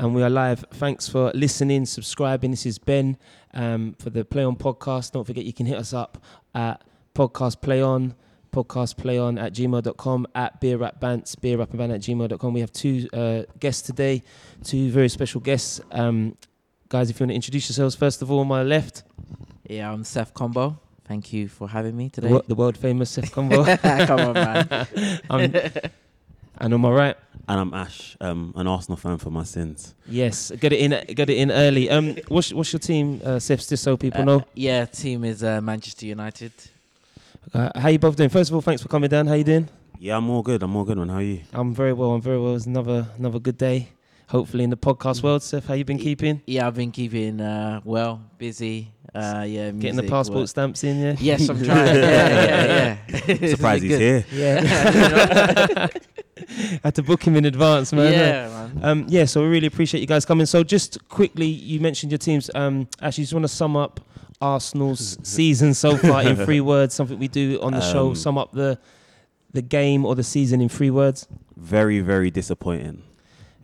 and 0.00 0.14
we 0.14 0.22
are 0.22 0.30
live. 0.30 0.64
Thanks 0.72 1.08
for 1.08 1.30
listening, 1.34 1.84
subscribing. 1.84 2.50
This 2.50 2.64
is 2.64 2.78
Ben 2.78 3.18
um, 3.52 3.94
for 3.98 4.08
the 4.08 4.24
Play 4.24 4.42
On 4.44 4.56
podcast. 4.56 5.12
Don't 5.12 5.26
forget 5.26 5.44
you 5.44 5.52
can 5.52 5.66
hit 5.66 5.76
us 5.76 5.92
up 5.92 6.24
at 6.54 6.82
podcast 7.14 7.60
play 7.60 7.82
on, 7.82 8.14
podcast 8.50 8.96
play 8.96 9.18
on 9.18 9.36
at 9.36 9.52
gmail.com, 9.52 10.26
at 10.34 10.58
beer 10.58 10.78
rap 10.78 11.00
bants, 11.00 11.38
beer 11.38 11.58
rap 11.58 11.70
band 11.72 11.92
at 11.92 12.00
gmail.com. 12.00 12.54
We 12.54 12.60
have 12.60 12.72
two 12.72 13.08
uh, 13.12 13.42
guests 13.58 13.82
today, 13.82 14.22
two 14.64 14.90
very 14.90 15.10
special 15.10 15.42
guests. 15.42 15.82
Um, 15.92 16.34
guys, 16.88 17.10
if 17.10 17.20
you 17.20 17.24
want 17.24 17.32
to 17.32 17.36
introduce 17.36 17.68
yourselves, 17.68 17.94
first 17.94 18.22
of 18.22 18.30
all, 18.30 18.40
on 18.40 18.48
my 18.48 18.62
left, 18.62 19.02
Yeah, 19.68 19.92
I'm 19.92 20.04
Seth 20.04 20.32
Combo. 20.32 20.80
Thank 21.04 21.34
you 21.34 21.48
for 21.48 21.68
having 21.68 21.94
me 21.94 22.08
today. 22.08 22.40
the 22.46 22.54
world 22.54 22.78
famous 22.78 23.10
Seth 23.10 23.32
Combo. 23.32 23.64
Come 23.76 24.20
on, 24.20 24.32
man. 24.32 24.88
um, 25.30 25.90
and 26.60 26.74
on 26.74 26.80
my 26.80 26.90
right, 26.90 27.16
And 27.48 27.58
I'm 27.60 27.74
Ash, 27.74 28.16
um, 28.20 28.52
an 28.56 28.66
Arsenal 28.66 28.96
fan 28.96 29.18
for 29.18 29.30
my 29.30 29.42
sins. 29.44 29.94
yes, 30.08 30.50
get 30.60 30.72
it 30.72 30.80
in, 30.80 30.90
get 31.14 31.28
it 31.30 31.36
in 31.38 31.50
early. 31.50 31.90
Um, 31.90 32.16
what's, 32.28 32.52
what's 32.52 32.72
your 32.72 32.80
team, 32.80 33.20
uh, 33.24 33.38
Seth, 33.38 33.68
just 33.68 33.82
so 33.82 33.96
people 33.96 34.20
Uh, 34.22 34.24
know? 34.24 34.44
yeah, 34.54 34.84
team 34.84 35.24
is 35.24 35.42
uh, 35.42 35.60
Manchester 35.60 36.06
United. 36.06 36.52
Uh, 37.54 37.70
how 37.78 37.88
you 37.88 37.98
both 37.98 38.16
doing? 38.16 38.28
First 38.28 38.50
of 38.50 38.54
all, 38.54 38.60
thanks 38.62 38.82
for 38.82 38.88
coming 38.88 39.08
down. 39.10 39.26
How 39.26 39.34
you 39.34 39.44
doing? 39.44 39.68
Yeah, 39.98 40.16
I'm 40.16 40.30
all 40.30 40.42
good. 40.42 40.62
I'm 40.62 40.74
all 40.76 40.84
good, 40.84 40.96
man. 40.98 41.08
How 41.08 41.16
are 41.16 41.22
you? 41.22 41.40
I'm 41.52 41.74
very 41.74 41.92
well. 41.92 42.12
I'm 42.12 42.22
very 42.22 42.38
well. 42.38 42.54
It's 42.56 42.66
another 42.66 43.06
another 43.18 43.38
good 43.38 43.58
day. 43.58 43.88
Hopefully 44.28 44.62
in 44.64 44.70
the 44.70 44.76
podcast 44.76 45.22
world, 45.22 45.42
Seth. 45.42 45.66
How 45.66 45.74
you 45.74 45.84
been 45.84 45.98
keeping? 45.98 46.40
Yeah, 46.46 46.66
I've 46.68 46.74
been 46.76 46.92
keeping 46.92 47.40
uh, 47.40 47.80
well, 47.84 48.20
busy. 48.38 48.92
Uh, 49.12 49.44
yeah, 49.46 49.70
Getting 49.72 49.96
the 49.96 50.04
passport 50.04 50.38
work. 50.40 50.48
stamps 50.48 50.84
in, 50.84 51.00
yeah. 51.00 51.16
Yes, 51.18 51.48
I'm 51.48 51.62
trying. 51.64 51.96
yeah, 51.96 52.96
yeah, 53.08 53.24
yeah. 53.26 53.48
Surprised 53.48 53.82
he's 53.88 53.98
Good. 53.98 54.24
here. 54.24 54.24
Yeah. 54.32 55.86
Had 56.82 56.94
to 56.96 57.02
book 57.02 57.22
him 57.22 57.36
in 57.36 57.44
advance, 57.44 57.92
man. 57.92 58.12
Yeah, 58.12 58.48
man. 58.48 58.80
Um, 58.82 59.04
yeah, 59.08 59.24
so 59.24 59.42
we 59.42 59.48
really 59.48 59.66
appreciate 59.66 60.00
you 60.00 60.06
guys 60.06 60.24
coming. 60.24 60.46
So 60.46 60.62
just 60.62 61.08
quickly, 61.08 61.46
you 61.46 61.80
mentioned 61.80 62.12
your 62.12 62.18
teams. 62.18 62.50
Um, 62.54 62.88
actually, 63.00 63.24
just 63.24 63.34
want 63.34 63.44
to 63.44 63.48
sum 63.48 63.76
up 63.76 64.00
Arsenal's 64.40 65.18
season 65.22 65.74
so 65.74 65.96
far 65.96 66.22
in 66.22 66.36
three 66.36 66.60
words. 66.72 66.94
Something 66.94 67.18
we 67.18 67.28
do 67.28 67.60
on 67.60 67.72
the 67.72 67.80
show. 67.80 68.08
Um, 68.08 68.14
Sum 68.14 68.38
up 68.38 68.52
the 68.52 68.78
the 69.52 69.62
game 69.62 70.04
or 70.04 70.14
the 70.14 70.22
season 70.22 70.60
in 70.60 70.68
three 70.68 70.90
words. 70.90 71.26
Very, 71.56 72.00
very 72.00 72.30
disappointing. 72.30 73.02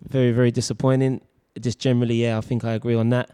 Very, 0.02 0.32
very 0.32 0.50
disappointing. 0.50 1.20
Just 1.60 1.78
generally, 1.78 2.16
yeah, 2.16 2.38
I 2.38 2.40
think 2.40 2.64
I 2.64 2.72
agree 2.72 2.94
on 2.96 3.10
that. 3.10 3.30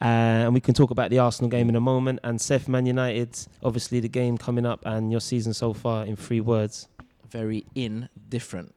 Uh, 0.00 0.46
and 0.46 0.54
we 0.54 0.60
can 0.60 0.74
talk 0.74 0.90
about 0.90 1.10
the 1.10 1.20
Arsenal 1.20 1.48
game 1.48 1.68
in 1.68 1.76
a 1.76 1.80
moment. 1.80 2.18
And 2.24 2.40
Seth, 2.40 2.66
Man 2.66 2.86
United, 2.86 3.38
obviously 3.62 4.00
the 4.00 4.08
game 4.08 4.36
coming 4.36 4.66
up, 4.66 4.82
and 4.84 5.12
your 5.12 5.20
season 5.20 5.54
so 5.54 5.72
far 5.72 6.04
in 6.04 6.16
three 6.16 6.40
words. 6.40 6.88
Very 7.30 7.64
indifferent. 7.76 8.74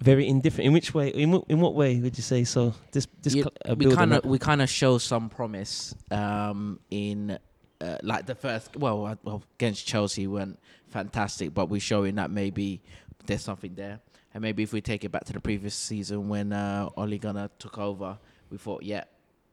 Very 0.00 0.28
indifferent. 0.28 0.66
In 0.66 0.72
which 0.72 0.94
way? 0.94 1.08
In 1.08 1.30
what, 1.32 1.44
in 1.48 1.60
what 1.60 1.74
way 1.74 2.00
would 2.00 2.16
you 2.16 2.22
say 2.22 2.44
so? 2.44 2.74
This, 2.92 3.06
this 3.22 3.34
Yeah, 3.34 3.44
cl- 3.44 3.72
uh, 3.72 3.74
we 3.76 3.94
kind 3.94 4.12
of 4.12 4.24
we 4.24 4.38
kind 4.38 4.60
of 4.60 4.68
show 4.68 4.98
some 4.98 5.28
promise 5.28 5.94
um, 6.10 6.80
in 6.90 7.38
uh, 7.80 7.98
like 8.02 8.26
the 8.26 8.34
first 8.34 8.76
well, 8.76 9.06
uh, 9.06 9.16
well 9.22 9.42
against 9.58 9.86
Chelsea 9.86 10.26
weren't 10.26 10.58
fantastic, 10.88 11.54
but 11.54 11.68
we're 11.68 11.80
showing 11.80 12.16
that 12.16 12.30
maybe 12.30 12.82
there's 13.26 13.42
something 13.42 13.74
there. 13.74 14.00
And 14.34 14.42
maybe 14.42 14.62
if 14.62 14.72
we 14.72 14.82
take 14.82 15.04
it 15.04 15.10
back 15.10 15.24
to 15.24 15.32
the 15.32 15.40
previous 15.40 15.74
season 15.74 16.28
when 16.28 16.52
uh, 16.52 16.90
Ole 16.96 17.16
Gunnar 17.16 17.48
took 17.58 17.78
over, 17.78 18.18
we 18.50 18.58
thought, 18.58 18.82
yeah, 18.82 19.04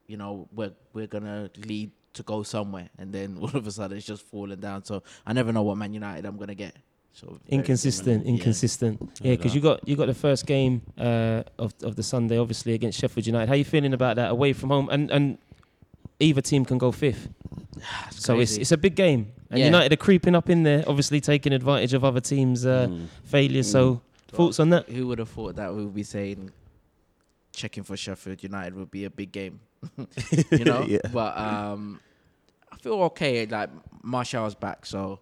you 0.07 0.17
know, 0.17 0.47
we're 0.53 0.73
we're 0.94 1.07
gonna 1.07 1.50
lead 1.66 1.91
to 2.13 2.23
go 2.23 2.44
somewhere, 2.44 2.89
and 2.97 3.13
then 3.13 3.38
all 3.41 3.55
of 3.55 3.66
a 3.66 3.72
sudden 3.72 3.97
it's 3.97 4.05
just 4.05 4.23
falling 4.23 4.59
down. 4.59 4.83
So 4.83 5.03
I 5.25 5.33
never 5.33 5.53
know 5.53 5.63
what 5.63 5.78
Man 5.78 5.94
United 5.94 6.25
I'm 6.25 6.38
gonna 6.38 6.55
get. 6.55 6.75
So 7.16 7.28
very 7.28 7.39
inconsistent, 7.59 8.06
similar. 8.06 8.23
Yeah. 8.25 8.31
inconsistent. 8.33 9.19
Yeah, 9.22 9.36
because 9.36 9.53
you 9.56 9.61
got 9.61 9.88
you 9.88 9.95
got 9.95 10.08
the 10.08 10.14
first 10.16 10.45
game 10.47 10.81
uh, 10.97 11.44
of 11.59 11.73
of 11.83 11.95
the 11.95 12.03
Sunday, 12.03 12.38
obviously 12.38 12.73
against 12.73 13.00
Sheffield 13.00 13.28
United. 13.28 13.47
How 13.50 13.56
you 13.56 13.64
feeling 13.66 13.94
about 13.94 14.16
that 14.16 14.31
away 14.31 14.53
from 14.53 14.69
home? 14.72 14.89
And 14.89 15.11
and 15.11 15.38
either 16.19 16.41
team 16.41 16.66
can 16.66 16.78
go 16.80 16.91
fifth, 16.91 17.30
so 18.11 18.39
it's 18.39 18.52
crazy. 18.53 18.61
it's 18.61 18.72
a 18.72 18.78
big 18.78 18.95
game. 18.95 19.31
And 19.52 19.59
Yeah. 19.59 19.66
United 19.66 19.94
are 19.94 19.97
creeping 19.97 20.34
up 20.36 20.50
in 20.50 20.64
there, 20.64 20.84
obviously 20.88 21.22
taking 21.22 21.53
advantage 21.53 21.94
of 21.94 22.03
other 22.03 22.19
teams' 22.22 22.66
uh, 22.66 22.88
Mm. 22.90 23.07
failures. 23.25 23.69
So 23.69 24.02
thoughts 24.29 24.59
on 24.59 24.69
that? 24.72 24.90
Who 24.90 25.06
would 25.07 25.19
have 25.19 25.29
thought 25.29 25.56
that 25.57 25.72
we 25.75 25.84
would 25.85 25.94
be 25.94 26.03
saying 26.03 26.52
checking 27.53 27.84
for 27.84 27.96
Sheffield 27.96 28.41
United 28.41 28.73
would 28.75 28.90
be 28.90 29.06
a 29.06 29.09
big 29.12 29.31
game, 29.31 29.59
you 30.52 30.66
know? 30.66 30.81
Yeah. 30.88 31.00
But 31.13 31.38
um, 31.38 32.00
I 32.72 32.78
feel 32.78 32.94
okay. 33.13 33.46
Like 33.46 33.69
Martial's 34.02 34.56
back, 34.56 34.88
so 34.88 35.19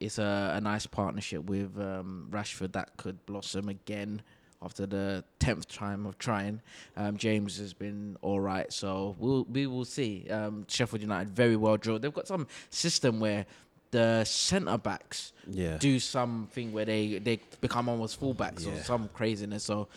it's 0.00 0.18
a, 0.18 0.52
a 0.56 0.60
nice 0.60 0.86
partnership 0.86 1.44
with 1.44 1.78
um, 1.78 2.28
Rashford 2.30 2.72
that 2.72 2.96
could 2.96 3.24
blossom 3.26 3.68
again 3.68 4.22
after 4.62 4.84
the 4.86 5.24
tenth 5.38 5.68
time 5.68 6.04
of 6.06 6.18
trying. 6.18 6.60
Um, 6.96 7.16
James 7.16 7.58
has 7.58 7.72
been 7.72 8.16
all 8.22 8.40
right, 8.40 8.70
so 8.72 9.16
we'll 9.18 9.44
we 9.44 9.66
will 9.66 9.84
see. 9.84 10.26
Um, 10.30 10.64
Sheffield 10.68 11.02
United 11.02 11.30
very 11.30 11.56
well 11.56 11.76
drilled. 11.76 12.02
They've 12.02 12.12
got 12.12 12.26
some 12.28 12.46
system 12.70 13.20
where 13.20 13.46
the 13.90 14.24
centre 14.24 14.78
backs 14.78 15.32
Yeah. 15.48 15.76
do 15.78 15.98
something 15.98 16.72
where 16.72 16.84
they 16.84 17.18
they 17.18 17.40
become 17.60 17.88
almost 17.88 18.20
fullbacks 18.20 18.66
or 18.66 18.70
Yeah. 18.74 18.82
some 18.82 19.08
craziness. 19.08 19.64
So 19.64 19.88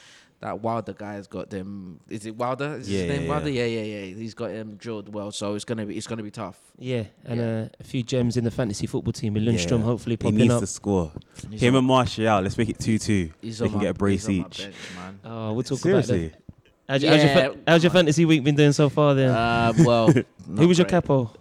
that 0.43 0.61
Wilder 0.61 0.93
guy's 0.93 1.25
got 1.27 1.49
them. 1.49 1.99
Is 2.09 2.25
it 2.25 2.35
Wilder? 2.35 2.75
Is 2.75 2.89
Yeah, 2.89 2.99
his 3.03 3.09
name 3.09 3.23
yeah, 3.23 3.29
Wilder? 3.29 3.49
Yeah, 3.49 3.65
yeah, 3.65 3.81
yeah. 3.81 4.13
He's 4.15 4.33
got 4.33 4.51
him 4.51 4.75
drilled 4.75 5.13
well. 5.13 5.31
So 5.31 5.55
it's 5.55 5.65
gonna 5.65 5.85
be 5.85 5.97
it's 5.97 6.05
gonna 6.05 6.21
be 6.21 6.31
tough. 6.31 6.59
Yeah, 6.77 7.03
and 7.25 7.39
Yeah. 7.39 7.45
Uh, 7.63 7.67
a 7.79 7.83
few 7.83 8.03
gems 8.03 8.35
in 8.37 8.43
the 8.43 8.51
fantasy 8.51 8.85
football 8.85 9.13
team 9.13 9.33
with 9.35 9.43
Yeah. 9.43 9.53
Lundstram 9.53 9.81
hopefully 9.83 10.13
He 10.13 10.17
popping 10.17 10.37
needs 10.37 10.53
up. 10.53 10.59
to 10.59 10.67
score. 10.67 11.11
He's 11.49 11.61
Him 11.61 11.75
on- 11.75 11.79
and 11.79 11.87
Martial, 11.87 12.41
let's 12.41 12.57
make 12.57 12.69
it 12.69 12.79
2 12.79 12.97
2. 12.99 13.31
he's 13.41 13.59
they 13.59 13.67
can 13.67 13.77
my- 13.77 13.81
get 13.83 13.91
a 13.91 13.93
brace 13.93 14.27
he's 14.27 14.37
on 14.37 14.41
my 14.41 14.47
each. 14.47 14.57
bench, 14.59 14.75
man. 14.97 15.19
Oh, 15.25 15.53
we'll 15.53 15.63
talk 15.63 15.79
Seriously. 15.79 16.25
about 16.27 16.31
that. 16.33 16.39
How's, 16.89 17.03
your- 17.03 17.11
how's, 17.13 17.23
your, 17.23 17.31
Yeah, 17.33 17.47
fa- 17.49 17.57
how's 17.65 17.83
your 17.83 17.91
fantasy 17.91 18.25
week 18.25 18.43
been 18.43 18.55
doing 18.55 18.73
so 18.73 18.89
far? 18.89 19.15
Then, 19.15 19.29
Uh, 19.29 19.73
well, 19.79 20.11
who 20.57 20.67
was 20.67 20.77
your 20.77 20.87
capo? 20.87 21.31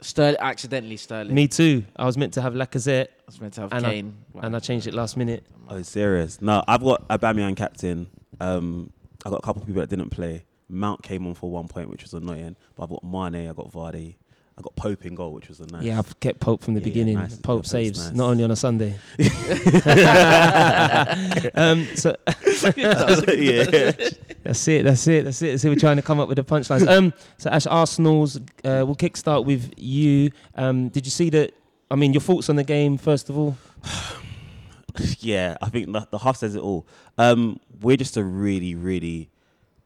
Sterling, 0.00 0.36
accidentally 0.40 0.96
Sterling. 0.96 1.34
Me 1.34 1.48
too. 1.48 1.84
I 1.96 2.06
was 2.06 2.16
meant 2.16 2.32
to 2.34 2.40
have 2.42 2.54
Lacazette, 2.54 3.08
I 3.08 3.26
was 3.26 3.40
meant 3.40 3.52
to 3.54 3.62
have 3.62 3.72
and 3.72 3.84
I- 3.86 3.90
Kane, 3.90 4.14
and 4.40 4.56
I 4.56 4.58
changed 4.60 4.86
it 4.86 4.94
last 4.94 5.16
minute. 5.18 5.44
Oh, 5.68 5.82
serious? 5.82 6.40
No, 6.40 6.64
I've 6.66 6.82
got 6.82 7.06
Aubameyang 7.08 7.54
captain. 7.56 8.06
Um, 8.40 8.92
I 9.24 9.30
got 9.30 9.38
a 9.38 9.42
couple 9.42 9.62
of 9.62 9.68
people 9.68 9.80
that 9.80 9.90
didn't 9.90 10.10
play. 10.10 10.44
Mount 10.68 11.02
came 11.02 11.26
on 11.26 11.34
for 11.34 11.50
one 11.50 11.68
point, 11.68 11.88
which 11.90 12.02
was 12.02 12.12
annoying. 12.14 12.56
But 12.76 12.84
I've 12.84 12.90
got 12.90 13.04
Mane, 13.04 13.48
I 13.48 13.52
got 13.52 13.72
Vardy, 13.72 14.16
I 14.58 14.60
got 14.60 14.74
Pope 14.76 15.06
in 15.06 15.14
goal, 15.14 15.32
which 15.32 15.48
was 15.48 15.60
a 15.60 15.66
nice. 15.66 15.82
Yeah, 15.84 15.98
I've 15.98 16.18
kept 16.20 16.40
Pope 16.40 16.62
from 16.62 16.74
the 16.74 16.80
Yeah, 16.80 16.86
yeah, 16.86 16.90
beginning. 16.92 17.14
nice. 17.14 17.36
Pope 17.36 17.64
Yeah, 17.64 17.68
saves, 17.70 18.04
nice. 18.06 18.14
not 18.14 18.30
only 18.30 18.44
on 18.44 18.50
a 18.50 18.56
Sunday. 18.56 18.96
um, 21.54 21.86
so 21.94 22.14
yeah. 22.76 23.92
that's 24.42 24.68
it. 24.68 24.84
That's 24.84 25.06
it. 25.06 25.24
That's 25.24 25.42
it. 25.42 25.60
So 25.60 25.68
we're 25.68 25.76
trying 25.76 25.96
to 25.96 26.02
come 26.02 26.20
up 26.20 26.28
with 26.28 26.36
the 26.36 26.44
punchlines. 26.44 26.86
Um, 26.88 27.12
so 27.38 27.50
Ash 27.50 27.66
Arsenal's, 27.66 28.36
uh, 28.36 28.40
we'll 28.84 28.96
kickstart 28.96 29.44
with 29.44 29.72
you. 29.76 30.30
Um, 30.54 30.88
did 30.88 31.06
you 31.06 31.10
see 31.10 31.30
that? 31.30 31.54
I 31.90 31.94
mean, 31.94 32.12
your 32.12 32.20
thoughts 32.20 32.50
on 32.50 32.56
the 32.56 32.64
game 32.64 32.98
first 32.98 33.30
of 33.30 33.38
all. 33.38 33.56
yeah, 35.18 35.56
I 35.60 35.68
think 35.68 35.92
the, 35.92 36.06
the 36.10 36.18
half 36.18 36.36
says 36.36 36.54
it 36.54 36.62
all. 36.62 36.86
Um, 37.16 37.60
we're 37.80 37.96
just 37.96 38.16
a 38.16 38.24
really, 38.24 38.74
really 38.74 39.30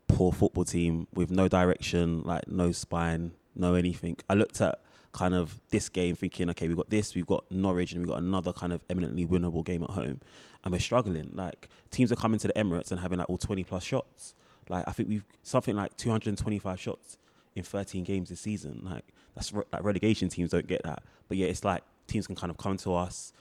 poor 0.09 0.33
football 0.33 0.65
team 0.65 1.07
with 1.15 1.31
no 1.31 1.49
direction, 1.49 2.23
like 2.23 2.49
no 2.49 2.73
spine, 2.73 3.33
no 3.55 3.75
anything. 3.75 4.17
I 4.29 4.35
looked 4.35 4.61
at 4.61 4.81
kind 5.13 5.35
of 5.35 5.61
this 5.71 5.89
game 5.89 6.17
thinking, 6.17 6.51
okay, 6.51 6.69
we've 6.69 6.77
got 6.77 6.91
this, 6.91 7.15
we've 7.15 7.27
got 7.27 7.51
Norwich, 7.51 7.93
and 7.93 8.03
we've 8.03 8.09
got 8.09 8.19
another 8.19 8.53
kind 8.53 8.73
of 8.73 8.83
eminently 8.89 9.27
winnable 9.27 9.65
game 9.65 9.83
at 9.83 9.91
home. 9.91 10.21
And 10.65 10.73
we're 10.73 10.79
struggling. 10.79 11.31
Like, 11.35 11.69
teams 11.91 12.13
are 12.13 12.17
coming 12.17 12.39
to 12.41 12.47
the 12.47 12.55
Emirates 12.55 12.91
and 12.91 13.01
having 13.01 13.19
like 13.19 13.29
all 13.29 13.39
20 13.39 13.65
plus 13.65 13.83
shots. 13.83 14.35
Like, 14.69 14.85
I 14.87 14.93
think 14.93 15.09
we've 15.09 15.25
something 15.43 15.75
like 15.75 15.97
225 15.97 16.81
shots 16.81 17.19
in 17.55 17.63
13 17.63 18.05
games 18.05 18.29
this 18.29 18.41
season. 18.41 18.81
Like, 18.85 19.05
that's 19.35 19.53
re- 19.53 19.65
like 19.73 19.83
relegation 19.83 20.29
teams 20.29 20.51
don't 20.51 20.67
get 20.67 20.83
that. 20.85 21.03
But 21.29 21.37
yeah, 21.37 21.49
it's 21.49 21.65
like 21.65 21.83
teams 22.07 22.27
can 22.27 22.37
kind 22.37 22.51
of 22.51 22.59
come 22.59 22.77
to 22.79 22.95
us 22.95 23.33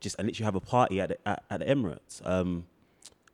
just 0.00 0.16
and 0.18 0.26
literally 0.26 0.44
have 0.44 0.54
a 0.54 0.60
party 0.60 1.00
at 1.00 1.10
the, 1.10 1.28
at, 1.28 1.44
at 1.50 1.60
the 1.60 1.66
Emirates. 1.66 2.26
Um, 2.26 2.66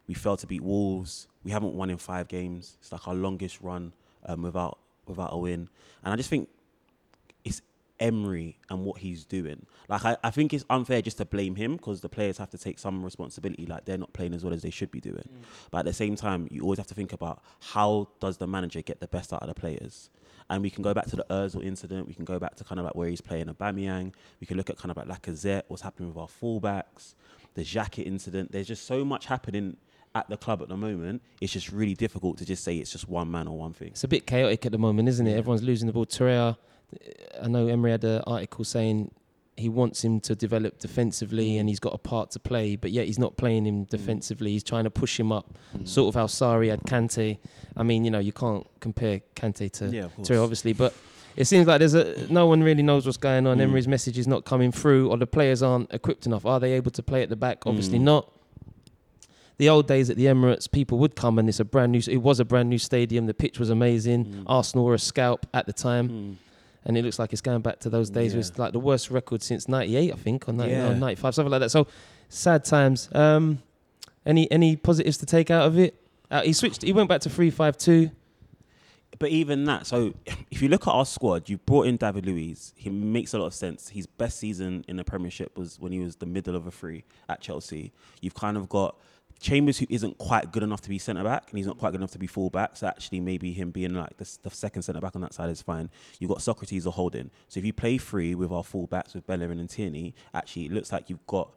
we 0.07 0.15
failed 0.15 0.41
to 0.41 0.47
beat 0.47 0.63
Wolves. 0.63 1.29
We 1.45 1.51
haven't 1.51 1.75
won 1.75 1.91
in 1.91 1.99
five 1.99 2.29
games. 2.29 2.77
It's 2.81 2.93
like 2.93 3.07
our 3.07 3.15
longest 3.15 3.61
run 3.61 3.93
um, 4.27 4.43
without 4.43 4.79
without 5.07 5.31
a 5.33 5.37
win. 5.39 5.69
And 6.05 6.13
I 6.13 6.17
just 6.17 6.31
think 6.31 6.49
it's 7.45 7.63
Emery 7.99 8.59
and 8.71 8.85
what 8.85 8.99
he's 8.99 9.25
doing. 9.25 9.67
Like 9.89 10.05
I, 10.05 10.17
I 10.25 10.31
think 10.31 10.53
it's 10.53 10.65
unfair 10.71 11.03
just 11.03 11.19
to 11.19 11.25
blame 11.25 11.55
him 11.55 11.77
because 11.77 12.01
the 12.01 12.09
players 12.09 12.39
have 12.39 12.51
to 12.51 12.59
take 12.59 12.79
some 12.79 13.05
responsibility. 13.05 13.67
Like 13.67 13.85
they're 13.85 13.99
not 13.99 14.13
playing 14.13 14.35
as 14.35 14.43
well 14.43 14.55
as 14.55 14.63
they 14.63 14.71
should 14.71 14.91
be 14.91 15.01
doing. 15.01 15.29
But 15.71 15.81
at 15.81 15.85
the 15.85 15.93
same 15.93 16.17
time, 16.17 16.49
you 16.51 16.63
always 16.63 16.79
have 16.79 16.87
to 16.89 16.95
think 16.95 17.13
about 17.13 17.43
how 17.61 18.09
does 18.21 18.39
the 18.39 18.47
manager 18.47 18.83
get 18.83 19.01
the 19.01 19.09
best 19.09 19.33
out 19.33 19.43
of 19.43 19.49
the 19.49 19.55
players. 19.55 20.11
And 20.51 20.63
we 20.63 20.69
can 20.69 20.83
go 20.83 20.93
back 20.93 21.07
to 21.07 21.17
the 21.17 21.25
Özil 21.31 21.65
incident. 21.65 22.09
We 22.09 22.13
can 22.13 22.25
go 22.25 22.39
back 22.39 22.57
to 22.57 22.65
kind 22.65 22.79
of 22.81 22.85
like 22.85 22.97
where 22.97 23.09
he's 23.09 23.21
playing 23.21 23.47
Aubameyang. 23.47 24.13
We 24.41 24.47
can 24.47 24.57
look 24.57 24.69
at 24.69 24.77
kind 24.77 24.91
of 24.91 24.97
like 24.97 25.07
Lacazette, 25.07 25.63
what's 25.69 25.83
happening 25.83 26.09
with 26.09 26.19
our 26.19 26.27
fullbacks, 26.27 27.15
the 27.55 27.63
jacket 27.63 28.03
incident. 28.03 28.51
There's 28.51 28.67
just 28.67 28.85
so 28.85 29.05
much 29.05 29.27
happening 29.27 29.77
at 30.15 30.29
the 30.29 30.37
club 30.37 30.61
at 30.61 30.69
the 30.69 30.77
moment. 30.77 31.23
It's 31.41 31.53
just 31.53 31.71
really 31.71 31.95
difficult 31.95 32.37
to 32.39 32.45
just 32.45 32.65
say 32.65 32.77
it's 32.77 32.91
just 32.91 33.09
one 33.09 33.31
man 33.31 33.47
or 33.47 33.57
one 33.57 33.73
thing. 33.73 33.89
It's 33.89 34.03
a 34.03 34.09
bit 34.09 34.27
chaotic 34.27 34.67
at 34.67 34.73
the 34.73 34.79
moment, 34.79 35.09
isn't 35.09 35.27
it? 35.27 35.37
Everyone's 35.39 35.63
losing 35.63 35.87
the 35.87 35.93
ball. 35.93 36.05
Torreira, 36.05 36.57
I 37.41 37.47
know 37.47 37.69
Emery 37.69 37.93
had 37.93 38.03
an 38.03 38.23
article 38.27 38.65
saying 38.65 39.13
he 39.61 39.69
wants 39.69 40.03
him 40.05 40.21
to 40.21 40.35
develop 40.35 40.79
defensively 40.79 41.57
and 41.59 41.69
he's 41.69 41.79
got 41.81 41.95
a 41.95 41.99
part 41.99 42.31
to 42.33 42.41
play, 42.41 42.75
but 42.77 42.91
yet 42.91 43.07
he's 43.07 43.19
not 43.19 43.37
playing 43.37 43.65
him 43.67 43.85
defensively. 43.85 44.51
He's 44.53 44.65
trying 44.65 44.85
to 44.85 44.91
push 44.91 45.19
him 45.21 45.31
up, 45.31 45.55
Mm. 45.77 45.87
sort 45.87 46.09
of 46.09 46.15
how 46.19 46.27
Sarri 46.27 46.69
had 46.71 46.83
Kante. 46.83 47.39
I 47.77 47.83
mean, 47.83 48.05
you 48.05 48.11
know, 48.11 48.19
you 48.19 48.33
can't 48.33 48.67
compare 48.81 49.21
Kante 49.37 49.71
to 49.73 49.87
yeah. 49.89 50.09
Terry, 50.25 50.39
obviously, 50.41 50.73
but 50.73 50.93
it 51.37 51.45
seems 51.45 51.67
like 51.69 51.79
there's 51.79 51.95
a 51.95 52.27
no 52.29 52.47
one 52.47 52.63
really 52.63 52.83
knows 52.83 53.07
what's 53.07 53.17
going 53.19 53.47
on. 53.47 53.59
Mm. 53.59 53.63
Emery's 53.63 53.87
message 53.89 54.19
is 54.19 54.27
not 54.27 54.45
coming 54.45 54.73
through, 54.73 55.09
or 55.11 55.17
the 55.17 55.27
players 55.27 55.63
aren't 55.63 55.93
equipped 55.95 56.27
enough. 56.27 56.45
Are 56.45 56.59
they 56.59 56.73
able 56.73 56.91
to 56.91 57.03
play 57.03 57.23
at 57.23 57.29
the 57.29 57.37
back? 57.37 57.67
Obviously 57.67 57.99
Mm. 57.99 58.03
not. 58.03 58.33
The 59.59 59.69
old 59.69 59.87
days 59.87 60.09
at 60.09 60.17
the 60.17 60.25
Emirates, 60.25 60.71
people 60.71 60.99
would 60.99 61.15
come 61.15 61.39
and 61.39 61.47
it's 61.49 61.61
a 61.61 61.67
brand 61.67 61.93
new. 61.93 62.01
It 62.09 62.17
was 62.23 62.41
a 62.41 62.47
brand 62.47 62.71
new 62.71 62.79
stadium. 62.79 63.27
The 63.27 63.35
pitch 63.35 63.59
was 63.59 63.69
amazing. 63.69 64.25
Mm. 64.25 64.43
Arsenal 64.47 64.87
were 64.87 64.95
a 64.95 64.99
scalp 64.99 65.47
at 65.53 65.67
the 65.67 65.73
time, 65.75 66.09
Mm. 66.09 66.35
And 66.85 66.97
it 66.97 67.05
looks 67.05 67.19
like 67.19 67.33
it's 67.33 67.43
going 67.43 67.61
back 67.63 67.81
to 67.81 67.91
those 67.91 68.11
days. 68.11 68.33
Yeah. 68.35 68.41
It's 68.41 68.59
like 68.59 68.73
the 68.73 68.81
worst 68.81 69.11
record 69.11 69.43
since 69.43 69.69
'98, 69.69 70.13
I 70.13 70.17
think, 70.17 70.49
or 70.49 70.53
90, 70.53 70.73
Yeah. 70.73 70.95
95, 70.95 71.35
something 71.35 71.51
like 71.51 71.61
that. 71.61 71.71
So 71.71 71.87
sad 72.29 72.65
times. 72.65 73.09
Um, 73.13 73.63
any 74.27 74.51
any 74.51 74.77
positives 74.77 75.19
to 75.19 75.27
take 75.27 75.51
out 75.51 75.67
of 75.67 75.79
it? 75.79 75.95
Uh, 76.31 76.43
he 76.43 76.53
switched. 76.53 76.83
He 76.83 76.93
went 76.93 77.09
back 77.09 77.21
to 77.23 77.31
three 77.31 77.51
five 77.51 77.77
two. 77.77 78.11
But 79.19 79.31
even 79.31 79.65
that, 79.65 79.87
so 79.87 80.15
if 80.51 80.63
you 80.63 80.69
look 80.69 80.87
at 80.87 80.93
our 80.93 81.05
squad, 81.05 81.49
you 81.49 81.59
brought 81.59 81.87
in 81.87 81.97
David 81.97 82.25
Luiz. 82.27 82.73
He 82.77 82.89
makes 82.91 83.35
a 83.35 83.39
lot 83.39 83.47
of 83.47 83.55
sense. 83.55 83.89
His 83.89 84.07
best 84.07 84.39
season 84.39 84.85
in 84.89 84.97
the 84.97 85.05
Premiership 85.05 85.59
was 85.59 85.79
when 85.79 85.93
he 85.93 85.99
was 86.01 86.17
the 86.17 86.27
middle 86.27 86.57
of 86.57 86.67
a 86.67 86.71
three 86.71 87.05
at 87.29 87.41
Chelsea. 87.41 87.93
You've 88.23 88.35
kind 88.35 88.57
of 88.57 88.69
got 88.69 88.97
Chambers, 89.41 89.79
who 89.79 89.87
isn't 89.89 90.19
quite 90.19 90.53
good 90.53 90.63
enough 90.63 90.83
to 90.83 90.91
be 90.91 90.99
centre 90.99 91.25
back, 91.25 91.47
and 91.51 91.57
he's 91.57 91.67
not 91.67 91.79
quite 91.79 91.93
good 91.93 92.01
enough 92.01 92.13
to 92.13 92.19
be 92.19 92.27
full 92.27 92.51
back. 92.51 92.77
So 92.77 92.87
actually, 92.87 93.21
maybe 93.21 93.53
him 93.53 93.71
being 93.71 93.95
like 93.95 94.17
the, 94.19 94.39
the 94.43 94.51
second 94.51 94.83
centre 94.83 95.01
back 95.01 95.17
on 95.17 95.23
that 95.23 95.33
side 95.33 95.49
is 95.49 95.63
fine. 95.63 95.89
You've 96.19 96.29
got 96.29 96.39
Sokratis 96.39 96.87
or 96.87 96.93
Holding. 96.93 97.31
So 97.49 97.59
if 97.59 97.65
you 97.65 97.73
play 97.73 97.97
free 97.97 98.35
with 98.35 98.53
our 98.53 98.63
full 98.63 98.87
backs 98.87 99.15
with 99.15 99.27
Bellerin 99.27 99.59
and 99.59 99.69
Tierney, 99.69 100.15
actually 100.35 100.67
it 100.67 100.73
looks 100.73 100.93
like 100.93 101.09
you've 101.09 101.27
got 101.27 101.51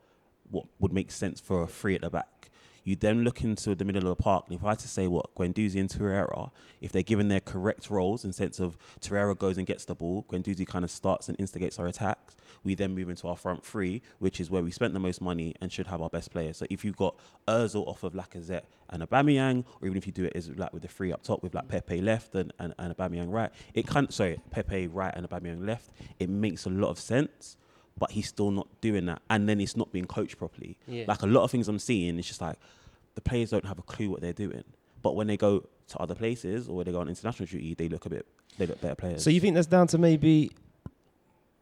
what 0.50 0.66
would 0.80 0.94
make 0.94 1.12
sense 1.12 1.42
for 1.42 1.64
a 1.64 1.68
three 1.68 1.96
at 1.96 2.02
the 2.02 2.10
back. 2.10 2.50
You 2.84 2.96
then 2.96 3.24
look 3.24 3.44
into 3.44 3.76
the 3.76 3.86
middle 3.86 4.10
of 4.10 4.18
the 4.18 4.22
park, 4.22 4.46
and 4.48 4.56
if 4.56 4.64
I 4.64 4.70
had 4.70 4.80
to 4.80 4.88
say 4.88 5.08
what 5.08 5.34
Guendouzi 5.36 5.80
and 5.80 5.90
Torreira, 5.90 6.52
if 6.82 6.92
they're 6.92 7.02
given 7.02 7.30
their 7.30 7.40
correct 7.40 7.90
roles 7.90 8.26
in 8.26 8.34
sense 8.34 8.60
of 8.60 8.78
Torreira 9.00 9.38
goes 9.38 9.58
and 9.58 9.66
gets 9.66 9.86
the 9.86 9.96
ball, 9.96 10.26
Guendouzi 10.30 10.68
kind 10.68 10.84
of 10.84 10.92
starts 10.92 11.30
and 11.30 11.40
instigates 11.40 11.80
our 11.80 11.88
attacks. 11.88 12.36
We 12.64 12.76
then 12.76 12.94
move 12.94 13.10
into 13.10 13.28
our 13.28 13.38
front 13.38 13.66
three, 13.66 14.02
which 14.20 14.40
is 14.40 14.50
where 14.50 14.64
we 14.64 14.72
spent 14.72 14.94
the 14.94 15.00
most 15.00 15.22
money 15.22 15.56
and 15.62 15.72
should 15.72 15.88
have 15.88 16.02
our 16.02 16.10
best 16.10 16.32
players. 16.32 16.58
So 16.58 16.66
if 16.70 16.84
you've 16.84 16.98
got 16.98 17.16
Özil 17.48 17.88
off 17.88 18.04
of 18.04 18.14
Lacazette 18.14 18.64
and 18.90 19.02
Aubameyang, 19.02 19.66
or 19.82 19.88
even 19.88 19.98
if 19.98 20.06
you 20.06 20.14
do 20.14 20.26
it 20.26 20.34
as 20.36 20.50
like 20.50 20.74
with 20.74 20.82
the 20.82 20.88
three 20.88 21.12
up 21.12 21.24
top 21.24 21.44
with 21.44 21.56
like 21.56 21.68
Pepe 21.68 22.02
left 22.02 22.36
and, 22.36 22.54
and, 22.60 22.74
and 22.78 22.96
Aubameyang 22.96 23.32
right, 23.32 23.52
it 23.74 23.88
kind 23.88 24.14
sorry 24.14 24.40
Pepe 24.52 24.88
right 24.88 25.14
and 25.16 25.28
Aubameyang 25.28 25.66
left, 25.66 25.90
it 26.20 26.30
makes 26.30 26.66
a 26.66 26.70
lot 26.70 26.90
of 26.90 27.00
sense. 27.00 27.58
But 27.98 28.12
he's 28.12 28.28
still 28.28 28.50
not 28.52 28.68
doing 28.82 29.06
that, 29.06 29.22
and 29.30 29.48
then 29.48 29.62
it's 29.62 29.78
not 29.78 29.92
being 29.92 30.06
coached 30.06 30.38
properly. 30.38 30.78
Yeah. 30.88 31.06
Like 31.08 31.22
a 31.22 31.28
lot 31.28 31.44
of 31.44 31.52
things 31.52 31.68
I'm 31.68 31.78
seeing, 31.80 32.18
it's 32.18 32.28
just 32.28 32.42
like 32.42 32.58
the 33.16 33.22
players 33.22 33.52
don't 33.52 33.66
have 33.66 33.78
a 33.78 33.84
clue 33.84 34.10
what 34.10 34.22
they're 34.22 34.34
doing. 34.34 34.64
But 35.04 35.16
when 35.16 35.28
they 35.28 35.38
go 35.38 35.64
to 35.90 35.98
other 36.00 36.16
places 36.16 36.68
or 36.68 36.78
when 36.78 36.86
they 36.86 36.92
go 36.92 37.02
on 37.02 37.08
international 37.10 37.46
duty, 37.48 37.76
they 37.76 37.90
look 37.90 38.06
a 38.06 38.10
bit, 38.10 38.26
they 38.58 38.66
look 38.66 38.82
better 38.82 38.96
players. 38.96 39.24
So 39.24 39.30
you 39.30 39.40
think 39.40 39.54
that's 39.54 39.68
down 39.68 39.88
to 39.88 39.98
maybe 40.00 40.52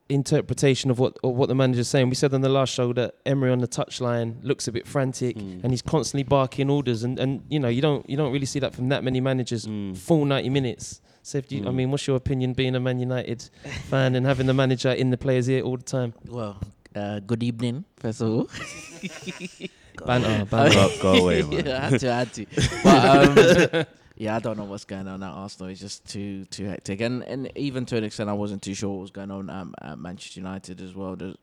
interpretation 0.09 0.91
of 0.91 0.99
what 0.99 1.17
of 1.23 1.35
what 1.35 1.47
the 1.47 1.55
manager's 1.55 1.87
saying? 1.87 2.09
We 2.09 2.15
said 2.15 2.33
on 2.33 2.41
the 2.41 2.49
last 2.49 2.73
show 2.73 2.91
that 2.93 3.15
Emery 3.25 3.51
on 3.51 3.59
the 3.59 3.67
touchline 3.67 4.35
looks 4.43 4.67
a 4.67 4.71
bit 4.71 4.85
frantic 4.85 5.37
Mm. 5.37 5.63
and 5.63 5.71
he's 5.71 5.81
constantly 5.81 6.23
barking 6.23 6.69
orders, 6.69 7.03
and, 7.03 7.17
and 7.19 7.43
you 7.49 7.59
know 7.59 7.69
you 7.69 7.81
don't 7.81 8.09
you 8.09 8.17
don't 8.17 8.31
really 8.33 8.45
see 8.45 8.59
that 8.59 8.75
from 8.75 8.89
that 8.89 9.03
many 9.03 9.21
managers 9.21 9.65
Mm. 9.67 9.97
full 9.97 10.25
ninety 10.25 10.49
minutes. 10.49 11.01
So 11.23 11.37
if 11.37 11.51
you, 11.51 11.61
I 11.63 11.69
Mm. 11.69 11.75
mean, 11.75 11.91
what's 11.91 12.07
your 12.07 12.17
opinion 12.17 12.53
being 12.53 12.75
a 12.75 12.79
Man 12.79 12.99
United 12.99 13.49
fan 13.89 14.15
and 14.15 14.25
having 14.25 14.47
the 14.47 14.53
manager 14.53 14.91
in 14.91 15.11
the 15.11 15.17
players' 15.17 15.47
ear 15.49 15.61
all 15.63 15.77
the 15.77 15.83
time? 15.83 16.13
Well, 16.27 16.57
uh, 16.95 17.19
good 17.19 17.43
evening, 17.43 17.85
first 17.97 18.21
of 18.21 18.29
all. 18.29 18.49
Banter, 20.05 20.45
banter. 20.45 20.73
go, 20.73 20.89
go 21.01 21.23
away, 21.23 21.41
man. 21.49 21.65
yeah, 21.65 21.77
I 21.77 21.89
had 21.89 21.99
to, 21.99 22.11
I 22.11 22.17
had 22.19 22.33
to. 22.33 22.45
But, 22.83 23.77
um, 23.77 23.85
yeah, 24.15 24.35
I 24.35 24.39
don't 24.39 24.57
know 24.57 24.63
what's 24.65 24.85
going 24.85 25.07
on 25.07 25.21
at 25.21 25.29
Arsenal. 25.31 25.69
It's 25.69 25.79
just 25.79 26.07
too 26.09 26.45
too 26.45 26.65
hectic, 26.65 27.01
and 27.01 27.21
and 27.23 27.51
even 27.55 27.85
to 27.87 27.97
an 27.97 28.03
extent, 28.03 28.29
I 28.29 28.33
wasn't 28.33 28.61
too 28.63 28.73
sure 28.73 28.89
what 28.89 29.01
was 29.01 29.11
going 29.11 29.29
on 29.31 29.49
at, 29.49 29.67
at 29.91 29.99
Manchester 29.99 30.39
United 30.39 30.81
as 30.81 30.95
well. 30.95 31.15
The, 31.15 31.35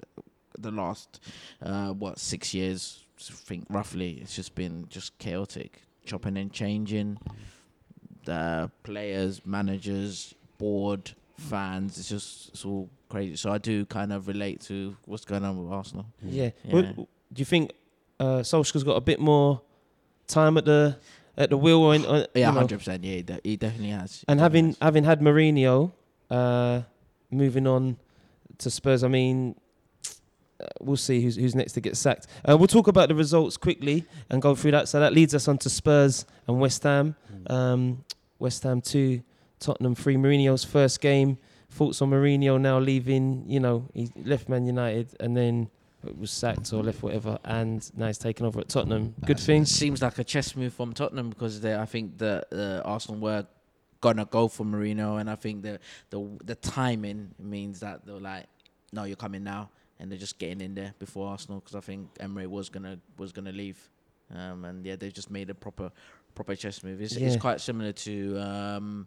the 0.59 0.71
last 0.73 1.21
uh, 1.63 1.91
what 1.93 2.19
six 2.19 2.53
years, 2.53 3.05
I 3.21 3.33
think 3.33 3.67
roughly, 3.71 4.19
it's 4.23 4.35
just 4.35 4.55
been 4.57 4.87
just 4.89 5.17
chaotic, 5.19 5.83
chopping 6.05 6.37
and 6.37 6.53
changing. 6.53 7.19
The 8.29 8.71
players, 8.83 9.41
managers, 9.47 10.35
board, 10.59 11.13
fans. 11.39 11.99
It's 11.99 12.11
just 12.11 12.51
it's 12.51 12.65
all 12.65 12.91
crazy. 13.09 13.37
So 13.37 13.51
I 13.51 13.57
do 13.59 13.87
kind 13.87 14.13
of 14.13 14.29
relate 14.29 14.61
to 14.63 14.95
what's 15.07 15.25
going 15.25 15.45
on 15.45 15.57
with 15.63 15.73
Arsenal. 15.73 16.05
Yeah. 16.23 16.51
Yeah. 16.65 16.73
But 16.73 16.97
do 16.97 17.07
you 17.37 17.45
think 17.47 17.73
uh, 18.21 18.41
Solskjaer's 18.43 18.85
got 18.85 18.97
a 18.97 19.01
bit 19.01 19.19
more 19.19 19.63
time 20.27 20.59
at 20.59 20.65
the 20.67 20.97
at 21.39 21.49
the 21.49 21.57
wheel? 21.57 21.79
Or 21.81 21.95
in, 21.95 22.05
uh, 22.05 22.27
Yeah, 22.35 22.53
hundred 22.53 22.79
percent. 22.79 23.03
Yeah, 23.03 23.15
he 23.17 23.23
de- 23.23 23.41
he 23.45 23.57
definitely 23.57 23.91
has. 23.91 24.25
And 24.29 24.41
He 24.41 24.43
having 24.43 24.73
definitely 24.73 24.85
having 24.87 25.05
had 25.05 25.21
Mourinho, 25.21 25.93
uh, 26.31 26.83
moving 27.31 27.67
on 27.67 27.97
to 28.59 28.71
Spurs, 28.71 29.05
I 29.05 29.09
mean, 29.09 29.55
uh, 30.61 30.67
we'll 30.81 30.97
see 30.97 31.23
who's 31.23 31.37
who's 31.37 31.55
next 31.55 31.73
to 31.75 31.81
get 31.81 31.97
sacked. 31.97 32.27
Uh, 32.49 32.59
we'll 32.59 32.67
talk 32.67 32.89
about 32.89 33.09
the 33.09 33.15
results 33.15 33.57
quickly 33.57 34.05
and 34.29 34.43
go 34.43 34.55
through 34.55 34.73
that. 34.73 34.89
So 34.89 35.01
that 35.01 35.13
leads 35.15 35.35
us 35.35 35.49
on 35.49 35.57
to 35.59 35.71
Spurs 35.71 36.27
and 36.47 36.61
West 36.61 36.83
Ham. 36.83 37.15
Um, 37.49 38.05
West 38.39 38.63
Ham 38.63 38.81
two, 38.81 39.23
Tottenham 39.59 39.95
three. 39.95 40.17
Mourinho's 40.17 40.65
first 40.65 41.01
game. 41.01 41.39
Thoughts 41.71 42.01
on 42.01 42.11
Mourinho 42.11 42.61
now 42.61 42.79
leaving? 42.79 43.45
You 43.47 43.61
know, 43.61 43.89
he 43.93 44.11
left 44.17 44.49
Man 44.49 44.67
United 44.67 45.15
and 45.21 45.37
then 45.37 45.71
was 46.17 46.31
sacked 46.31 46.73
or 46.73 46.83
left 46.83 47.03
whatever, 47.03 47.39
and 47.45 47.91
now 47.97 48.07
he's 48.07 48.19
taken 48.19 48.47
over 48.47 48.61
at 48.61 48.69
Tottenham. 48.69 49.15
Good 49.25 49.41
thing. 49.41 49.65
Seems 49.65 50.01
like 50.01 50.19
a 50.19 50.25
chess 50.25 50.55
move 50.57 50.73
from 50.73 50.93
Tottenham 50.95 51.29
because 51.29 51.61
they, 51.61 51.75
I 51.77 51.87
think 51.87 52.19
the 52.19 52.47
uh, 52.85 52.89
Arsenal 52.89 53.21
were 53.21 53.47
gonna 54.01 54.25
go 54.25 54.49
for 54.49 54.65
Mourinho, 54.65 55.21
and 55.21 55.29
I 55.29 55.35
think 55.35 55.63
the 55.63 55.81
the 56.11 56.27
the 56.45 56.55
timing 56.55 57.35
means 57.39 57.81
that 57.81 58.07
they're 58.07 58.21
like, 58.21 58.47
no, 58.93 59.05
you're 59.05 59.17
coming 59.17 59.45
now, 59.45 59.71
and 59.99 60.11
they're 60.11 60.19
just 60.19 60.39
getting 60.39 60.61
in 60.61 60.75
there 60.75 60.95
before 60.99 61.29
Arsenal 61.29 61.61
because 61.61 61.75
I 61.75 61.81
think 61.81 62.09
Emery 62.21 62.47
was 62.47 62.69
gonna 62.69 62.99
was 63.19 63.33
gonna 63.33 63.53
leave, 63.53 63.79
um, 64.35 64.65
and 64.65 64.87
yeah, 64.87 64.97
they 64.97 65.11
just 65.11 65.31
made 65.31 65.51
a 65.51 65.55
proper 65.55 65.91
proper 66.39 66.55
chess 66.55 66.83
move. 66.85 67.01
It's, 67.01 67.17
it's 67.17 67.37
quite 67.37 67.61
similar 67.61 67.93
to. 67.93 68.39
Um, 68.41 69.07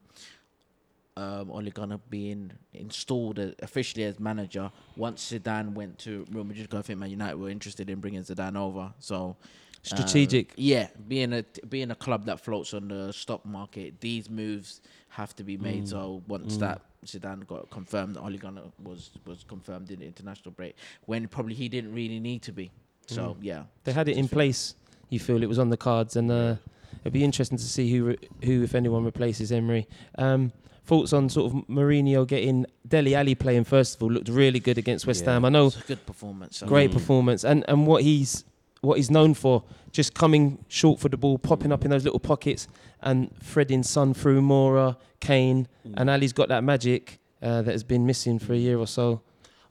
um, 1.18 1.51
Ole 1.51 1.69
Gunnar 1.72 2.00
being 2.10 2.51
installed 2.74 3.38
officially 3.62 4.06
as 4.06 4.18
manager 4.18 4.72
once 4.95 5.31
Zidane 5.31 5.74
went 5.74 6.00
to 6.00 6.25
Real 6.31 6.45
Madrid. 6.45 6.74
I 6.74 6.81
think 6.81 7.00
Man 7.00 7.10
United 7.10 7.36
were 7.38 7.50
interested 7.50 7.89
in 7.89 8.00
bringing 8.00 8.22
Zidane 8.24 8.56
over. 8.57 8.94
So 9.00 9.36
uh, 9.42 9.44
Strategic. 9.83 10.54
yeah, 10.56 10.88
being 11.10 11.33
a 11.33 11.44
being 11.69 11.92
a 11.92 11.95
club 11.95 12.25
that 12.28 12.39
floats 12.39 12.74
on 12.74 12.88
the 12.88 13.12
stock 13.12 13.45
market, 13.45 14.00
these 14.00 14.30
moves 14.30 14.81
have 15.10 15.36
to 15.36 15.44
be 15.44 15.57
made. 15.57 15.84
Mm. 15.84 15.89
So 15.89 16.24
once 16.30 16.55
Mm. 16.55 16.60
that 16.62 16.82
Zidane 17.05 17.46
got 17.46 17.70
confirmed, 17.70 18.15
Ole 18.17 18.38
Gunnar 18.38 18.63
was 18.82 19.12
was 19.25 19.44
confirmed 19.44 19.91
in 19.91 20.00
the 20.00 20.05
international 20.05 20.51
break 20.51 20.75
when 21.08 21.27
probably 21.27 21.55
he 21.55 21.67
didn't 21.67 21.94
really 21.94 22.22
need 22.22 22.41
to 22.44 22.53
be. 22.53 22.72
So 23.08 23.22
Mm. 23.22 23.38
yeah, 23.41 23.63
They 23.84 23.91
had 23.91 24.08
it 24.08 24.15
in 24.17 24.29
place. 24.29 24.75
You 25.10 25.20
feel 25.20 25.44
it 25.44 25.50
was 25.50 25.60
on 25.60 25.70
the 25.70 25.77
cards, 25.77 26.15
and 26.15 26.32
uh, 26.32 26.55
it'd 27.01 27.13
be 27.13 27.24
interesting 27.24 27.58
to 27.58 27.63
see 27.63 27.91
who, 27.91 28.05
re- 28.05 28.17
who, 28.43 28.63
if 28.63 28.75
anyone, 28.75 29.03
replaces 29.03 29.51
Emery. 29.51 29.88
Um, 30.17 30.51
thoughts 30.86 31.13
on 31.13 31.29
sort 31.29 31.53
of 31.53 31.67
Mourinho 31.67 32.25
getting 32.27 32.65
Dele 32.88 33.13
Alli 33.15 33.36
playing 33.36 33.63
first 33.65 33.96
of 33.96 34.03
all 34.03 34.12
looked 34.12 34.27
really 34.29 34.60
good 34.60 34.77
against 34.79 35.05
West 35.08 35.24
Yeah. 35.25 35.34
Ham. 35.34 35.46
I 35.46 35.50
know 35.50 35.67
it's 35.67 35.77
a 35.77 35.81
good 35.81 36.05
performance. 36.05 36.58
So. 36.58 36.65
great 36.67 36.89
Mm. 36.89 36.93
performance, 36.93 37.43
and 37.43 37.63
and 37.67 37.86
what 37.88 38.03
he's 38.03 38.43
what 38.81 38.98
he's 38.98 39.12
known 39.12 39.36
for, 39.36 39.63
just 39.91 40.15
coming 40.15 40.58
short 40.67 41.00
for 41.00 41.08
the 41.08 41.15
ball, 41.17 41.38
popping 41.38 41.72
up 41.72 41.86
in 41.86 41.91
those 41.91 42.03
little 42.03 42.20
pockets, 42.20 42.67
and 43.01 43.29
threading 43.43 43.84
Son 43.84 44.12
through 44.15 44.41
Moura, 44.41 44.98
Kane, 45.20 45.67
Mm. 45.88 45.93
and 45.98 46.10
Alli's 46.10 46.34
got 46.34 46.48
that 46.50 46.63
magic 46.63 47.20
uh, 47.43 47.62
that 47.62 47.72
has 47.72 47.84
been 47.84 48.05
missing 48.08 48.39
for 48.39 48.53
a 48.53 48.58
year 48.58 48.77
or 48.79 48.88
so. 48.88 49.22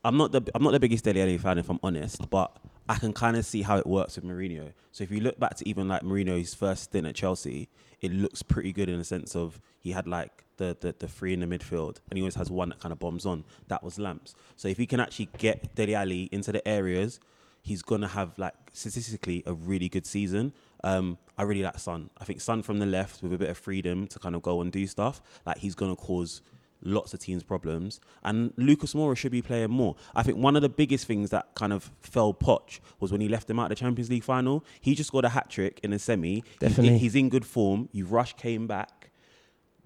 I'm 0.04 0.16
not 0.16 0.30
the 0.32 0.42
I'm 0.54 0.62
not 0.62 0.70
the 0.72 0.80
biggest 0.80 1.04
Dele 1.04 1.20
Ali 1.22 1.38
fan 1.38 1.58
if 1.58 1.68
I'm 1.68 1.80
honest, 1.82 2.30
but 2.30 2.56
I 2.90 2.98
can 2.98 3.12
kind 3.12 3.36
of 3.36 3.46
see 3.46 3.62
how 3.62 3.78
it 3.78 3.86
works 3.86 4.16
with 4.16 4.24
Mourinho. 4.24 4.72
So 4.90 5.04
if 5.04 5.12
you 5.12 5.20
look 5.20 5.38
back 5.38 5.54
to 5.58 5.68
even 5.68 5.86
like 5.86 6.02
Mourinho's 6.02 6.54
first 6.54 6.82
stint 6.82 7.06
at 7.06 7.14
Chelsea, 7.14 7.68
it 8.00 8.12
looks 8.12 8.42
pretty 8.42 8.72
good 8.72 8.88
in 8.88 8.98
the 8.98 9.04
sense 9.04 9.36
of 9.36 9.60
he 9.78 9.92
had 9.92 10.08
like 10.08 10.44
the 10.56 10.76
the, 10.80 10.92
the 10.98 11.06
three 11.06 11.32
in 11.32 11.38
the 11.38 11.46
midfield, 11.46 11.98
and 12.10 12.16
he 12.16 12.20
always 12.20 12.34
has 12.34 12.50
one 12.50 12.70
that 12.70 12.80
kind 12.80 12.90
of 12.90 12.98
bombs 12.98 13.26
on. 13.26 13.44
That 13.68 13.84
was 13.84 14.00
Lamps. 14.00 14.34
So 14.56 14.66
if 14.66 14.76
he 14.76 14.86
can 14.86 14.98
actually 14.98 15.28
get 15.38 15.72
Dele 15.76 15.94
Alli 15.94 16.28
into 16.32 16.50
the 16.50 16.66
areas, 16.66 17.20
he's 17.62 17.80
gonna 17.80 18.08
have 18.08 18.36
like 18.38 18.54
statistically 18.72 19.44
a 19.46 19.52
really 19.52 19.88
good 19.88 20.04
season. 20.04 20.52
Um, 20.82 21.16
I 21.38 21.44
really 21.44 21.62
like 21.62 21.78
Son. 21.78 22.10
I 22.18 22.24
think 22.24 22.40
Son 22.40 22.60
from 22.60 22.80
the 22.80 22.86
left 22.86 23.22
with 23.22 23.32
a 23.32 23.38
bit 23.38 23.50
of 23.50 23.56
freedom 23.56 24.08
to 24.08 24.18
kind 24.18 24.34
of 24.34 24.42
go 24.42 24.62
and 24.62 24.72
do 24.72 24.84
stuff. 24.88 25.22
Like 25.46 25.58
he's 25.58 25.76
gonna 25.76 25.94
cause 25.94 26.42
lots 26.82 27.12
of 27.14 27.20
teams 27.20 27.42
problems. 27.42 28.00
And 28.24 28.52
Lucas 28.56 28.94
Moura 28.94 29.16
should 29.16 29.32
be 29.32 29.42
playing 29.42 29.70
more. 29.70 29.96
I 30.14 30.22
think 30.22 30.38
one 30.38 30.56
of 30.56 30.62
the 30.62 30.68
biggest 30.68 31.06
things 31.06 31.30
that 31.30 31.54
kind 31.54 31.72
of 31.72 31.90
fell 32.00 32.32
Poch 32.34 32.80
was 33.00 33.12
when 33.12 33.20
he 33.20 33.28
left 33.28 33.48
him 33.50 33.58
out 33.58 33.64
of 33.64 33.68
the 33.70 33.74
Champions 33.76 34.08
League 34.10 34.24
final. 34.24 34.64
He 34.80 34.94
just 34.94 35.12
got 35.12 35.24
a 35.24 35.28
hat 35.30 35.50
trick 35.50 35.80
in 35.82 35.92
a 35.92 35.98
semi. 35.98 36.34
He's 36.36 36.42
in- 36.44 36.68
Definitely. 36.68 36.98
He's, 36.98 37.14
in 37.14 37.28
good 37.28 37.44
form. 37.46 37.88
You 37.92 38.06
rush 38.06 38.34
came 38.34 38.66
back. 38.66 39.10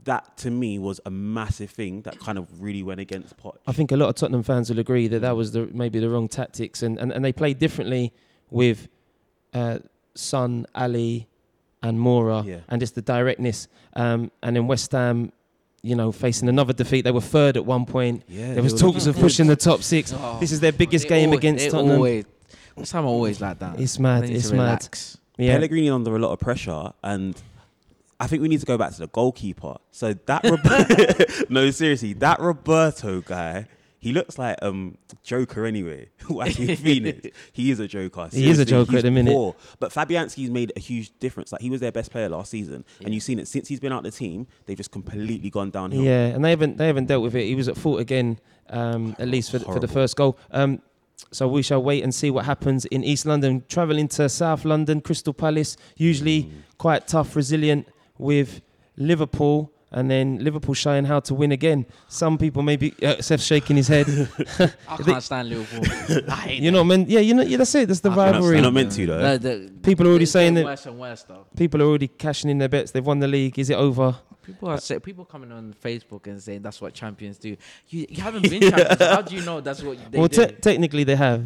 that 0.04 0.36
to 0.36 0.50
me 0.50 0.78
was 0.78 1.00
a 1.06 1.10
massive 1.10 1.70
thing 1.70 2.02
that 2.02 2.18
kind 2.18 2.36
of 2.36 2.46
really 2.62 2.82
went 2.82 3.00
against 3.00 3.36
Poch. 3.38 3.56
I 3.66 3.72
think 3.72 3.90
a 3.90 3.96
lot 3.96 4.08
of 4.10 4.14
Tottenham 4.16 4.42
fans 4.42 4.68
will 4.70 4.78
agree 4.78 5.08
that 5.08 5.20
that 5.20 5.34
was 5.34 5.52
the 5.52 5.66
maybe 5.72 5.98
the 5.98 6.10
wrong 6.10 6.28
tactics, 6.28 6.82
and 6.82 6.98
and, 6.98 7.10
and 7.10 7.24
they 7.24 7.32
played 7.32 7.58
differently 7.58 8.12
with 8.50 8.88
uh, 9.54 9.78
Son, 10.14 10.66
Alli, 10.74 11.26
and 11.82 11.98
Moura, 11.98 12.44
Yeah. 12.44 12.58
and 12.68 12.80
just 12.80 12.94
the 12.94 13.02
directness. 13.02 13.66
Um, 13.94 14.30
and 14.42 14.56
in 14.58 14.66
West 14.66 14.92
Ham, 14.92 15.32
you 15.84 15.94
know, 15.94 16.10
facing 16.10 16.48
another 16.48 16.72
defeat, 16.72 17.02
they 17.02 17.10
were 17.12 17.20
third 17.20 17.56
at 17.58 17.64
one 17.66 17.84
point. 17.84 18.22
Yeah, 18.26 18.54
There 18.54 18.62
was 18.62 18.72
they 18.72 18.78
talks 18.80 19.02
of 19.06 19.08
looking 19.08 19.22
pushing 19.22 19.46
the 19.48 19.56
top 19.56 19.82
six. 19.82 20.12
Oh, 20.16 20.38
This 20.40 20.50
is 20.50 20.60
their 20.60 20.72
biggest 20.72 21.06
game 21.08 21.28
always- 21.28 21.38
against 21.38 21.70
Tottenham. 21.70 21.96
Always, 21.96 22.24
West 22.76 22.92
Ham 22.92 23.04
always 23.04 23.40
like 23.40 23.58
that. 23.60 23.78
It's 23.78 23.98
mad. 23.98 24.24
It's 24.24 24.50
mad. 24.50 24.58
relax. 24.58 25.18
Yeah. 25.36 25.54
Pellegrini 25.54 25.90
under 25.90 26.16
a 26.16 26.18
lot 26.18 26.32
of 26.32 26.40
pressure, 26.40 26.92
and 27.02 27.40
I 28.18 28.26
think 28.26 28.40
we 28.42 28.48
need 28.48 28.60
to 28.60 28.66
go 28.66 28.78
back 28.78 28.92
to 28.94 28.98
the 28.98 29.06
goalkeeper. 29.08 29.76
So 29.90 30.14
that 30.26 30.42
Rob- 30.44 31.48
no, 31.50 31.70
seriously, 31.70 32.14
that 32.14 32.40
Roberto 32.40 33.20
guy, 33.20 33.66
he 34.04 34.12
looks 34.12 34.38
like 34.38 34.56
um 34.62 34.98
Joker 35.22 35.64
anyway. 35.64 36.08
Joaquin 36.28 36.76
Phoenix, 36.84 37.28
he 37.52 37.70
is 37.70 37.80
a 37.80 37.88
Joker. 37.88 38.28
He 38.30 38.48
is 38.50 38.58
a 38.58 38.64
Seriously, 38.64 38.64
Joker 38.66 38.96
at 38.98 39.02
the 39.04 39.10
minute. 39.10 39.32
poor. 39.32 39.56
But 39.80 39.92
Fabianski's 39.92 40.50
made 40.50 40.72
a 40.76 40.80
huge 40.80 41.10
difference. 41.18 41.52
Like 41.52 41.62
he 41.62 41.70
was 41.70 41.80
their 41.80 41.92
best 41.92 42.10
player 42.10 42.28
last 42.28 42.50
season, 42.50 42.84
Yeah. 43.00 43.06
and 43.06 43.14
you've 43.14 43.22
seen 43.24 43.38
it 43.38 43.48
since 43.48 43.66
he's 43.68 43.80
been 43.80 43.92
out 43.92 44.04
of 44.06 44.12
the 44.12 44.18
team. 44.18 44.46
They've 44.66 44.76
just 44.76 44.90
completely 44.90 45.50
gone 45.50 45.70
downhill. 45.70 46.02
Yeah, 46.02 46.26
and 46.26 46.44
they 46.44 46.50
haven't 46.50 46.76
they 46.76 46.86
haven't 46.86 47.06
dealt 47.06 47.22
with 47.22 47.34
it. 47.34 47.44
He 47.46 47.54
was 47.54 47.68
at 47.68 47.76
fault 47.76 47.98
again, 48.00 48.38
um, 48.70 49.16
at 49.18 49.28
least 49.28 49.50
for 49.50 49.58
the, 49.58 49.64
for 49.64 49.80
the 49.80 49.88
first 49.88 50.16
goal. 50.16 50.38
Um, 50.50 50.80
so 51.32 51.48
we 51.48 51.62
shall 51.62 51.82
wait 51.82 52.02
and 52.04 52.14
see 52.14 52.30
what 52.30 52.44
happens 52.44 52.84
in 52.86 53.02
East 53.04 53.24
London. 53.26 53.62
Travelling 53.68 54.08
to 54.08 54.28
South 54.28 54.64
London, 54.64 55.00
Crystal 55.00 55.32
Palace, 55.32 55.76
usually 55.96 56.44
Mm. 56.44 56.50
quite 56.78 57.06
tough, 57.08 57.34
resilient 57.36 57.88
with 58.18 58.60
Liverpool, 58.96 59.70
and 59.94 60.10
then 60.10 60.38
Liverpool 60.42 60.74
showing 60.74 61.04
how 61.04 61.20
to 61.20 61.34
win 61.34 61.52
again. 61.52 61.86
Some 62.08 62.36
people 62.36 62.62
maybe 62.62 62.92
uh, 63.02 63.22
Seth's 63.22 63.44
shaking 63.44 63.76
his 63.76 63.86
head. 63.88 64.06
I 64.88 64.96
can't 64.96 65.22
stand 65.22 65.48
Liverpool. 65.48 66.20
I 66.28 66.36
hate 66.36 66.62
You're 66.62 66.72
not 66.72 66.84
meant. 66.84 67.08
Yeah, 67.08 67.20
you 67.20 67.32
know. 67.32 67.42
Yeah, 67.42 67.58
that's 67.58 67.74
it. 67.76 67.86
That's 67.88 68.00
the 68.00 68.10
I 68.10 68.16
rivalry. 68.32 68.56
you're 68.56 68.62
not 68.64 68.72
meant 68.74 68.92
to 68.92 69.06
though. 69.06 69.20
No, 69.20 69.38
the- 69.38 69.72
People 69.82 70.06
are 70.06 70.10
already 70.10 70.26
saying 70.26 70.54
that- 70.54 70.64
worse 70.64 70.86
and 70.86 70.98
worse 70.98 71.22
though. 71.22 71.46
People 71.56 71.80
are 71.80 71.86
already 71.86 72.08
cashing 72.08 72.50
in 72.50 72.58
their 72.58 72.68
bets. 72.68 72.90
They've 72.90 73.06
won 73.06 73.20
the 73.20 73.28
league. 73.28 73.58
Is 73.58 73.70
it 73.70 73.76
over? 73.76 74.16
People 74.42 74.68
are 74.68 74.78
say, 74.78 74.98
people 74.98 75.24
coming 75.24 75.52
on 75.52 75.74
Facebook 75.82 76.26
and 76.26 76.42
saying 76.42 76.62
that's 76.62 76.80
what 76.80 76.92
champions 76.92 77.38
do. 77.38 77.56
You, 77.88 78.06
you 78.08 78.22
haven't 78.22 78.42
been 78.50 78.60
champions. 78.60 79.00
How 79.00 79.22
do 79.22 79.34
you 79.36 79.42
know 79.42 79.60
that's 79.60 79.82
what 79.82 79.96
they 80.10 80.18
well, 80.18 80.28
do? 80.28 80.46
te- 80.46 80.54
technically 80.56 81.04
they 81.04 81.16
have 81.16 81.44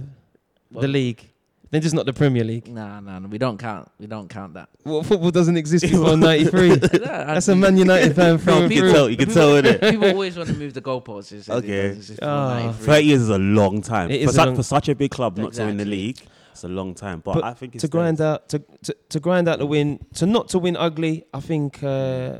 Well- 0.72 0.82
the 0.82 0.88
league. 0.88 1.22
They're 1.70 1.80
just 1.82 1.94
not 1.94 2.06
the 2.06 2.14
Premier 2.14 2.44
League. 2.44 2.66
Nah, 2.66 2.98
nah, 3.00 3.18
nah, 3.18 3.28
we 3.28 3.36
don't 3.36 3.58
count. 3.58 3.90
We 4.00 4.06
don't 4.06 4.28
count 4.28 4.54
that. 4.54 4.70
Well, 4.84 5.02
football 5.02 5.30
doesn't 5.30 5.56
exist 5.58 5.84
before 5.90 6.16
'93. 6.16 6.74
That's 6.76 7.48
a 7.48 7.54
Man 7.56 7.76
United 7.76 8.14
fan 8.16 8.38
through 8.42 8.52
No, 8.54 8.62
and 8.64 8.72
you 8.72 8.80
can 8.82 8.92
tell. 8.92 9.10
You 9.10 9.16
can 9.18 9.28
tell, 9.28 9.48
innit? 9.50 9.80
People 9.90 10.08
always 10.10 10.36
want 10.36 10.48
to 10.48 10.54
move 10.56 10.72
the 10.72 10.80
goalposts. 10.80 11.32
It's- 11.32 11.48
Okay. 11.50 11.68
it's- 11.90 12.10
it's 12.10 12.20
Ah. 12.22 12.54
93. 12.60 12.86
Thirty 12.86 13.04
years 13.06 13.20
is 13.22 13.28
a 13.28 13.38
long 13.38 13.82
time 13.82 14.10
It 14.10 14.18
for, 14.18 14.24
is 14.24 14.30
a 14.30 14.32
such, 14.32 14.46
long- 14.46 14.56
for 14.56 14.62
such 14.62 14.88
a 14.88 14.94
big 14.94 15.10
club 15.10 15.36
not 15.36 15.52
to 15.54 15.64
win 15.66 15.76
the 15.76 15.84
league. 15.84 16.18
It's 16.52 16.64
a 16.64 16.68
long 16.68 16.94
time, 16.94 17.20
but, 17.24 17.34
But 17.34 17.44
I 17.44 17.52
think 17.54 17.74
it's 17.74 17.82
to 17.82 17.88
grind 17.88 18.20
out 18.20 18.48
to, 18.48 18.58
to 18.84 18.96
to 19.10 19.20
grind 19.20 19.46
out 19.46 19.58
the 19.60 19.66
win 19.66 20.00
to 20.14 20.26
not 20.26 20.48
to 20.48 20.58
win 20.58 20.76
ugly. 20.76 21.24
I 21.32 21.40
think 21.40 21.84
uh, 21.84 22.38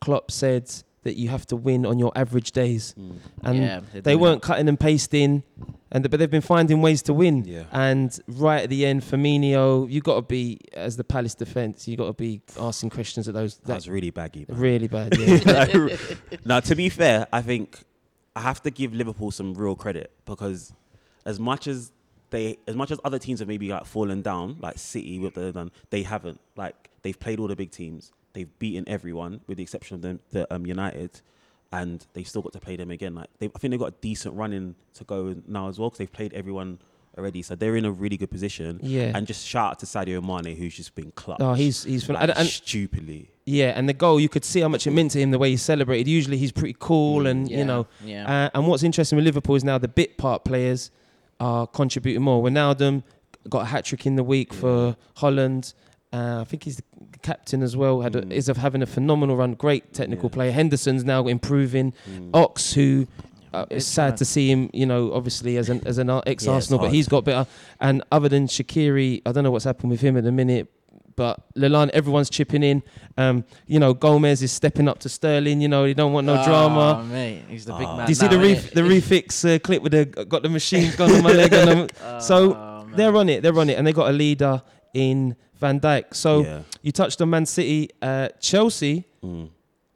Klopp 0.00 0.30
said 0.30 0.70
that 1.06 1.16
you 1.16 1.28
have 1.30 1.46
to 1.46 1.56
win 1.56 1.86
on 1.86 1.98
your 1.98 2.12
average 2.14 2.52
days, 2.52 2.94
Mm. 2.98 3.16
and 3.42 3.58
Yeah, 3.58 3.80
they 3.94 4.14
weren't 4.16 4.42
cutting 4.42 4.68
and 4.68 4.78
pasting, 4.78 5.42
and 5.90 6.08
but 6.10 6.18
they've 6.18 6.30
been 6.30 6.40
finding 6.56 6.82
ways 6.82 7.00
to 7.02 7.14
win. 7.14 7.44
Yeah. 7.44 7.64
And 7.72 8.16
right 8.28 8.62
at 8.64 8.70
the 8.70 8.84
end, 8.84 9.02
Firmino, 9.02 9.90
you 9.90 10.00
got 10.00 10.16
to 10.16 10.22
be 10.22 10.58
as 10.74 10.96
the 10.96 11.04
Palace 11.04 11.34
defense. 11.34 11.88
You 11.88 11.96
got 11.96 12.06
to 12.06 12.12
be 12.12 12.40
asking 12.58 12.90
questions 12.90 13.28
at 13.28 13.34
those. 13.34 13.56
That 13.58 13.66
That's 13.66 13.88
really 13.88 14.10
baggy. 14.10 14.44
man. 14.48 14.58
really 14.58 14.88
bad. 14.88 15.16
Yeah. 15.18 15.96
now, 16.44 16.60
to 16.60 16.74
be 16.74 16.88
fair, 16.88 17.26
I 17.32 17.40
think 17.42 17.78
I 18.34 18.40
have 18.40 18.60
to 18.62 18.70
give 18.70 18.92
Liverpool 18.94 19.30
some 19.30 19.54
real 19.54 19.74
credit 19.76 20.10
because 20.26 20.72
as 21.24 21.38
much 21.40 21.66
as 21.66 21.92
they, 22.30 22.58
as 22.66 22.74
much 22.76 22.90
as 22.90 22.98
other 23.04 23.18
teams 23.18 23.38
have 23.38 23.48
maybe 23.48 23.68
like 23.68 23.86
fallen 23.86 24.20
down, 24.22 24.56
like 24.60 24.78
City, 24.78 25.18
what 25.18 25.34
they've 25.34 25.54
done, 25.54 25.70
they 25.90 26.02
haven't. 26.02 26.40
Like 26.56 26.90
they've 27.02 27.18
played 27.18 27.38
all 27.40 27.46
the 27.48 27.56
big 27.56 27.70
teams. 27.70 28.12
They've 28.36 28.58
beaten 28.58 28.84
everyone 28.86 29.40
with 29.46 29.56
the 29.56 29.62
exception 29.62 29.94
of 29.94 30.02
them, 30.02 30.20
the 30.30 30.46
um, 30.54 30.66
United, 30.66 31.22
and 31.72 32.04
they've 32.12 32.28
still 32.28 32.42
got 32.42 32.52
to 32.52 32.60
play 32.60 32.76
them 32.76 32.90
again. 32.90 33.14
Like 33.14 33.28
they, 33.38 33.46
I 33.46 33.58
think 33.58 33.70
they've 33.70 33.80
got 33.80 33.88
a 33.88 33.94
decent 34.02 34.34
run 34.36 34.52
in 34.52 34.74
to 34.94 35.04
go 35.04 35.34
now 35.48 35.68
as 35.68 35.78
well 35.78 35.88
because 35.88 35.98
they've 35.98 36.12
played 36.12 36.34
everyone 36.34 36.78
already, 37.16 37.40
so 37.40 37.54
they're 37.54 37.76
in 37.76 37.86
a 37.86 37.90
really 37.90 38.18
good 38.18 38.30
position. 38.30 38.78
Yeah. 38.82 39.12
And 39.14 39.26
just 39.26 39.46
shout 39.46 39.70
out 39.70 39.78
to 39.78 39.86
Sadio 39.86 40.22
Mane 40.22 40.54
who's 40.54 40.76
just 40.76 40.94
been 40.94 41.12
clutch. 41.12 41.38
Oh, 41.40 41.54
he's 41.54 41.82
he's 41.84 42.04
fun. 42.04 42.14
like, 42.16 42.24
and, 42.28 42.38
and 42.38 42.46
stupidly. 42.46 43.30
yeah, 43.46 43.72
and 43.74 43.88
the 43.88 43.94
goal 43.94 44.20
you 44.20 44.28
could 44.28 44.44
see 44.44 44.60
how 44.60 44.68
much 44.68 44.86
it 44.86 44.90
meant 44.90 45.12
to 45.12 45.18
him 45.20 45.30
the 45.30 45.38
way 45.38 45.48
he 45.50 45.56
celebrated. 45.56 46.06
Usually 46.06 46.36
he's 46.36 46.52
pretty 46.52 46.76
cool 46.78 47.22
Mm, 47.22 47.30
and 47.30 47.50
Yeah, 47.50 47.58
you 47.58 47.64
know 47.64 47.86
yeah. 48.04 48.48
Uh, 48.52 48.58
and 48.58 48.68
what's 48.68 48.82
interesting 48.82 49.16
with 49.16 49.24
Liverpool 49.24 49.56
is 49.56 49.64
now 49.64 49.78
the 49.78 49.88
bit 49.88 50.18
part 50.18 50.44
players 50.44 50.90
are 51.40 51.66
contributing 51.66 52.22
more. 52.22 52.42
Wijnaldum 52.42 53.02
got 53.48 53.62
a 53.62 53.66
hat 53.66 53.84
trick 53.86 54.04
in 54.06 54.16
the 54.16 54.24
week 54.24 54.52
for 54.52 54.96
Holland. 55.14 55.72
Uh, 56.16 56.40
I 56.40 56.44
think 56.44 56.62
he's 56.64 56.76
the 56.76 57.18
captain 57.22 57.62
as 57.62 57.76
well. 57.76 58.00
Had 58.00 58.16
a, 58.16 58.22
Mm. 58.22 58.32
is 58.32 58.48
of 58.48 58.56
having 58.56 58.82
a 58.82 58.86
phenomenal 58.86 59.36
run. 59.36 59.54
Great 59.54 59.92
technical 59.92 60.28
Yeah. 60.30 60.34
player. 60.34 60.52
Henderson's 60.52 61.04
now 61.04 61.26
improving. 61.26 61.92
Mm. 62.10 62.30
Ox, 62.34 62.72
who 62.72 63.06
uh, 63.52 63.64
it's 63.70 63.86
sad 63.86 64.16
to 64.18 64.24
see 64.24 64.50
him, 64.50 64.68
you 64.72 64.86
know, 64.86 65.12
obviously 65.12 65.56
as 65.56 65.68
an 65.70 65.80
as 65.86 65.98
an 65.98 66.10
ex 66.26 66.46
Arsenal, 66.46 66.78
but 66.78 66.90
he's 66.92 67.08
got 67.08 67.24
better. 67.24 67.46
And 67.80 68.02
other 68.12 68.28
than 68.28 68.46
Shaqiri, 68.46 69.22
I 69.26 69.32
don't 69.32 69.44
know 69.44 69.50
what's 69.50 69.64
happened 69.64 69.90
with 69.90 70.00
him 70.00 70.16
at 70.16 70.24
the 70.24 70.32
minute. 70.32 70.68
But 71.16 71.40
Lallana, 71.56 71.88
everyone's 71.90 72.28
chipping 72.28 72.62
in. 72.62 72.82
Um, 73.16 73.44
you 73.66 73.78
know, 73.78 73.94
Gomez 73.94 74.42
is 74.42 74.52
stepping 74.52 74.86
up 74.86 74.98
to 74.98 75.08
Sterling. 75.08 75.62
You 75.62 75.68
know, 75.68 75.86
he 75.86 75.94
don't 75.94 76.12
want 76.12 76.26
no 76.26 76.36
Oh, 76.38 76.44
drama. 76.44 77.02
mate, 77.10 77.44
he's 77.48 77.64
the 77.64 77.72
big 77.72 77.86
Ah. 77.88 77.96
man. 77.96 78.06
Do 78.06 78.10
you 78.10 78.14
see 78.14 78.26
now, 78.28 78.32
the 78.32 78.54
the 78.74 78.82
refix 78.82 79.28
uh, 79.54 79.58
clip 79.58 79.82
with 79.82 79.92
the 79.92 80.04
got 80.04 80.42
the 80.42 80.50
machine 80.50 80.92
gun 80.98 81.10
on 81.12 81.22
my 81.22 81.32
leg? 81.32 81.52
And 81.54 81.90
so 82.20 82.52
Oh, 82.54 82.86
they're 82.94 83.16
on 83.16 83.30
it. 83.30 83.42
They're 83.42 83.58
on 83.58 83.70
it, 83.70 83.78
and 83.78 83.86
they 83.86 83.94
got 83.94 84.10
a 84.10 84.12
leader 84.12 84.60
in 84.92 85.34
Van 85.58 85.80
Dijk. 85.80 86.14
So 86.14 86.42
yeah. 86.42 86.62
you 86.82 86.92
touched 86.92 87.20
on 87.22 87.30
Man 87.30 87.46
City, 87.46 87.90
uh, 88.02 88.28
Chelsea, 88.40 89.04
Mm. 89.24 89.48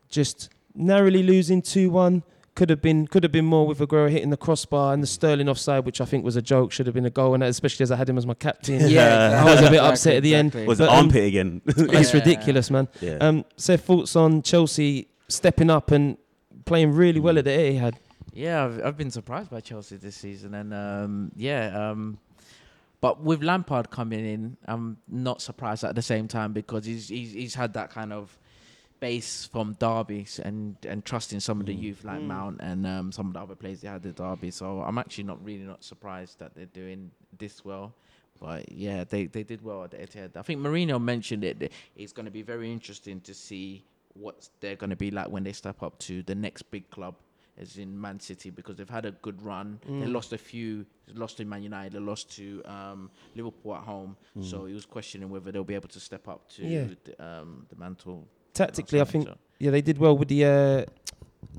just 0.09 0.49
narrowly 0.75 1.23
losing 1.23 1.63
two 1.63 1.91
one. 1.91 2.23
Could 2.57 2.69
have 2.69 2.83
been 2.83 3.07
could 3.07 3.23
have 3.23 3.33
been 3.33 3.45
more 3.45 3.67
with 3.67 3.79
Aguero 3.79 4.11
hitting 4.11 4.31
the 4.31 4.37
crossbar 4.37 4.93
and 4.93 5.03
the 5.03 5.07
Sterling 5.07 5.49
offside, 5.49 5.85
which 5.87 6.01
I 6.01 6.05
think 6.05 6.25
was 6.25 6.37
a 6.37 6.43
joke. 6.43 6.73
Should 6.73 6.87
have 6.87 6.95
been 6.95 7.07
a 7.07 7.11
goal, 7.11 7.35
and 7.35 7.43
especially 7.45 7.85
as 7.85 7.91
I 7.93 7.97
had 7.97 8.09
him 8.09 8.19
as 8.19 8.27
my 8.27 8.35
captain. 8.35 8.91
Yeah, 8.91 9.43
I 9.47 9.51
was 9.51 9.61
a 9.61 9.63
bit 9.63 9.67
exactly, 9.75 9.79
upset 9.79 10.17
at 10.17 10.23
the 10.25 10.35
end. 10.35 10.55
Was 10.67 10.81
it 10.81 10.85
But, 10.85 10.89
um, 10.93 11.05
armpit 11.07 11.25
again? 11.25 11.63
That's 11.67 12.13
Yeah. 12.13 12.19
ridiculous, 12.21 12.71
man. 12.71 12.89
yeah. 13.01 13.19
Um, 13.21 13.45
Seth, 13.57 13.85
thoughts 13.85 14.17
on 14.17 14.43
Chelsea 14.43 15.09
stepping 15.29 15.71
up 15.71 15.91
and 15.93 16.17
playing 16.65 16.93
really 16.93 17.21
well 17.21 17.39
at 17.39 17.45
the 17.45 17.51
Etihad? 17.51 17.95
Yeah, 18.35 18.65
I've, 18.65 18.85
I've 18.85 18.97
been 18.97 19.11
surprised 19.13 19.49
by 19.51 19.61
Chelsea 19.61 19.97
this 19.97 20.17
season, 20.17 20.55
and 20.55 20.75
um, 20.75 21.31
yeah, 21.37 21.91
um, 21.91 22.19
but 23.01 23.23
with 23.23 23.43
Lampard 23.43 23.91
coming 23.91 24.25
in, 24.27 24.57
I'm 24.67 24.99
not 25.09 25.41
surprised 25.43 25.85
at 25.85 25.95
the 25.95 26.03
same 26.03 26.29
time 26.29 26.53
because 26.53 26.85
he's 26.85 27.09
he's, 27.09 27.33
he's 27.33 27.55
had 27.55 27.75
that 27.75 27.91
kind 27.91 28.13
of 28.13 28.37
base 29.01 29.49
from 29.51 29.75
derbies 29.79 30.39
and 30.39 30.77
and 30.87 31.05
trusting 31.05 31.41
some 31.41 31.61
of 31.61 31.67
the 31.67 31.75
Mm. 31.75 31.83
youth 31.83 32.05
like 32.05 32.21
Mm. 32.21 32.27
Mount 32.27 32.61
and 32.61 32.87
um, 32.87 33.13
some 33.13 33.29
of 33.29 33.33
the 33.33 33.41
other 33.41 33.55
players 33.55 33.81
they 33.81 33.89
had 33.89 34.05
at 34.05 34.17
derby. 34.17 34.51
So 34.51 34.83
I'm 34.83 34.99
actually 34.99 35.25
not 35.25 35.43
really 35.45 35.65
not 35.65 35.83
surprised 35.83 36.39
that 36.41 36.55
they're 36.55 36.67
doing 36.67 37.11
this 37.39 37.65
well. 37.65 37.95
But 38.39 38.73
yeah, 38.73 39.05
they, 39.05 39.27
they 39.27 39.43
did 39.43 39.63
well 39.63 39.85
at 39.85 39.91
the 39.91 39.99
Etihad. 39.99 40.35
I 40.37 40.43
think 40.43 40.61
Mourinho 40.61 40.99
mentioned 41.03 41.45
it. 41.45 41.73
It's 41.95 42.13
going 42.13 42.25
to 42.25 42.31
be 42.31 42.41
very 42.43 42.73
interesting 42.73 43.21
to 43.23 43.35
see 43.35 43.85
what 44.15 44.49
they're 44.61 44.77
going 44.77 44.91
to 44.91 44.97
be 44.97 45.11
like 45.11 45.29
when 45.29 45.45
they 45.45 45.53
step 45.53 45.83
up 45.83 45.99
to 46.01 46.23
the 46.23 46.35
next 46.35 46.63
big 46.71 46.89
club, 46.91 47.17
as 47.61 47.77
in 47.77 48.01
Man 48.01 48.19
City, 48.21 48.51
because 48.51 48.77
they've 48.77 48.89
had 48.99 49.05
a 49.07 49.13
good 49.27 49.41
run. 49.43 49.79
They 49.85 50.07
Mm. 50.07 50.13
lost 50.13 50.33
a 50.33 50.39
few, 50.39 50.87
lost 51.15 51.37
to 51.39 51.45
Man 51.45 51.63
United, 51.63 51.93
they 51.93 51.99
lost 52.01 52.35
to 52.37 52.63
um, 52.65 53.11
Liverpool 53.37 53.75
at 53.75 53.83
home. 53.83 54.17
So 54.41 54.65
he 54.65 54.75
was 54.75 54.87
questioning 54.87 55.29
whether 55.31 55.53
they'll 55.53 55.65
be 55.65 55.75
able 55.75 55.89
to 55.91 56.01
step 56.01 56.27
up 56.29 56.49
to 56.57 56.65
Yeah. 56.67 56.87
the, 57.05 57.25
um, 57.27 57.67
the 57.69 57.77
mantle. 57.77 58.27
Tactically, 58.55 59.01
I 59.01 59.05
think 59.05 59.27
so- 59.29 59.37
yeah 59.59 59.71
they 59.71 59.83
did 59.83 59.99
well 59.99 60.17
with 60.17 60.29
the 60.29 60.45
uh, 60.45 60.85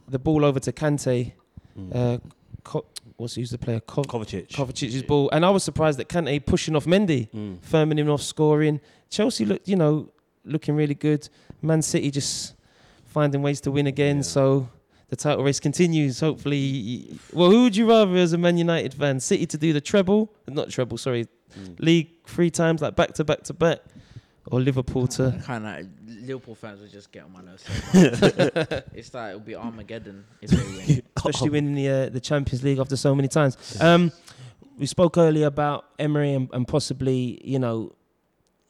the 0.09 0.19
ball 0.19 0.43
over 0.43 0.59
to 0.59 0.71
Kante. 0.71 1.33
Mm. 1.77 1.95
Uh, 1.95 2.17
Co- 2.63 2.85
what's 3.17 3.33
who's 3.35 3.49
the 3.49 3.57
player? 3.57 3.79
Co- 3.79 4.03
Kovacic. 4.03 4.47
Kovacic's 4.49 5.01
ball, 5.03 5.29
and 5.31 5.43
I 5.45 5.49
was 5.49 5.63
surprised 5.63 5.97
that 5.99 6.09
Kante 6.09 6.45
pushing 6.45 6.75
off 6.75 6.85
Mendy, 6.85 7.29
Mm. 7.31 7.57
firming 7.59 7.97
him 7.97 8.09
off, 8.09 8.21
scoring. 8.21 8.79
Chelsea 9.09 9.45
looked, 9.45 9.67
you 9.67 9.75
know, 9.75 10.09
looking 10.45 10.75
really 10.75 10.93
good. 10.93 11.27
Man 11.61 11.81
City 11.81 12.11
just 12.11 12.53
finding 13.05 13.41
ways 13.41 13.61
to 13.61 13.71
win 13.71 13.87
again. 13.87 14.17
Yeah. 14.17 14.21
So 14.35 14.69
the 15.11 15.15
title 15.15 15.43
race 15.43 15.59
continues. 15.59 16.19
Hopefully, 16.21 17.15
well, 17.33 17.51
who 17.51 17.63
would 17.63 17.75
you 17.75 17.87
rather 17.87 18.15
as 18.15 18.33
a 18.33 18.37
Man 18.39 18.57
United 18.57 18.93
fan? 18.95 19.19
City 19.19 19.45
to 19.45 19.57
do 19.57 19.71
the 19.73 19.81
treble, 19.81 20.33
not 20.47 20.69
treble, 20.71 20.97
sorry, 20.97 21.27
Mm. 21.51 21.77
league 21.81 22.07
three 22.25 22.49
times, 22.49 22.81
like 22.81 22.95
back 22.95 23.11
to 23.15 23.25
back 23.25 23.43
to 23.43 23.53
back, 23.53 23.79
or 24.47 24.61
Liverpool 24.61 25.05
to. 25.07 25.37
kind 25.43 25.67
of 25.67 25.85
Liverpool 26.25 26.55
fans 26.55 26.79
would 26.79 26.89
just 26.89 27.11
get 27.11 27.25
on 27.25 27.33
my 27.33 27.41
nerves. 27.41 27.63
so 28.17 28.81
it's 28.95 29.13
like 29.13 29.31
it'll 29.31 29.41
be 29.41 29.53
Armageddon 29.53 30.23
if 30.41 30.49
they 30.49 30.57
win. 30.95 31.03
especially 31.17 31.49
winning 31.49 31.75
the 31.75 31.89
uh, 31.89 32.09
the 32.09 32.21
Champions 32.21 32.63
League 32.63 32.79
after 32.79 32.95
so 32.95 33.13
many 33.13 33.27
times. 33.27 33.57
Um, 33.81 34.13
we 34.77 34.85
spoke 34.85 35.17
earlier 35.17 35.47
about 35.47 35.83
Emery 35.99 36.33
and, 36.33 36.47
and 36.53 36.65
possibly 36.65 37.41
you 37.43 37.59
know 37.59 37.93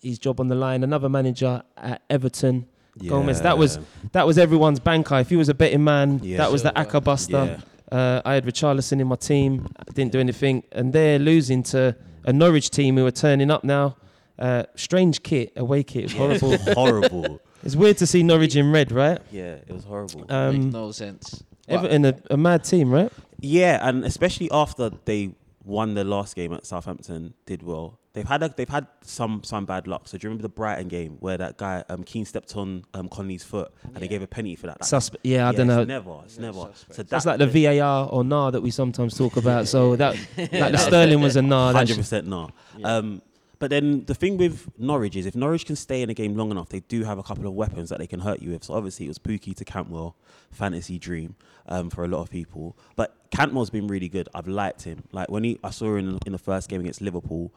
his 0.01 0.17
job 0.17 0.39
on 0.39 0.47
the 0.47 0.55
line. 0.55 0.83
Another 0.83 1.07
manager 1.07 1.61
at 1.77 2.01
Everton 2.09 2.65
Gomez. 3.07 3.41
That 3.41 3.57
was 3.57 3.79
that 4.11 4.25
was 4.27 4.37
everyone's 4.37 4.79
banker. 4.79 5.15
If 5.19 5.29
he 5.29 5.35
was 5.35 5.49
a 5.49 5.53
betting 5.53 5.83
man, 5.83 6.19
Yeah. 6.23 6.37
that 6.37 6.51
was 6.51 6.63
the 6.63 6.69
Silva. 6.75 6.89
Aka 6.89 6.99
Buster. 7.01 7.57
Yeah. 7.91 7.97
Uh, 7.97 8.21
I 8.23 8.33
had 8.35 8.45
Richarlison 8.45 9.01
in 9.01 9.07
my 9.07 9.15
team. 9.17 9.67
I 9.77 9.83
didn't 9.91 10.11
do 10.13 10.19
anything, 10.19 10.63
and 10.71 10.93
they're 10.93 11.19
losing 11.19 11.61
to 11.63 11.95
a 12.23 12.31
Norwich 12.31 12.69
team 12.69 12.95
who 12.97 13.05
are 13.05 13.11
turning 13.11 13.51
up 13.51 13.63
now. 13.63 13.97
Uh, 14.39 14.63
strange 14.75 15.21
kit, 15.23 15.51
away 15.55 15.83
kit, 15.83 16.05
it's 16.05 16.13
horrible. 16.13 16.57
horrible. 16.73 17.39
it's 17.63 17.75
weird 17.75 17.97
to 17.97 18.07
see 18.07 18.23
Norwich 18.23 18.55
in 18.55 18.71
red, 18.71 18.91
right? 18.91 19.19
Yeah, 19.31 19.55
it 19.55 19.69
was 19.71 19.83
horrible. 19.83 20.25
Um, 20.29 20.61
Makes 20.63 20.73
no 20.73 20.91
sense. 20.91 21.43
But 21.67 21.75
Everton, 21.85 22.05
a, 22.05 22.15
a 22.31 22.37
mad 22.37 22.63
team, 22.63 22.89
right? 22.91 23.11
Yeah, 23.39 23.77
and 23.87 24.03
especially 24.05 24.49
after 24.51 24.89
they 25.05 25.35
won 25.63 25.93
the 25.93 26.03
last 26.03 26.35
game 26.35 26.53
at 26.53 26.65
Southampton, 26.65 27.33
did 27.45 27.61
well. 27.61 27.99
They've 28.13 28.27
had 28.27 28.43
a, 28.43 28.49
they've 28.49 28.67
had 28.67 28.87
some 29.01 29.41
some 29.43 29.65
bad 29.65 29.87
luck. 29.87 30.07
So 30.07 30.17
do 30.17 30.25
you 30.25 30.29
remember 30.29 30.41
the 30.41 30.49
Brighton 30.49 30.89
game 30.89 31.15
where 31.21 31.37
that 31.37 31.57
guy 31.57 31.83
um, 31.87 32.03
Keane 32.03 32.25
stepped 32.25 32.57
on 32.57 32.83
um, 32.93 33.07
Connolly's 33.07 33.43
foot 33.43 33.71
and 33.85 33.95
they 33.97 34.07
gave 34.09 34.21
a 34.21 34.27
penny 34.27 34.55
for 34.55 34.67
that? 34.67 34.81
Like, 34.81 34.89
Suspe- 34.89 35.15
yeah, 35.23 35.47
I 35.47 35.51
yeah, 35.51 35.57
don't 35.57 35.67
know. 35.67 35.83
Never, 35.85 36.19
it's 36.25 36.35
Yeah, 36.35 36.41
never. 36.41 36.59
suspect. 36.73 36.95
So 36.95 37.03
That's 37.03 37.25
like 37.25 37.39
the 37.39 37.47
VAR 37.47 38.09
or 38.09 38.23
NAR 38.25 38.51
that 38.51 38.61
we 38.61 38.69
sometimes 38.69 39.17
talk 39.17 39.37
about. 39.37 39.69
So 39.69 39.95
that, 39.95 40.15
like 40.37 40.51
the 40.73 40.77
Sterling 40.77 41.21
was 41.21 41.37
a 41.37 41.41
NAR. 41.41 41.71
Hundred 41.73 41.95
percent 41.97 42.27
no. 42.27 42.49
Yeah. 42.77 42.97
Um, 42.97 43.21
but 43.59 43.69
then 43.69 44.03
the 44.05 44.15
thing 44.15 44.37
with 44.37 44.67
Norwich 44.79 45.15
is 45.15 45.27
if 45.27 45.35
Norwich 45.35 45.67
can 45.67 45.75
stay 45.75 46.01
in 46.01 46.09
a 46.09 46.15
game 46.15 46.35
long 46.35 46.49
enough, 46.49 46.69
they 46.69 46.79
do 46.79 47.03
have 47.03 47.19
a 47.19 47.23
couple 47.23 47.45
of 47.45 47.53
weapons 47.53 47.89
that 47.89 47.99
they 47.99 48.07
can 48.07 48.19
hurt 48.19 48.41
you 48.41 48.49
with. 48.49 48.63
So 48.63 48.73
obviously 48.73 49.05
it 49.05 49.09
was 49.09 49.19
Pukki 49.19 49.55
to 49.55 49.63
Cantwell, 49.63 50.15
fantasy 50.49 50.97
dream 50.97 51.35
um, 51.67 51.91
for 51.91 52.03
a 52.03 52.07
lot 52.07 52.21
of 52.21 52.31
people. 52.31 52.75
But 52.95 53.15
Cantwell's 53.29 53.69
been 53.69 53.85
really 53.85 54.09
good. 54.09 54.27
I've 54.33 54.47
liked 54.47 54.81
him. 54.81 55.03
Like 55.11 55.29
when 55.29 55.43
he, 55.43 55.59
I 55.63 55.69
saw 55.69 55.95
him 55.95 56.09
in, 56.09 56.19
in 56.25 56.31
the 56.31 56.39
first 56.39 56.69
game 56.69 56.81
against 56.81 57.01
Liverpool, 57.01 57.53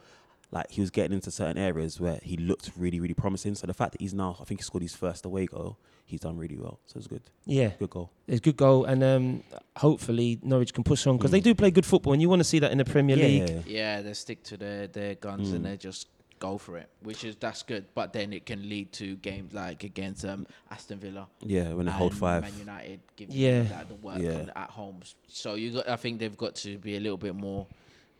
like 0.51 0.71
he 0.71 0.81
was 0.81 0.91
getting 0.91 1.13
into 1.13 1.31
certain 1.31 1.59
areas 1.59 2.01
where 2.01 2.19
he 2.23 2.37
looked 2.37 2.71
really, 2.77 3.01
really 3.01 3.15
promising. 3.15 3.55
So 3.55 3.67
the 3.67 3.75
fact 3.75 3.93
that 3.93 4.01
he's 4.01 4.15
now, 4.15 4.37
I 4.41 4.45
think 4.45 4.61
he 4.61 4.65
scored 4.65 4.83
his 4.83 4.95
first 4.95 5.25
away 5.25 5.47
goal, 5.47 5.79
he's 6.07 6.21
done 6.21 6.37
really 6.37 6.57
well. 6.59 6.79
So 6.87 6.99
it's 6.99 7.07
good, 7.07 7.23
yeah, 7.47 7.71
good 7.79 7.91
goal. 7.91 8.11
it's 8.27 8.39
a 8.39 8.43
good 8.43 8.57
goal, 8.57 8.85
and 8.85 9.03
um, 9.03 9.43
hopefully 9.77 10.39
Norwich 10.43 10.73
can 10.73 10.85
push 10.85 11.07
on 11.07 11.17
because 11.17 11.31
they 11.31 11.41
do 11.41 11.55
play 11.55 11.71
good 11.71 11.87
football, 11.87 12.13
and 12.13 12.23
you 12.23 12.29
want 12.29 12.41
to 12.41 12.45
see 12.45 12.59
that 12.61 12.71
in 12.73 12.79
the 12.79 12.85
Premier 12.85 13.17
League. 13.17 13.49
Yeah. 13.49 13.61
Yeah, 13.67 14.03
they 14.03 14.13
stick 14.15 14.43
to 14.45 14.57
their, 14.57 14.87
their 14.87 15.15
guns 15.15 15.51
Mm. 15.51 15.55
and 15.57 15.65
they 15.67 15.77
just 15.77 16.09
go 16.41 16.59
for 16.59 16.77
it, 16.77 16.89
which 17.03 17.25
is 17.25 17.37
that's 17.37 17.63
good. 17.63 17.87
But 17.95 18.13
then 18.13 18.33
it 18.33 18.45
can 18.45 18.69
lead 18.69 18.93
to 18.95 19.17
games 19.17 19.55
like 19.55 19.83
against 19.85 20.25
um, 20.25 20.47
Aston 20.71 20.99
Villa. 20.99 21.27
Yeah, 21.41 21.73
when 21.73 21.87
they 21.87 21.93
hold 21.93 22.15
five. 22.15 22.43
Man 22.43 22.53
United 22.59 23.01
give 23.17 23.31
Yeah. 23.31 23.63
you 23.63 23.69
that 23.69 23.89
the 23.89 23.95
work 23.95 24.19
Yeah. 24.21 24.45
at 24.55 24.71
home. 24.71 25.01
So 25.29 25.55
you 25.55 25.73
got, 25.73 25.89
I 25.89 25.97
think 25.97 26.19
they've 26.19 26.37
got 26.37 26.55
to 26.57 26.77
be 26.79 26.97
a 26.97 27.01
little 27.01 27.17
bit 27.17 27.35
more 27.35 27.67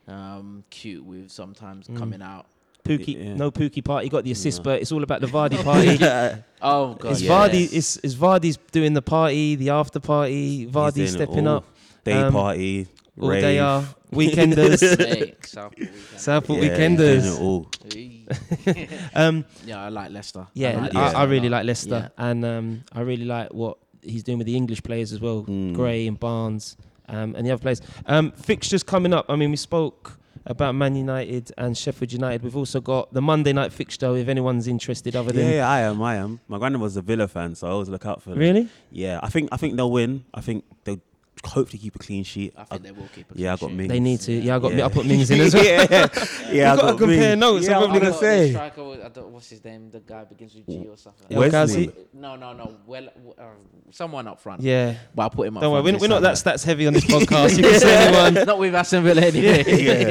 um, 0.09 0.65
cute 0.71 1.05
with 1.05 1.31
sometimes 1.31 1.87
Mm. 1.89 1.97
coming 1.97 2.23
out. 2.23 2.47
Pukki, 2.85 3.15
Yeah. 3.19 3.35
no 3.35 3.51
Pukki 3.51 3.83
party. 3.83 4.11
Got 4.11 4.25
the 4.25 4.33
assist, 4.33 4.59
No. 4.59 4.65
but 4.65 4.83
it's 4.83 4.93
all 4.93 5.03
about 5.03 5.23
the 5.23 5.27
Vardy 5.27 5.63
party. 5.65 6.43
Oh 6.61 6.95
god, 6.95 7.13
Is 7.13 7.23
yes. 7.23 7.31
Vardy 7.33 7.73
is 7.73 7.97
is 8.03 8.15
Vardy's 8.15 8.59
doing 8.73 8.93
the 8.93 9.01
party, 9.03 9.55
the 9.57 9.71
after 9.71 10.01
party? 10.01 10.59
He's 10.65 10.71
Vardy's 10.71 11.13
stepping 11.13 11.47
up. 11.47 11.65
Day 12.05 12.13
Um, 12.13 12.33
party, 12.35 12.87
All 13.19 13.31
rave. 13.31 13.41
day 13.43 13.59
are 13.59 13.83
weekenders, 14.13 14.81
Hey, 14.99 15.35
Southport 15.43 15.79
weekend. 15.79 15.99
Southport 16.21 16.63
Yeah, 16.63 16.69
he's 16.69 16.79
doing 16.79 16.97
weekenders. 16.99 17.37
it 17.37 17.41
all. 17.41 17.71
Um, 19.15 19.45
yeah, 19.67 19.83
I 19.85 19.89
like 19.89 20.11
Leicester. 20.11 20.47
yeah, 20.55 20.71
I, 20.71 20.81
like 20.83 20.95
I, 20.95 21.01
Leicester 21.03 21.17
I 21.19 21.25
a 21.25 21.29
really 21.29 21.49
like 21.49 21.65
Leicester, 21.65 22.11
and 22.19 22.45
um, 22.45 22.85
I 22.93 23.01
really 23.01 23.25
like 23.25 23.53
what 23.55 23.79
he's 24.03 24.23
doing 24.23 24.37
with 24.39 24.47
the 24.47 24.57
English 24.57 24.83
players 24.83 25.13
as 25.13 25.21
well, 25.21 25.45
Mm. 25.45 25.73
Gray 25.75 26.07
and 26.07 26.21
Barnes, 26.21 26.77
um, 27.09 27.35
and 27.35 27.47
the 27.47 27.51
other 27.53 27.61
players. 27.63 27.81
Um, 28.07 28.33
fixtures 28.33 28.83
coming 28.83 29.13
up. 29.13 29.27
I 29.29 29.37
mean, 29.37 29.51
we 29.51 29.57
spoke 29.57 30.19
about 30.47 30.75
Man 30.75 30.95
United 30.95 31.53
and 31.57 31.77
Sheffield 31.77 32.13
United. 32.13 32.43
We've 32.43 32.57
also 32.57 32.81
got 32.81 33.13
the 33.13 33.23
Monday 33.23 33.53
night 33.53 33.73
fixture. 33.73 34.15
If 34.17 34.29
anyone's 34.29 34.69
interested, 34.69 35.17
other 35.17 35.33
than 35.33 35.47
Yeah, 35.47 35.55
yeah, 35.55 35.69
I 35.71 35.81
am. 35.81 36.03
I 36.03 36.17
am. 36.17 36.41
My 36.49 36.59
granddad 36.59 36.81
was 36.83 36.97
a 36.97 37.03
Villa 37.03 37.29
fan, 37.29 37.55
so 37.55 37.67
I 37.67 37.71
always 37.71 37.89
look 37.89 38.05
out 38.05 38.23
for 38.23 38.31
them. 38.31 38.39
really, 38.39 38.69
Yeah, 38.91 39.21
I 39.23 39.29
think 39.29 39.49
I 39.53 39.57
think 39.57 39.77
they'll 39.77 39.91
win. 39.91 40.25
I 40.35 40.41
think 40.41 40.65
they'll 40.85 41.01
hopefully 41.47 41.79
keep 41.79 41.95
a 41.97 41.99
clean 41.99 42.25
sheet. 42.25 42.53
I 42.57 42.65
think 42.65 42.83
they 42.83 42.91
will 42.93 43.09
keep. 43.15 43.31
A 43.31 43.35
yeah, 43.35 43.53
I 43.53 43.57
got 43.57 43.69
sheet. 43.71 43.77
Mings. 43.77 43.89
they 43.89 44.01
need 44.01 44.21
to. 44.21 44.33
Yeah, 44.33 44.57
I 44.57 44.59
got. 44.59 44.75
Yeah. 44.75 44.87
I 44.87 44.89
put 44.89 45.07
Mings 45.07 45.31
in 45.31 45.41
as 45.41 45.55
well. 45.55 45.65
yeah, 45.65 45.87
yeah, 45.91 46.07
We've 46.51 46.63
I 46.65 46.77
gotta 46.77 46.99
compare 46.99 47.09
Mings. 47.37 47.41
notes, 47.41 47.67
Yeah, 47.67 47.77
I'm 47.79 47.83
I'm 47.85 47.91
probably 47.91 48.01
gonna 48.09 48.19
say. 48.21 48.51
striker, 48.51 48.83
I 49.05 49.09
don't, 49.09 49.29
what's 49.31 49.51
his 49.51 49.65
name? 49.65 49.91
The 49.91 50.01
guy 50.01 50.25
begins 50.25 50.55
with 50.55 50.67
G 50.67 50.87
or 50.89 50.97
something. 50.97 51.27
El 51.31 51.41
Wesley. 51.41 51.51
Ghazi? 51.87 51.93
No, 52.13 52.37
no, 52.37 52.53
no. 52.53 52.77
Well, 52.87 53.09
uh, 53.39 53.43
someone 53.91 54.27
up 54.29 54.41
front. 54.41 54.61
Yeah. 54.63 54.95
But 55.15 55.27
I 55.27 55.29
put 55.35 55.49
him 55.49 55.57
up 55.57 55.63
Don't 55.63 55.73
worry, 55.73 55.83
we're, 55.93 55.99
we're 55.99 56.09
not 56.09 56.23
that 56.23 56.35
stats 56.35 56.65
heavy 56.65 56.87
on 56.87 56.93
this 56.95 57.05
podcast. 57.15 57.57
You 57.57 57.63
can 57.65 57.81
say 57.81 58.07
anyone. 58.09 58.47
Not 58.47 58.59
with 58.59 58.75
Aston 58.75 59.05
Villa 59.05 59.23
anyway. 59.23 59.65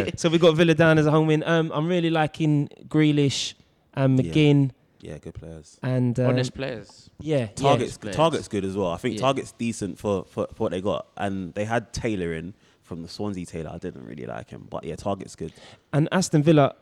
Yeah. 0.05 0.09
So 0.17 0.29
we 0.29 0.37
got 0.37 0.55
Villa 0.55 0.73
down 0.73 0.97
as 0.97 1.05
a 1.05 1.11
home 1.11 1.27
win. 1.27 1.43
Um, 1.45 1.71
I'm 1.73 1.87
really 1.87 2.09
liking 2.09 2.69
Grealish 2.87 3.53
and 3.93 4.19
Yeah. 4.23 4.31
McGinn 4.31 4.71
Yeah, 5.03 5.17
good 5.17 5.33
players. 5.33 5.77
and 5.83 6.17
um, 6.19 6.27
Honest 6.27 6.53
players. 6.53 7.09
yeah, 7.19 7.47
Targett's 7.47 7.97
players. 7.97 8.15
Targett's 8.15 8.47
good 8.47 8.63
as 8.63 8.77
well. 8.77 8.87
I 8.87 8.97
think 8.97 9.15
Yeah. 9.15 9.21
Targett's 9.21 9.51
decent 9.51 9.99
for, 9.99 10.23
for, 10.25 10.47
for 10.55 10.63
what 10.63 10.71
they 10.71 10.79
got, 10.81 11.07
and 11.17 11.53
they 11.55 11.65
had 11.65 11.91
Taylor 11.91 12.33
in 12.33 12.53
from 12.83 13.01
the 13.01 13.09
Swansea 13.09 13.45
Taylor. 13.45 13.71
I 13.73 13.79
didn't 13.79 14.05
really 14.05 14.25
like 14.25 14.49
him, 14.49 14.65
but 14.69 14.85
yeah, 14.85 14.95
Targett's 14.95 15.35
good. 15.35 15.51
and 15.91 16.07
Aston 16.13 16.41
Villa, 16.41 16.75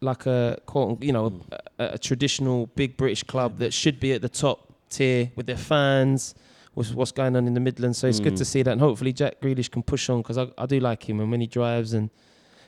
like 0.00 0.26
a 0.26 0.58
you 1.00 1.12
know, 1.12 1.40
a, 1.80 1.84
a 1.94 1.98
traditional 1.98 2.66
big 2.68 2.96
British 2.96 3.24
club 3.24 3.58
that 3.58 3.74
should 3.74 3.98
be 3.98 4.12
at 4.12 4.22
the 4.22 4.28
top 4.28 4.72
tier 4.90 5.32
with 5.36 5.46
their 5.46 5.56
fans. 5.56 6.34
With 6.74 6.94
what's 6.94 7.10
going 7.10 7.34
on 7.34 7.48
in 7.48 7.54
the 7.54 7.60
Midlands, 7.60 7.98
so 7.98 8.06
it's 8.06 8.20
good 8.20 8.34
Mm. 8.34 8.38
to 8.38 8.44
see 8.44 8.62
that, 8.62 8.70
and 8.70 8.80
hopefully 8.80 9.12
Jack 9.12 9.40
Grealish 9.40 9.68
can 9.68 9.82
push 9.82 10.08
on 10.08 10.18
because 10.22 10.38
I, 10.38 10.46
I 10.56 10.64
do 10.66 10.78
like 10.78 11.08
him, 11.08 11.18
and 11.18 11.28
when 11.28 11.40
he 11.40 11.48
drives 11.48 11.92
and 11.92 12.08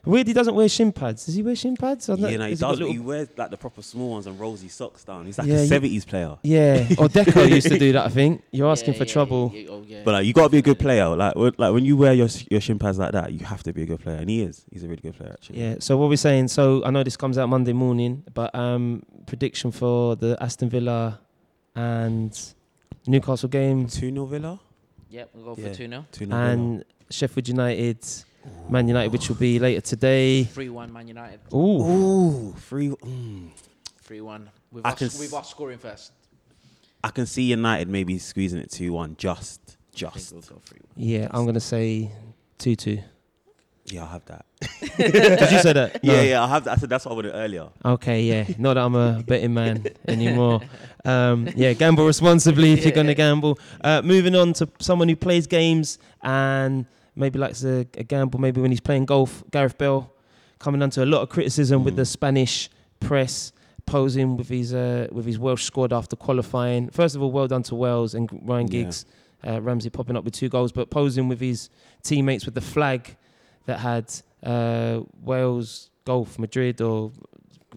weird 0.05 0.27
he 0.27 0.33
doesn't 0.33 0.55
wear 0.55 0.69
shin 0.69 0.93
pads. 0.93 1.27
Does 1.27 1.35
he 1.35 1.43
wear 1.43 1.55
shin 1.55 1.77
pads? 1.77 2.09
I. 2.09 2.15
Yeah, 2.15 2.37
no, 2.37 2.45
he 2.47 2.51
does. 2.51 2.61
but 2.61 2.71
little- 2.79 2.93
He 2.93 2.99
wears 2.99 3.29
like 3.37 3.51
the 3.51 3.57
proper 3.57 3.83
small 3.83 4.11
ones 4.13 4.27
and 4.27 4.39
rolls 4.41 4.61
his 4.63 4.73
socks 4.73 5.05
down. 5.05 5.27
He's 5.27 5.39
like 5.39 5.47
Yeah, 5.49 5.57
a 5.57 5.67
seventies 5.67 6.05
player. 6.05 6.39
Yeah, 6.43 6.87
or 6.99 7.09
Deco 7.09 7.49
used 7.57 7.69
to 7.69 7.79
do 7.79 7.93
that. 7.93 8.07
I 8.07 8.09
think 8.09 8.43
you're 8.51 8.71
asking 8.71 8.95
Yeah, 8.95 8.99
for 8.99 9.05
yeah, 9.05 9.13
trouble. 9.13 9.53
yeah, 9.55 9.67
oh, 9.71 9.85
yeah. 9.87 10.03
But 10.05 10.13
like, 10.13 10.27
you 10.27 10.33
got 10.33 10.45
to 10.45 10.49
be 10.51 10.59
a 10.59 10.63
good 10.63 10.79
player. 10.79 11.09
Like, 11.09 11.35
when- 11.37 11.53
like 11.59 11.73
when 11.73 11.85
you 11.85 11.97
wear 11.97 12.13
your 12.15 12.29
your 12.51 12.61
shin 12.61 12.79
pads 12.79 12.99
like 12.99 13.13
that, 13.13 13.33
you 13.33 13.45
have 13.45 13.63
to 13.65 13.73
be 13.73 13.83
a 13.83 13.87
good 13.87 14.01
player, 14.01 14.17
and 14.17 14.31
he 14.31 14.43
is. 14.43 14.65
He's 14.73 14.83
a 14.85 14.89
really 14.89 15.03
good 15.03 15.17
player, 15.17 15.31
actually. 15.33 15.61
Yeah. 15.61 15.77
So 15.81 15.97
what 15.97 16.09
we're 16.09 16.17
saying. 16.17 16.49
So 16.49 16.83
I 16.85 16.91
know 16.91 17.03
this 17.03 17.17
comes 17.17 17.37
out 17.39 17.49
Monday 17.49 17.73
morning, 17.73 18.25
but 18.33 18.55
um, 18.55 19.03
prediction 19.27 19.71
for 19.71 20.17
the 20.17 20.37
Aston 20.41 20.69
Villa 20.71 21.21
and 21.75 22.39
Newcastle 23.07 23.49
game 23.49 23.87
Two 23.87 24.11
0 24.13 24.27
Villa. 24.27 24.61
Yep, 25.11 25.31
we'll 25.35 25.55
go 25.57 25.63
Yeah. 25.63 25.69
for 25.71 25.75
2 25.77 25.89
0. 25.89 26.05
Two 26.13 26.27
0 26.27 26.37
and 26.39 26.85
Sheffield 27.11 27.49
United, 27.49 27.99
Man 28.69 28.89
United, 28.89 29.13
which 29.13 29.29
will 29.29 29.37
be 29.37 29.59
later 29.59 29.81
today. 29.81 30.45
3 30.45 30.69
1 30.71 30.93
Man 30.93 31.09
United. 31.09 31.41
Ooh. 31.53 31.57
Ooh, 31.83 32.55
three. 32.59 32.89
Mm. 32.89 33.51
3 34.03 34.21
1. 34.21 34.51
With, 34.73 34.87
I 34.87 34.91
us, 34.91 34.99
can 34.99 35.07
with 35.07 35.23
s- 35.29 35.33
us 35.35 35.51
scoring 35.51 35.79
first. 35.79 36.13
I 37.03 37.09
can 37.11 37.27
see 37.27 37.43
United 37.45 37.89
maybe 37.89 38.19
squeezing 38.19 38.61
it 38.61 38.71
two 38.71 38.93
one. 38.93 39.17
Just, 39.19 39.77
just. 39.95 40.33
we'll 40.33 40.43
go 40.43 40.61
3 40.65 40.79
1. 40.97 41.09
Yeah, 41.09 41.29
I'm 41.31 41.47
gonna 41.47 41.59
say 41.61 42.11
two-two. 42.59 43.01
Yeah, 43.87 44.03
I'll 44.03 44.09
have 44.09 44.25
that. 44.27 44.45
Did 44.99 45.51
you 45.51 45.59
say 45.59 45.73
that? 45.73 46.05
No. 46.05 46.13
Yeah, 46.13 46.23
yeah, 46.23 46.41
I'll 46.43 46.49
have 46.49 46.65
that. 46.65 46.73
I 46.73 46.77
said 46.77 46.91
that's 46.91 47.07
what 47.07 47.13
I 47.13 47.15
wanted 47.17 47.33
earlier. 47.35 47.69
Okay, 47.85 48.23
yeah. 48.23 48.45
Not 48.59 48.75
that 48.75 48.85
I'm 48.85 48.95
a 48.95 49.23
betting 49.27 49.55
man 49.55 49.85
anymore. 50.09 50.61
Um, 51.05 51.49
yeah, 51.57 51.73
gamble 51.73 52.07
responsibly 52.07 52.73
if 52.75 52.85
you're 52.85 52.93
going 52.93 53.07
to 53.09 53.15
gamble. 53.15 53.59
Uh, 53.81 54.03
moving 54.05 54.37
on 54.37 54.53
to 54.55 54.69
someone 54.79 55.09
who 55.09 55.17
plays 55.17 55.47
games 55.49 55.99
and 56.23 56.87
maybe 57.17 57.39
likes 57.39 57.65
a, 57.65 57.87
a 57.97 58.05
gamble, 58.05 58.41
maybe 58.41 58.61
when 58.61 58.71
he's 58.71 58.81
playing 58.81 59.05
golf, 59.07 59.43
Gareth 59.51 59.77
Bale, 59.79 60.13
coming 60.59 60.83
under 60.83 61.03
a 61.03 61.07
lot 61.07 61.23
of 61.23 61.29
criticism 61.29 61.85
with 61.85 61.95
Mm. 61.95 61.99
the 61.99 62.05
Spanish 62.05 62.69
press, 63.01 63.53
posing 63.87 64.37
with 64.37 64.49
his 64.49 64.73
uh, 64.75 65.09
with 65.11 65.27
his 65.27 65.39
Welsh 65.39 65.65
squad 65.65 65.93
after 65.93 66.17
qualifying. 66.17 66.91
First 66.91 67.17
of 67.17 67.23
all, 67.23 67.33
well 67.33 67.49
done 67.49 67.63
to 67.65 67.75
Wales 67.75 68.15
and 68.15 68.29
Ryan 68.45 68.67
Yeah. 68.67 68.71
Giggs, 68.83 69.05
uh, 69.47 69.61
Ramsey 69.61 69.91
popping 69.91 70.17
up 70.17 70.25
with 70.25 70.35
two 70.35 70.49
goals, 70.49 70.71
but 70.73 70.91
posing 70.91 71.29
with 71.29 71.41
his 71.41 71.71
teammates 72.03 72.45
with 72.45 72.55
the 72.55 72.61
flag 72.61 73.17
that 73.67 73.79
had 73.81 74.13
uh, 74.45 75.01
Wales 75.23 75.91
Golf 76.05 76.39
Madrid 76.39 76.81
or 76.81 77.11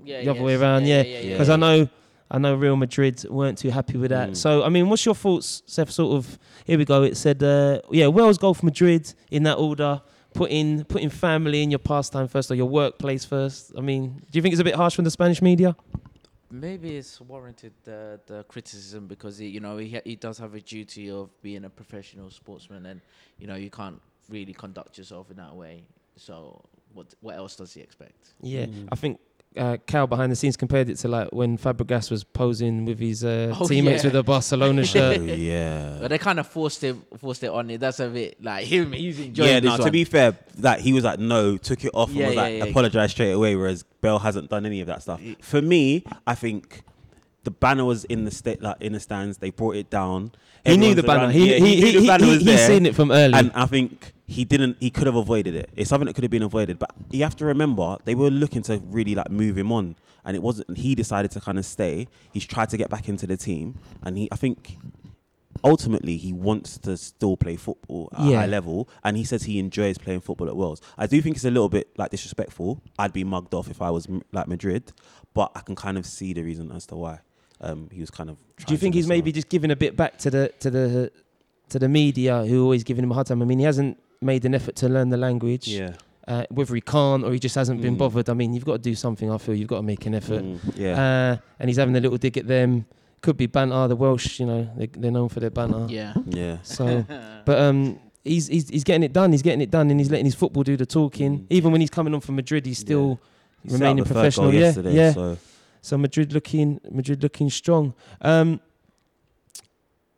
Yeah, 0.04 0.22
the 0.24 0.32
other 0.32 0.44
way 0.44 0.56
around, 0.56 0.86
yeah. 0.88 1.04
yeah, 1.04 1.32
because 1.32 1.50
I 1.50 1.56
know 1.56 1.88
I 2.34 2.40
know 2.40 2.56
Real 2.56 2.76
Madrid 2.76 3.24
weren't 3.30 3.60
too 3.60 3.70
happy 3.70 3.96
with 3.96 4.10
that. 4.10 4.32
Mm. 4.32 4.36
So 4.36 4.64
I 4.64 4.70
mean, 4.70 4.90
what's 4.90 5.06
your 5.06 5.14
thoughts, 5.16 5.62
Seth? 5.68 5.92
Sort 5.92 6.18
of 6.18 6.40
here 6.66 6.80
we 6.80 6.86
go. 6.86 7.04
It 7.04 7.16
said, 7.16 7.44
uh, 7.44 7.80
yeah, 7.92 8.08
Wales 8.08 8.40
Golf 8.40 8.64
Madrid 8.64 9.14
in 9.30 9.44
that 9.44 9.58
order. 9.58 10.02
Putting 10.34 10.84
putting 10.86 11.12
family 11.12 11.62
in 11.62 11.70
your 11.70 11.78
pastime 11.78 12.28
first 12.28 12.50
or 12.50 12.56
your 12.56 12.66
workplace 12.66 13.24
first. 13.24 13.72
I 13.78 13.82
mean, 13.82 14.20
do 14.32 14.38
you 14.40 14.42
think 14.42 14.54
it's 14.54 14.62
a 14.62 14.64
bit 14.64 14.74
harsh 14.74 14.96
from 14.96 15.06
the 15.06 15.12
Spanish 15.12 15.44
media? 15.44 15.76
Maybe 16.50 16.98
it's 16.98 17.22
warranted 17.22 17.74
the 17.84 18.20
the 18.26 18.44
criticism 18.46 19.06
because 19.06 19.38
he, 19.38 19.48
you 19.48 19.60
know 19.60 19.78
he 19.78 20.00
he 20.04 20.16
does 20.16 20.40
have 20.40 20.56
a 20.56 20.60
duty 20.60 21.12
of 21.12 21.30
being 21.44 21.66
a 21.66 21.70
professional 21.70 22.32
sportsman, 22.32 22.88
and 22.88 23.02
you 23.38 23.46
know 23.46 23.54
you 23.54 23.70
can't 23.70 24.02
really 24.28 24.54
conduct 24.54 24.98
yourself 24.98 25.30
in 25.30 25.38
that 25.38 25.54
way. 25.56 25.84
So 26.16 26.64
what 26.96 27.14
what 27.22 27.36
else 27.36 27.56
does 27.56 27.72
he 27.76 27.82
expect? 27.82 28.34
Yeah, 28.42 28.66
Mm. 28.66 28.88
I 28.92 28.96
think. 28.96 29.20
Uh, 29.56 29.78
Cal 29.86 30.08
behind 30.08 30.32
the 30.32 30.36
scenes 30.36 30.58
compared 30.58 30.90
it 30.90 30.96
to 30.98 31.08
like 31.08 31.30
when 31.32 31.58
Fabregas 31.58 32.10
was 32.10 32.24
posing 32.24 32.86
with 32.86 33.00
his 33.00 33.24
uh, 33.24 33.56
Oh, 33.60 33.68
teammates 33.68 34.04
yeah. 34.04 34.08
with 34.10 34.16
a 34.16 34.24
Barcelona 34.24 34.84
shirt. 34.94 35.20
Oh, 35.20 35.28
shirt. 35.28 35.38
yeah. 35.38 35.98
But 36.02 36.08
they 36.08 36.18
kind 36.18 36.40
of 36.40 36.48
forced 36.48 36.84
it 36.84 36.96
forced 37.20 37.44
it 37.44 37.50
on 37.52 37.70
it. 37.70 37.80
That's 37.80 38.00
a 38.00 38.08
bit 38.10 38.44
like 38.44 38.66
him. 38.66 38.92
He's 38.94 39.20
enjoying 39.20 39.50
Yeah, 39.50 39.60
this 39.60 39.78
no, 39.78 39.86
to 39.86 39.92
be 39.92 40.04
fair, 40.06 40.36
that 40.58 40.80
he 40.80 40.92
was 40.94 41.04
like, 41.04 41.20
no, 41.20 41.58
took 41.58 41.84
it 41.86 41.92
off 41.94 42.10
Yeah, 42.12 42.24
and 42.24 42.28
was 42.30 42.36
yeah, 42.36 42.42
like, 42.42 42.58
yeah. 42.58 42.64
apologized 42.66 43.12
straight 43.12 43.32
away, 43.32 43.56
whereas 43.56 43.84
Bale 44.02 44.20
hasn't 44.20 44.50
done 44.50 44.66
any 44.66 44.82
of 44.82 44.88
that 44.88 45.02
stuff. 45.04 45.22
For 45.42 45.62
me, 45.62 46.04
I 46.26 46.36
think 46.36 46.84
the 47.44 47.52
banner 47.52 47.86
was 47.86 48.06
in 48.06 48.26
the 48.26 48.32
sta- 48.32 48.58
like 48.62 48.78
in 48.82 48.94
the 48.94 49.00
stands. 49.00 49.38
They 49.38 49.50
brought 49.50 49.76
it 49.76 49.90
down. 49.90 50.32
He 50.66 50.78
knew 50.78 50.96
the 50.96 51.04
banner. 51.04 51.24
around- 51.26 51.34
He, 51.34 51.50
yeah, 51.52 51.56
he, 51.58 51.62
knew 51.62 51.86
he, 51.86 51.92
the 51.94 52.00
he, 52.02 52.08
banner 52.08 52.26
he, 52.26 52.30
was 52.32 52.40
he's 52.40 52.46
there. 52.56 52.68
seen 52.68 52.86
it 52.86 52.96
from 52.96 53.12
early. 53.12 53.34
And 53.34 53.52
I 53.54 53.66
think 53.66 54.14
he 54.28 54.46
didn't. 54.46 54.78
He 54.80 54.90
could 54.90 55.08
have 55.08 55.16
avoided 55.16 55.54
it. 55.56 55.70
It's 55.76 55.90
something 55.90 56.06
that 56.08 56.14
could 56.14 56.24
have 56.24 56.32
been 56.32 56.44
avoided. 56.44 56.80
But 56.80 56.92
you 57.12 57.24
have 57.24 57.36
to 57.38 57.46
remember 57.46 57.98
they 58.06 58.16
were 58.16 58.30
looking 58.30 58.62
to 58.64 58.78
really 58.90 59.14
like 59.16 59.30
move 59.30 59.58
him 59.58 59.72
on, 59.74 59.96
and 60.24 60.36
it 60.38 60.42
wasn't. 60.42 60.78
He 60.78 60.96
decided 60.96 61.32
to 61.32 61.42
kind 61.42 61.58
of 61.60 61.66
stay. 61.66 62.08
He's 62.32 62.46
tried 62.46 62.70
to 62.70 62.78
get 62.78 62.90
back 62.90 63.10
into 63.10 63.28
the 63.28 63.36
team, 63.38 63.76
and 64.04 64.18
he. 64.18 64.30
I 64.32 64.36
think 64.38 64.78
ultimately 65.64 66.18
he 66.18 66.34
wants 66.34 66.78
to 66.80 66.98
still 66.98 67.38
play 67.38 67.56
football 67.56 68.10
at 68.14 68.22
a 68.22 68.30
Yeah. 68.30 68.40
high 68.42 68.46
level, 68.48 68.90
and 69.04 69.16
he 69.18 69.24
says 69.24 69.44
he 69.44 69.60
enjoys 69.60 69.98
playing 69.98 70.22
football 70.22 70.48
at 70.48 70.56
Wales. 70.56 70.82
I 70.98 71.08
do 71.08 71.22
think 71.22 71.36
it's 71.36 71.46
a 71.46 71.52
little 71.52 71.70
bit 71.70 71.90
like 71.98 72.12
disrespectful. 72.12 72.82
I'd 72.98 73.14
be 73.14 73.24
mugged 73.24 73.54
off 73.54 73.70
if 73.70 73.82
I 73.82 73.90
was 73.90 74.08
m- 74.08 74.24
like 74.32 74.48
Madrid, 74.48 74.92
but 75.34 75.52
I 75.56 75.60
can 75.62 75.76
kind 75.76 75.98
of 75.98 76.06
see 76.06 76.34
the 76.34 76.44
reason 76.44 76.72
as 76.72 76.86
to 76.88 76.96
why. 76.96 77.20
Um, 77.64 77.90
he 77.92 78.00
was 78.02 78.12
kind 78.12 78.30
of. 78.30 78.36
Do 78.36 78.42
you 78.44 78.66
trying 78.66 78.76
to 78.78 78.82
think 78.82 78.96
he's 78.96 79.08
maybe 79.08 79.30
around. 79.30 79.36
just 79.36 79.50
giving 79.50 79.72
a 79.72 79.76
bit 79.76 79.96
back 79.96 80.18
to 80.20 80.30
the 80.30 80.52
to 80.60 80.70
the 80.70 81.12
to 81.70 81.80
the 81.80 81.88
media 81.90 82.44
who 82.46 82.60
are 82.62 82.64
always 82.64 82.84
giving 82.84 83.04
him 83.04 83.12
a 83.12 83.14
hard 83.16 83.28
time? 83.28 83.42
I 83.42 83.46
mean, 83.46 83.60
he 83.60 83.66
hasn't 83.66 83.98
made 84.22 84.46
an 84.46 84.54
effort 84.54 84.76
to 84.78 84.90
learn 84.90 85.10
the 85.10 85.18
language. 85.18 85.68
Yeah. 85.68 85.94
Uh, 86.28 86.46
whether 86.52 86.74
he 86.76 86.80
can't 86.82 87.24
or 87.26 87.34
he 87.34 87.40
just 87.40 87.56
hasn't 87.56 87.82
been 87.82 87.96
Mm. 87.96 88.00
bothered. 88.00 88.30
I 88.30 88.34
mean, 88.34 88.54
you've 88.54 88.64
got 88.64 88.74
to 88.74 88.80
do 88.80 88.96
something. 88.96 89.30
I 89.30 89.38
feel 89.38 89.56
you've 89.56 89.68
got 89.68 89.78
to 89.78 89.84
make 89.84 90.06
an 90.06 90.16
effort. 90.16 90.42
Mm, 90.42 90.60
yeah. 90.78 90.94
Uh, 91.34 91.38
and 91.60 91.70
he's 91.70 91.76
having 91.78 91.96
a 91.98 92.00
little 92.00 92.18
dig 92.18 92.38
at 92.38 92.48
them. 92.48 92.86
Could 93.22 93.36
be 93.36 93.46
banter. 93.48 93.90
The 93.90 93.96
Welsh, 93.98 94.40
you 94.40 94.46
know, 94.46 94.70
they, 94.78 94.88
they're 94.88 95.12
known 95.12 95.28
for 95.30 95.42
their 95.42 95.50
banter. 95.50 95.86
Yeah. 95.90 96.14
yeah. 96.28 96.58
So, 96.64 97.06
but 97.46 97.60
um, 97.60 98.00
he's, 98.24 98.48
he's 98.48 98.70
he's 98.70 98.84
getting 98.86 99.04
it 99.04 99.12
done. 99.12 99.32
He's 99.34 99.42
getting 99.42 99.60
it 99.62 99.70
done, 99.72 99.90
and 99.92 100.00
he's 100.00 100.10
letting 100.12 100.26
his 100.26 100.36
football 100.36 100.64
do 100.64 100.78
the 100.78 100.86
talking. 100.86 101.40
Mm. 101.40 101.46
Even 101.50 101.72
when 101.74 101.82
he's 101.82 101.90
coming 101.90 102.14
on 102.14 102.22
from 102.22 102.36
Madrid, 102.38 102.66
he's 102.66 102.80
still 102.80 103.20
He 103.62 103.70
set 103.70 103.76
up 103.76 103.82
remaining 103.82 104.04
the 104.06 104.10
third 104.10 104.14
professional. 104.16 104.46
goal 104.52 104.54
Yeah, 104.60 104.66
yesterday, 104.68 104.94
yeah. 104.96 105.12
So 105.14 105.38
So 105.84 105.98
Madrid 105.98 106.34
looking 106.34 106.80
Madrid 106.90 107.22
looking 107.22 107.50
strong. 107.52 107.94
Um, 108.22 108.62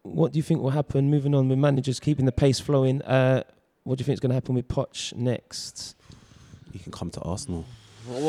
what 0.03 0.31
do 0.31 0.37
you 0.37 0.43
think 0.43 0.61
will 0.61 0.69
happen? 0.69 1.09
Moving 1.09 1.33
on 1.33 1.49
with 1.49 1.57
managers 1.57 1.99
keeping 1.99 2.25
the 2.25 2.31
pace 2.31 2.59
flowing. 2.59 3.01
Uh, 3.01 3.43
what 3.83 3.97
do 3.97 4.03
you 4.03 4.05
think 4.05 4.13
is 4.13 4.19
going 4.19 4.29
to 4.29 4.35
happen 4.35 4.55
with 4.55 4.67
Poch 4.67 5.13
next? 5.15 5.95
he 6.71 6.79
can 6.79 6.91
come 6.91 7.09
to 7.09 7.21
Arsenal. 7.21 7.65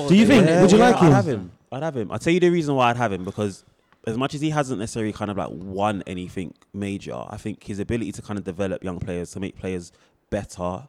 Do 0.09 0.15
you 0.15 0.25
think? 0.27 0.47
Would 0.47 0.73
you 0.73 0.79
like 0.79 0.97
I'd 0.97 1.03
him? 1.07 1.13
have 1.13 1.27
him. 1.29 1.53
I'd 1.73 1.83
have 1.83 1.97
him. 1.97 2.11
I'll 2.11 2.19
tell 2.19 2.33
you 2.33 2.41
the 2.41 2.49
reason 2.49 2.75
why 2.75 2.91
I'd 2.91 2.97
have 2.97 3.13
him 3.13 3.25
because 3.25 3.65
as 4.07 4.17
much 4.17 4.35
as 4.35 4.41
he 4.41 4.51
hasn't 4.51 4.79
necessarily 4.79 5.13
kind 5.13 5.31
of 5.31 5.37
like 5.37 5.51
won 5.51 6.03
anything 6.07 6.55
major, 6.73 7.25
I 7.29 7.37
think 7.37 7.65
his 7.65 7.81
ability 7.81 8.13
to 8.13 8.23
kind 8.23 8.39
of 8.39 8.45
develop 8.45 8.83
young 8.85 9.01
players 9.01 9.33
to 9.33 9.41
make 9.41 9.59
players 9.59 9.93
better. 10.31 10.87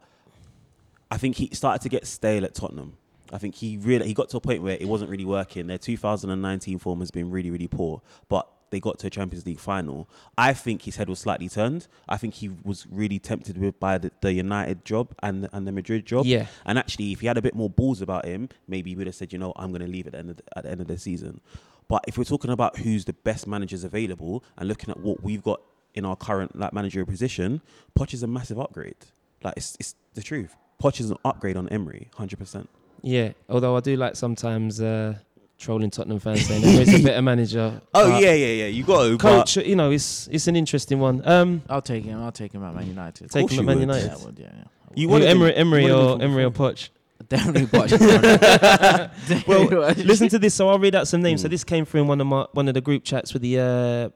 I 1.10 1.18
think 1.18 1.38
he 1.38 1.50
started 1.54 1.82
to 1.82 1.90
get 1.90 2.06
stale 2.06 2.46
at 2.46 2.54
Tottenham. 2.54 2.94
I 3.34 3.38
think 3.38 3.56
he 3.56 3.78
really 3.78 4.08
he 4.08 4.14
got 4.14 4.30
to 4.30 4.38
a 4.38 4.42
point 4.42 4.62
where 4.62 4.78
it 4.80 4.88
wasn't 4.88 5.10
really 5.10 5.26
working. 5.26 5.68
Their 5.68 5.78
2019 5.78 6.80
form 6.80 7.00
has 7.00 7.12
been 7.12 7.30
really 7.32 7.52
really 7.52 7.68
poor, 7.68 8.02
but 8.30 8.48
they 8.70 8.80
got 8.80 9.00
to 9.00 9.08
a 9.08 9.10
Champions 9.10 9.46
League 9.46 9.60
final. 9.60 10.10
I 10.38 10.54
think 10.54 10.84
his 10.84 10.98
head 10.98 11.08
was 11.08 11.20
slightly 11.20 11.48
turned. 11.48 11.88
I 12.10 12.18
think 12.18 12.36
he 12.36 12.50
was 12.50 12.86
really 12.92 13.18
tempted 13.20 13.58
with 13.58 13.80
by 13.80 13.98
the, 13.98 14.12
the 14.22 14.34
United 14.34 14.84
job 14.86 15.14
and 15.24 15.48
and 15.54 15.68
the 15.68 15.72
Madrid 15.72 16.06
job. 16.06 16.26
Yeah, 16.26 16.48
And 16.66 16.78
actually, 16.78 17.12
if 17.12 17.22
he 17.22 17.28
had 17.28 17.38
a 17.38 17.42
bit 17.42 17.56
more 17.56 17.70
balls 17.70 18.02
about 18.02 18.26
him, 18.26 18.50
maybe 18.68 18.92
he 18.92 18.96
would 18.96 19.08
have 19.08 19.16
said, 19.16 19.32
you 19.32 19.40
know, 19.40 19.54
I'm 19.56 19.70
going 19.72 19.82
to 19.82 19.88
leave 19.88 20.08
at 20.08 20.14
the, 20.14 20.20
end 20.20 20.30
of 20.32 20.38
the, 20.38 20.44
at 20.58 20.64
the 20.64 20.72
end 20.72 20.82
of 20.82 20.88
the 20.88 20.98
season. 20.98 21.42
But 21.88 22.04
if 22.08 22.18
we're 22.18 22.26
talking 22.26 22.52
about 22.52 22.80
who's 22.80 23.06
the 23.06 23.14
best 23.14 23.48
managers 23.48 23.84
available 23.84 24.44
and 24.58 24.68
looking 24.68 24.90
at 24.90 25.00
what 25.00 25.24
we've 25.24 25.42
got 25.42 25.62
in 25.94 26.06
our 26.06 26.16
current 26.16 26.58
like 26.58 26.74
managerial 26.74 27.08
position, 27.08 27.62
Poch 27.98 28.14
is 28.14 28.24
a 28.24 28.28
massive 28.28 28.60
upgrade. 28.60 28.96
Like 29.44 29.54
it's, 29.58 29.78
it's 29.80 29.96
the 30.14 30.22
truth. 30.22 30.56
Poch 30.82 31.00
is 31.00 31.10
an 31.10 31.18
upgrade 31.24 31.56
on 31.58 31.70
Emery, 31.70 32.10
hundred 32.16 32.40
percent. 32.40 32.70
Yeah. 33.02 33.32
Although 33.50 33.76
I 33.78 33.80
do 33.82 33.96
like 33.96 34.16
sometimes 34.16 34.82
uh, 34.82 35.16
trolling 35.58 35.90
Tottenham 35.90 36.20
fans 36.20 36.46
saying 36.46 36.62
he's 36.64 37.00
a 37.02 37.04
better 37.04 37.22
manager. 37.22 37.82
Oh 37.94 38.12
But 38.12 38.22
yeah, 38.22 38.34
yeah, 38.34 38.48
yeah. 38.64 38.66
You 38.68 38.84
got 38.84 39.08
to 39.08 39.18
coach. 39.18 39.58
You 39.58 39.76
know, 39.76 39.92
it's 39.92 40.28
it's 40.32 40.48
an 40.48 40.56
interesting 40.56 41.00
one. 41.00 41.22
Um, 41.28 41.62
I'll 41.70 41.82
take 41.82 42.04
him. 42.04 42.22
I'll 42.22 42.32
take 42.32 42.54
him 42.54 42.64
at 42.64 42.74
Man 42.76 42.88
United. 42.88 43.30
take 43.32 43.52
him 43.52 43.60
at 43.60 43.66
Man 43.66 43.76
would. 43.78 43.82
United. 43.82 44.08
Yeah, 44.08 44.14
I 44.22 44.26
would, 44.26 44.40
yeah, 44.40 44.46
yeah. 44.56 44.64
You 44.96 45.08
Who, 45.08 45.12
wanted 45.14 45.30
him- 45.30 45.38
Emery, 45.38 45.56
Emery 45.56 45.86
you 45.86 45.94
wanted 45.94 46.04
him 46.04 46.08
or 46.08 46.12
from 46.14 46.22
Emery 46.32 46.44
or 46.46 46.50
before. 46.52 46.72
Poch? 46.72 46.90
Definitely 47.30 47.66
watch. 47.80 49.48
Well, 49.48 49.94
Listen 49.98 50.30
to 50.30 50.40
this. 50.40 50.54
So 50.54 50.70
I'll 50.70 50.80
read 50.80 50.96
out 50.96 51.08
some 51.08 51.22
names. 51.22 51.42
So 51.42 51.48
Mm. 51.48 51.52
this 51.52 51.64
came 51.64 51.86
through 51.86 52.02
in 52.02 52.08
one 52.08 52.22
of 52.22 52.28
my 52.28 52.46
one 52.54 52.68
of 52.68 52.74
the 52.74 52.82
group 52.82 53.04
chats 53.04 53.34
with 53.34 53.42
the 53.42 53.60
uh, 53.60 54.10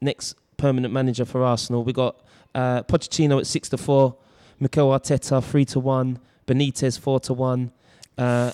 next 0.00 0.36
permanent 0.58 0.92
manager 0.92 1.24
for 1.24 1.42
Arsenal. 1.44 1.82
We 1.84 1.92
got 1.92 2.20
uh, 2.54 2.82
Pochettino 2.84 3.38
at 3.40 3.46
six 3.46 3.68
to 3.70 3.78
four, 3.78 4.16
Mikel 4.60 4.88
Arteta 4.90 5.42
three 5.42 5.64
to 5.66 5.80
one, 5.80 6.18
Benitez 6.46 6.98
four 6.98 7.18
to 7.20 7.32
one, 7.32 7.72
uh, 8.18 8.52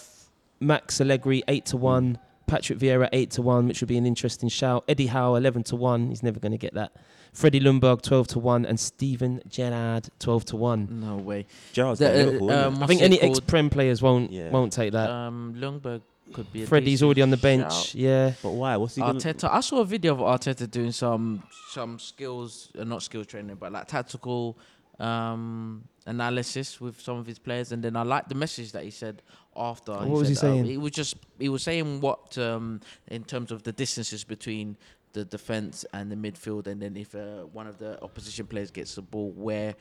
Max 0.60 1.00
Allegri 1.00 1.42
eight 1.48 1.66
to 1.66 1.76
one, 1.76 2.18
Patrick 2.46 2.78
Vieira 2.78 3.08
eight 3.12 3.30
to 3.32 3.42
one, 3.42 3.68
which 3.68 3.80
would 3.80 3.88
be 3.88 3.96
an 3.98 4.06
interesting 4.06 4.48
shout. 4.48 4.84
Eddie 4.88 5.06
Howe 5.06 5.34
eleven 5.34 5.62
to 5.64 5.76
one. 5.76 6.08
He's 6.08 6.22
never 6.22 6.40
going 6.40 6.52
to 6.52 6.58
get 6.58 6.74
that. 6.74 6.92
Freddie 7.32 7.60
Ljungberg 7.60 8.02
twelve 8.02 8.26
to 8.28 8.38
one, 8.38 8.64
and 8.64 8.80
Steven 8.80 9.40
Gerrard 9.48 10.08
twelve 10.18 10.44
to 10.46 10.56
one. 10.56 10.88
no 11.00 11.16
way. 11.16 11.46
Gerrard's 11.72 11.98
The, 12.00 12.06
got 12.06 12.14
uh, 12.14 12.18
Liverpool, 12.24 12.50
isn't 12.50 12.64
um. 12.76 12.82
I 12.82 12.86
think 12.86 13.02
any 13.02 13.20
ex-prem 13.20 13.70
players 13.70 14.00
won't 14.02 14.32
Yeah. 14.32 14.50
won't 14.50 14.72
take 14.72 14.92
that. 14.92 15.10
Um, 15.10 15.54
Lundberg 15.58 16.00
could 16.32 16.50
be. 16.52 16.62
A 16.62 16.66
Freddie's 16.66 17.02
already 17.02 17.22
on 17.22 17.30
the 17.30 17.36
bench. 17.36 17.70
shout. 17.72 17.94
Yeah. 17.94 18.32
But 18.42 18.50
why? 18.52 18.76
What's 18.78 18.94
he 18.94 19.02
gonna? 19.02 19.18
Arteta. 19.20 19.48
I 19.50 19.60
saw 19.60 19.80
a 19.80 19.84
video 19.84 20.14
of 20.14 20.20
Arteta 20.20 20.68
doing 20.70 20.90
some 20.92 21.42
some 21.70 21.98
skills, 21.98 22.70
uh, 22.78 22.84
not 22.84 23.02
skills 23.02 23.26
training, 23.26 23.56
but 23.56 23.72
like 23.72 23.86
tactical 23.86 24.58
um, 24.98 25.84
analysis 26.06 26.80
with 26.80 27.00
some 27.00 27.18
of 27.18 27.26
his 27.26 27.38
players, 27.38 27.72
and 27.72 27.82
then 27.84 27.94
I 27.94 28.02
liked 28.02 28.30
the 28.30 28.34
message 28.34 28.72
that 28.72 28.84
he 28.84 28.90
said 28.90 29.22
after. 29.58 29.92
What 29.92 30.08
was 30.08 30.28
he 30.28 30.34
said, 30.34 30.50
uh, 30.50 30.52
saying? 30.54 30.64
he 30.64 30.78
was 30.78 30.92
just 30.92 31.16
he 31.38 31.48
was 31.48 31.62
saying 31.62 32.00
what 32.00 32.36
um, 32.38 32.80
in 33.08 33.24
terms 33.24 33.50
of 33.50 33.62
the 33.62 33.72
distances 33.72 34.24
between 34.24 34.76
the 35.12 35.24
defense 35.24 35.84
and 35.92 36.10
the 36.12 36.16
midfield, 36.16 36.66
and 36.66 36.80
then 36.80 36.96
if 36.96 37.14
uh, 37.14 37.42
one 37.44 37.66
of 37.66 37.78
the 37.78 38.00
opposition 38.02 38.46
players 38.46 38.70
gets 38.70 38.94
the 38.94 39.02
ball, 39.02 39.30
where 39.30 39.74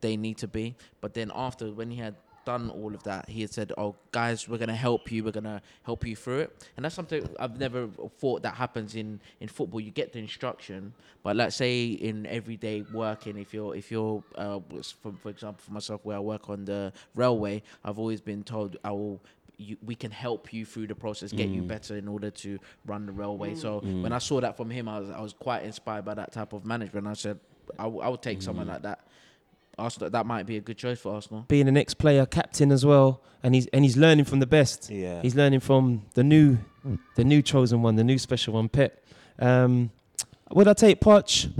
they 0.00 0.16
need 0.16 0.38
to 0.38 0.48
be. 0.48 0.74
But 1.00 1.14
then 1.14 1.30
after, 1.34 1.70
when 1.72 1.90
he 1.90 1.96
had 1.96 2.14
done 2.50 2.70
all 2.70 2.92
of 2.98 3.02
that, 3.10 3.28
he 3.28 3.40
had 3.44 3.52
said, 3.58 3.68
"Oh, 3.82 3.92
guys, 4.20 4.48
we're 4.48 4.58
gonna 4.64 4.82
help 4.88 5.02
you. 5.12 5.18
We're 5.26 5.38
gonna 5.40 5.60
help 5.90 6.00
you 6.08 6.16
through 6.24 6.40
it." 6.44 6.48
And 6.76 6.80
that's 6.84 6.94
something 7.00 7.20
I've 7.38 7.58
never 7.66 7.80
thought 8.22 8.42
that 8.46 8.54
happens 8.64 8.90
in 9.02 9.08
in 9.42 9.48
football. 9.48 9.80
You 9.88 9.92
get 10.02 10.08
the 10.14 10.18
instruction, 10.28 10.92
but 11.24 11.32
let's 11.36 11.56
say 11.64 11.74
in 12.08 12.16
everyday 12.26 12.78
working, 13.02 13.34
if 13.44 13.54
you're 13.54 13.74
if 13.82 13.86
you're, 13.92 14.22
uh, 14.44 14.58
for 15.02 15.12
for 15.22 15.28
example, 15.34 15.60
for 15.66 15.72
myself, 15.72 16.00
where 16.04 16.16
I 16.16 16.24
work 16.34 16.44
on 16.54 16.64
the 16.64 16.82
railway, 17.14 17.62
I've 17.84 17.98
always 18.02 18.20
been 18.20 18.42
told 18.54 18.76
I 18.84 18.92
will. 19.00 19.20
You, 19.68 19.76
we 19.90 19.94
can 19.94 20.10
help 20.10 20.42
you 20.54 20.64
through 20.64 20.86
the 20.86 20.94
process, 20.94 21.28
get 21.32 21.50
you 21.50 21.62
Mm. 21.62 21.68
better 21.74 21.94
in 22.02 22.08
order 22.08 22.30
to 22.44 22.50
run 22.86 23.02
the 23.04 23.12
railway. 23.12 23.54
So 23.54 23.70
Mm. 23.82 24.02
when 24.04 24.12
I 24.18 24.20
saw 24.28 24.40
that 24.40 24.56
from 24.56 24.70
him, 24.70 24.88
I 24.88 24.98
was 25.00 25.10
I 25.10 25.20
was 25.20 25.34
quite 25.46 25.62
inspired 25.70 26.04
by 26.10 26.14
that 26.14 26.32
type 26.32 26.54
of 26.54 26.64
management. 26.64 27.06
I 27.06 27.12
said 27.24 27.38
I, 27.78 27.82
w- 27.84 28.00
I 28.06 28.08
would 28.08 28.22
take 28.30 28.40
someone 28.40 28.66
Mm. 28.66 28.70
like 28.74 28.82
that. 28.88 28.98
Arsenal, 29.80 30.10
that 30.10 30.26
might 30.26 30.46
be 30.46 30.56
a 30.56 30.60
good 30.60 30.76
choice 30.78 31.00
for 31.00 31.14
Arsenal. 31.14 31.44
being 31.48 31.66
an 31.68 31.76
ex-player, 31.76 32.26
captain 32.26 32.70
as 32.70 32.84
well, 32.86 33.20
and 33.42 33.54
he's 33.54 33.66
and 33.68 33.84
he's 33.84 33.96
learning 33.96 34.24
from 34.26 34.38
the 34.40 34.46
best. 34.46 34.90
Yeah. 34.90 35.20
He's 35.22 35.34
learning 35.34 35.60
from 35.60 36.02
the 36.14 36.22
new, 36.22 36.58
the 37.16 37.24
new 37.24 37.42
chosen 37.42 37.82
one, 37.82 37.96
the 37.96 38.04
new 38.04 38.18
special 38.18 38.54
one, 38.54 38.68
Pep. 38.68 39.02
Um, 39.38 39.90
would 40.50 40.68
I 40.68 40.74
take 40.74 41.00
Poch? 41.00 41.50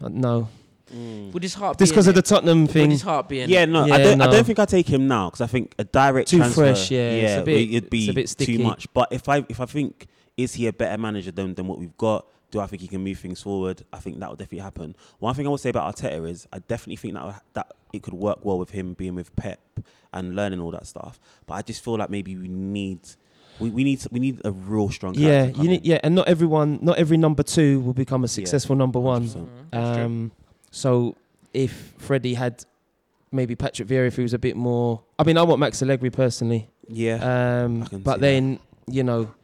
No, 0.00 0.48
Mm. 0.94 1.34
Would 1.34 1.42
his 1.42 1.52
heart 1.52 1.76
just 1.78 1.90
be 1.90 1.92
because 1.92 2.06
of 2.08 2.14
the 2.14 2.20
it? 2.20 2.24
Tottenham 2.24 2.62
Would 2.62 2.70
thing. 2.70 2.90
his 2.90 3.02
heart 3.02 3.28
be 3.28 3.40
in 3.40 3.50
Yeah, 3.50 3.64
it? 3.64 3.68
no, 3.68 3.82
I 3.84 3.98
don't. 4.02 4.22
I 4.22 4.26
don't 4.30 4.44
think 4.46 4.58
I 4.58 4.64
take 4.64 4.88
him 4.88 5.06
now 5.06 5.28
because 5.28 5.42
I 5.42 5.46
think 5.46 5.74
a 5.78 5.84
direct 5.84 6.30
Too 6.30 6.38
transfer, 6.38 6.62
fresh, 6.62 6.90
yeah, 6.90 7.10
it's 7.10 7.32
a 7.32 7.40
it- 7.40 7.44
bit- 7.44 7.70
it'd 7.74 7.90
be 7.90 7.98
it's 8.04 8.08
a 8.08 8.14
bit 8.14 8.46
too 8.46 8.58
much. 8.60 8.86
But 8.94 9.08
if 9.12 9.28
I 9.28 9.44
if 9.50 9.60
I 9.60 9.66
think 9.66 10.06
is 10.38 10.54
he 10.54 10.66
a 10.66 10.72
better 10.72 10.96
manager 10.96 11.30
than 11.30 11.52
than 11.56 11.66
what 11.66 11.78
we've 11.78 11.94
got? 11.98 12.24
Do 12.50 12.60
I 12.60 12.66
think 12.66 12.80
he 12.82 12.88
can 12.88 13.02
move 13.04 13.18
things 13.18 13.42
forward? 13.42 13.82
I 13.92 13.98
think 13.98 14.18
that 14.20 14.28
will 14.28 14.36
definitely 14.36 14.60
happen. 14.60 14.96
One 15.18 15.34
thing 15.34 15.46
I 15.46 15.50
will 15.50 15.58
say 15.58 15.68
about 15.70 15.94
Arteta 15.94 16.26
is 16.28 16.46
I 16.52 16.60
definitely 16.60 16.96
think 16.96 17.14
that 17.14 17.42
that 17.54 17.72
it 17.92 18.02
could 18.02 18.14
work 18.14 18.38
well 18.44 18.58
with 18.58 18.70
him 18.70 18.94
being 18.94 19.14
with 19.14 19.34
Pep 19.36 19.60
and 20.12 20.34
learning 20.34 20.60
all 20.60 20.70
that 20.70 20.86
stuff. 20.86 21.20
But 21.46 21.54
I 21.54 21.62
just 21.62 21.84
feel 21.84 21.96
like 21.98 22.10
maybe 22.10 22.36
we 22.36 22.48
need. 22.48 23.00
We, 23.60 23.70
we 23.70 23.82
need 23.82 24.00
we 24.12 24.20
need 24.20 24.40
a 24.44 24.52
real 24.52 24.88
strong 24.88 25.14
Yeah, 25.14 25.28
character 25.28 25.52
come 25.56 25.62
you 25.64 25.70
need 25.70 25.84
yeah, 25.84 25.98
and 26.04 26.14
not 26.14 26.28
everyone, 26.28 26.78
not 26.80 26.96
every 26.96 27.16
number 27.16 27.42
two 27.42 27.80
will 27.80 27.92
become 27.92 28.22
a 28.22 28.28
successful 28.28 28.76
number 28.76 29.00
one. 29.00 29.24
100%. 29.26 29.48
Mhm. 29.72 29.76
Um, 30.04 30.32
so 30.70 31.16
if 31.52 31.92
Freddie 31.98 32.34
had 32.34 32.64
maybe 33.32 33.56
Patrick 33.56 33.88
Vieira, 33.88 34.06
if 34.06 34.14
he 34.16 34.22
was 34.22 34.32
a 34.32 34.38
bit 34.38 34.54
more, 34.56 35.02
I 35.18 35.24
mean, 35.24 35.36
I 35.36 35.42
want 35.42 35.58
Max 35.58 35.82
Allegri 35.82 36.08
personally. 36.10 36.70
yeah. 36.88 37.64
Um, 37.64 37.82
I 37.82 37.86
can 37.86 37.98
but 38.00 38.14
see 38.16 38.20
then 38.20 38.58
you 38.86 39.02
know, 39.02 39.34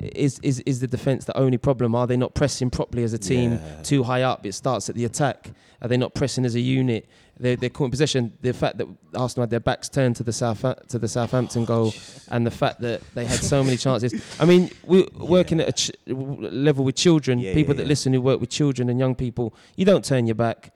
is 0.00 0.38
is 0.42 0.60
is 0.60 0.80
the 0.80 0.86
defense 0.86 1.24
the 1.24 1.36
only 1.36 1.58
problem? 1.58 1.94
Are 1.94 2.06
they 2.06 2.16
not 2.16 2.34
pressing 2.34 2.70
properly 2.70 3.02
as 3.04 3.12
a 3.12 3.18
team? 3.18 3.52
Yeah. 3.52 3.82
Too 3.82 4.02
high 4.04 4.22
up, 4.22 4.46
it 4.46 4.52
starts 4.52 4.88
at 4.88 4.94
the 4.94 5.04
attack. 5.04 5.50
Are 5.80 5.88
they 5.88 5.96
not 5.96 6.14
pressing 6.14 6.44
as 6.44 6.54
a 6.54 6.60
unit? 6.60 7.08
They're, 7.40 7.54
they're 7.54 7.70
caught 7.70 7.84
in 7.84 7.90
possession. 7.92 8.32
The 8.42 8.52
fact 8.52 8.78
that 8.78 8.88
Arsenal 9.14 9.42
had 9.44 9.50
their 9.50 9.60
backs 9.60 9.88
turned 9.88 10.16
to 10.16 10.24
the 10.24 10.32
South 10.32 10.62
to 10.88 10.98
the 10.98 11.06
Southampton 11.08 11.64
goal, 11.64 11.92
oh, 11.94 12.20
and 12.28 12.44
the 12.46 12.50
fact 12.50 12.80
that 12.80 13.00
they 13.14 13.24
had 13.24 13.38
so 13.38 13.62
many 13.62 13.76
chances. 13.76 14.12
I 14.40 14.44
mean, 14.44 14.70
we're 14.84 15.06
working 15.14 15.60
at 15.60 15.68
a 15.68 15.72
ch- 15.72 15.92
level 16.06 16.84
with 16.84 16.96
children, 16.96 17.38
Yeah, 17.38 17.54
people 17.54 17.74
yeah, 17.74 17.78
that 17.78 17.82
yeah. 17.84 17.88
listen 17.88 18.12
who 18.12 18.20
work 18.20 18.40
with 18.40 18.50
children 18.50 18.88
and 18.88 18.98
young 18.98 19.14
people. 19.14 19.54
You 19.76 19.84
don't 19.84 20.04
turn 20.04 20.26
your 20.26 20.34
back. 20.34 20.72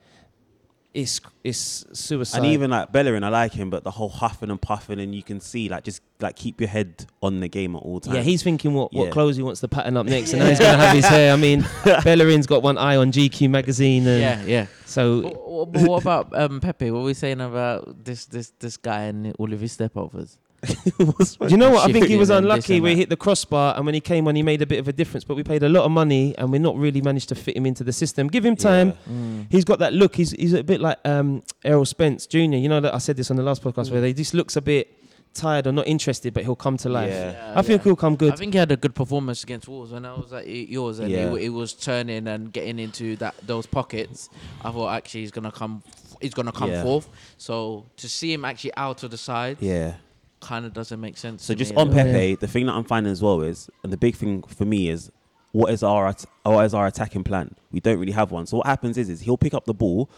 It's 0.93 1.19
it's 1.43 1.85
suicide. 1.93 2.37
And 2.37 2.45
even 2.47 2.69
like 2.69 2.91
Bellerin, 2.91 3.23
I 3.23 3.29
like 3.29 3.51
him, 3.53 3.69
but 3.71 3.83
the 3.83 3.89
whole 3.91 4.09
huffing 4.09 4.51
and 4.51 4.61
puffing, 4.61 4.99
and 4.99 5.13
you 5.15 5.23
can 5.23 5.39
see 5.39 5.67
like 5.69 5.83
just 5.83 6.01
like 6.19 6.35
keep 6.35 6.61
your 6.61 6.67
head 6.69 7.05
on 7.21 7.39
the 7.39 7.47
game 7.47 7.75
at 7.75 7.79
all 7.79 7.99
times. 7.99 8.15
yeah, 8.15 8.21
he's 8.21 8.43
thinking 8.43 8.73
what, 8.75 8.93
what 8.93 9.05
Yeah. 9.05 9.11
clothes 9.11 9.35
he 9.35 9.41
wants 9.43 9.59
to 9.61 9.67
pattern 9.67 9.97
up 9.97 10.05
next, 10.05 10.33
and 10.33 10.39
now 10.41 10.49
he's 10.49 10.59
gonna 10.65 10.77
have 10.77 10.95
his 10.95 11.05
hair. 11.05 11.33
I 11.33 11.35
mean, 11.35 11.65
Bellerin's 12.03 12.45
got 12.47 12.61
one 12.61 12.77
eye 12.77 12.95
on 12.97 13.11
GQ 13.11 13.49
magazine, 13.49 14.05
and 14.07 14.21
Yeah, 14.21 14.43
yeah. 14.45 14.65
so 14.85 15.21
But, 15.23 15.71
but 15.73 15.89
what 15.89 16.01
about 16.03 16.37
um, 16.39 16.59
Pepe? 16.61 16.91
What 16.91 16.99
were 16.99 17.05
we 17.05 17.13
saying 17.15 17.41
about 17.41 18.03
this 18.05 18.25
this 18.25 18.51
this 18.59 18.77
guy 18.77 19.03
and 19.05 19.33
all 19.39 19.51
of 19.51 19.59
his 19.59 19.75
stepovers? 19.75 20.37
Do 20.97 21.47
you 21.49 21.57
know 21.57 21.71
what? 21.71 21.89
I 21.89 21.91
think 21.93 22.07
he 22.07 22.15
was 22.15 22.29
unlucky 22.29 22.75
and 22.75 22.83
where 22.83 22.91
he 22.91 22.97
hit 22.97 23.09
the 23.09 23.17
crossbar, 23.17 23.75
and 23.75 23.85
when 23.85 23.93
he 23.93 24.01
came 24.01 24.27
on, 24.27 24.35
he 24.35 24.43
made 24.43 24.61
a 24.61 24.65
bit 24.65 24.79
of 24.79 24.87
a 24.87 24.93
difference. 24.93 25.23
But 25.23 25.35
we 25.35 25.43
paid 25.43 25.63
a 25.63 25.69
lot 25.69 25.83
of 25.83 25.91
money, 25.91 26.35
and 26.37 26.51
we're 26.51 26.59
not 26.61 26.75
really 26.77 27.01
managed 27.01 27.29
to 27.29 27.35
fit 27.35 27.57
him 27.57 27.65
into 27.65 27.83
the 27.83 27.93
system. 27.93 28.27
Give 28.27 28.45
him 28.45 28.55
time. 28.55 28.93
Yeah. 29.07 29.43
He's 29.49 29.65
got 29.65 29.79
that 29.79 29.93
look. 29.93 30.15
He's 30.15 30.31
he's 30.31 30.53
a 30.53 30.63
bit 30.63 30.79
like 30.79 30.99
um, 31.05 31.43
Errol 31.63 31.85
Spence 31.85 32.25
Jr. 32.27 32.39
You 32.39 32.69
know 32.69 32.79
that 32.79 32.93
I 32.93 32.97
said 32.99 33.17
this 33.17 33.29
on 33.29 33.37
the 33.37 33.43
last 33.43 33.61
podcast 33.63 33.91
where 33.91 34.03
he 34.05 34.13
just 34.13 34.33
looks 34.33 34.55
a 34.55 34.61
bit 34.61 34.99
tired 35.33 35.65
or 35.65 35.71
not 35.71 35.87
interested, 35.87 36.31
but 36.33 36.43
he'll 36.43 36.55
come 36.55 36.77
to 36.77 36.89
life. 36.89 37.09
Yeah. 37.11 37.53
I 37.55 37.63
think 37.63 37.81
he'll 37.83 37.95
come 37.95 38.15
good. 38.15 38.33
I 38.33 38.35
think 38.35 38.53
he 38.53 38.59
had 38.59 38.71
a 38.71 38.77
good 38.77 38.93
performance 38.93 39.43
against 39.43 39.67
Wolves 39.67 39.91
when 39.91 40.05
I 40.05 40.13
was 40.13 40.31
at 40.31 40.47
yours 40.47 40.99
and 40.99 41.09
Yeah. 41.09 41.31
he, 41.33 41.41
he 41.43 41.49
was 41.49 41.73
turning 41.73 42.27
and 42.27 42.53
getting 42.53 42.77
into 42.77 43.15
that 43.15 43.33
those 43.45 43.65
pockets. 43.65 44.29
I 44.63 44.69
thought 44.71 44.93
actually 44.93 45.21
he's 45.21 45.31
gonna 45.31 45.51
come, 45.51 45.81
he's 46.21 46.35
gonna 46.35 46.51
come 46.51 46.69
Yeah. 46.69 46.83
forth. 46.83 47.09
So 47.39 47.87
to 47.97 48.07
see 48.07 48.31
him 48.31 48.45
actually 48.45 48.75
out 48.77 49.01
of 49.01 49.09
the 49.09 49.17
side 49.17 49.57
Yeah. 49.59 49.95
Kind 50.43 50.65
of 50.65 50.73
doesn't 50.73 50.99
make 50.99 51.17
sense. 51.17 51.43
So 51.43 51.53
to 51.53 51.57
just 51.57 51.71
me 51.71 51.77
on 51.77 51.89
anyway. 51.97 52.33
Pepe, 52.33 52.35
the 52.35 52.47
thing 52.47 52.65
that 52.67 52.73
I'm 52.73 52.83
finding 52.83 53.11
as 53.11 53.21
well 53.21 53.41
is, 53.41 53.69
and 53.83 53.91
the 53.91 53.97
big 53.97 54.15
thing 54.15 54.43
for 54.43 54.65
me 54.65 54.89
is, 54.89 55.11
what 55.51 55.71
is 55.71 55.83
our 55.83 56.07
at- 56.07 56.25
what 56.43 56.65
is 56.65 56.73
our 56.73 56.87
attacking 56.87 57.23
plan? 57.23 57.55
We 57.71 57.79
don't 57.79 57.99
really 57.99 58.11
have 58.13 58.31
one. 58.31 58.45
So 58.45 58.57
what 58.57 58.67
happens 58.67 58.97
is, 58.97 59.09
is 59.09 59.21
he'll 59.21 59.37
pick 59.37 59.53
up 59.53 59.65
the 59.65 59.73
ball 59.73 60.09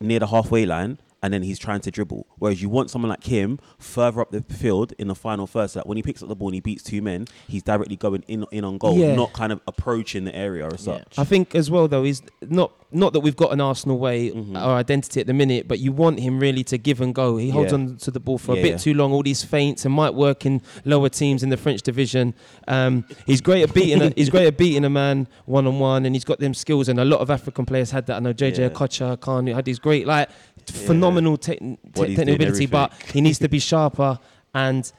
near 0.00 0.18
the 0.18 0.26
halfway 0.26 0.66
line. 0.66 0.98
And 1.24 1.32
then 1.32 1.42
he's 1.42 1.58
trying 1.58 1.80
to 1.80 1.90
dribble. 1.90 2.26
Whereas 2.38 2.60
you 2.60 2.68
want 2.68 2.90
someone 2.90 3.08
like 3.08 3.24
him 3.24 3.58
further 3.78 4.20
up 4.20 4.30
the 4.30 4.42
field 4.42 4.92
in 4.98 5.08
the 5.08 5.14
final 5.14 5.46
third. 5.46 5.70
So 5.70 5.78
that 5.78 5.86
when 5.86 5.96
he 5.96 6.02
picks 6.02 6.22
up 6.22 6.28
the 6.28 6.36
ball 6.36 6.48
and 6.48 6.54
he 6.54 6.60
beats 6.60 6.82
two 6.82 7.00
men, 7.00 7.24
he's 7.48 7.62
directly 7.62 7.96
going 7.96 8.24
in 8.28 8.44
in 8.52 8.62
on 8.62 8.76
goal, 8.76 8.98
Yeah. 8.98 9.14
not 9.14 9.32
kind 9.32 9.50
of 9.50 9.62
approaching 9.66 10.24
the 10.24 10.36
area 10.36 10.66
or 10.66 10.72
Yeah. 10.72 10.76
such. 10.76 11.14
I 11.18 11.24
think 11.24 11.54
as 11.54 11.70
well 11.70 11.88
though 11.88 12.04
he's 12.04 12.20
not 12.46 12.72
not 12.92 13.12
that 13.14 13.20
we've 13.20 13.34
got 13.34 13.52
an 13.52 13.60
Arsenal 13.60 13.98
way 13.98 14.30
Mhm. 14.30 14.56
our 14.56 14.76
identity 14.76 15.18
at 15.20 15.26
the 15.26 15.32
minute, 15.32 15.66
but 15.66 15.80
you 15.80 15.90
want 15.90 16.20
him 16.20 16.38
really 16.38 16.62
to 16.62 16.78
give 16.78 17.00
and 17.00 17.12
go. 17.12 17.38
He 17.38 17.50
holds 17.50 17.72
Yeah. 17.72 17.78
on 17.78 17.96
to 18.02 18.10
the 18.12 18.20
ball 18.20 18.38
for 18.38 18.52
a 18.52 18.54
bit 18.56 18.66
yeah. 18.66 18.76
too 18.76 18.94
long. 18.94 19.12
All 19.12 19.22
these 19.24 19.42
feints 19.42 19.84
and 19.84 19.92
might 19.92 20.14
work 20.14 20.46
in 20.46 20.60
lower 20.84 21.08
teams 21.08 21.42
in 21.42 21.48
the 21.48 21.56
French 21.56 21.82
division. 21.82 22.34
Um, 22.68 23.04
he's 23.26 23.40
great 23.40 23.62
at 23.64 23.74
beating. 23.74 24.00
a, 24.00 24.10
he's 24.14 24.30
great 24.30 24.46
at 24.46 24.56
beating 24.56 24.84
a 24.84 24.90
man 24.90 25.26
one 25.46 25.66
on 25.66 25.80
one, 25.80 26.04
and 26.06 26.14
he's 26.14 26.22
got 26.24 26.38
them 26.38 26.54
skills. 26.54 26.88
And 26.88 27.00
a 27.00 27.04
lot 27.04 27.18
of 27.20 27.30
African 27.30 27.64
players 27.66 27.90
had 27.90 28.06
that. 28.06 28.16
I 28.16 28.20
know 28.20 28.32
JJ 28.32 28.62
Yeah. 28.62 28.68
Okocha, 28.68 29.18
Khan 29.18 29.46
had 29.48 29.64
these 29.64 29.78
great 29.80 30.06
like 30.06 30.28
phenomenal 30.70 31.36
te- 31.36 31.56
te- 31.56 31.76
technical 31.92 32.34
ability, 32.34 32.66
but 32.66 32.92
he 33.12 33.20
needs 33.20 33.38
to 33.38 33.48
be 33.48 33.58
sharper 33.58 34.18
and 34.54 34.90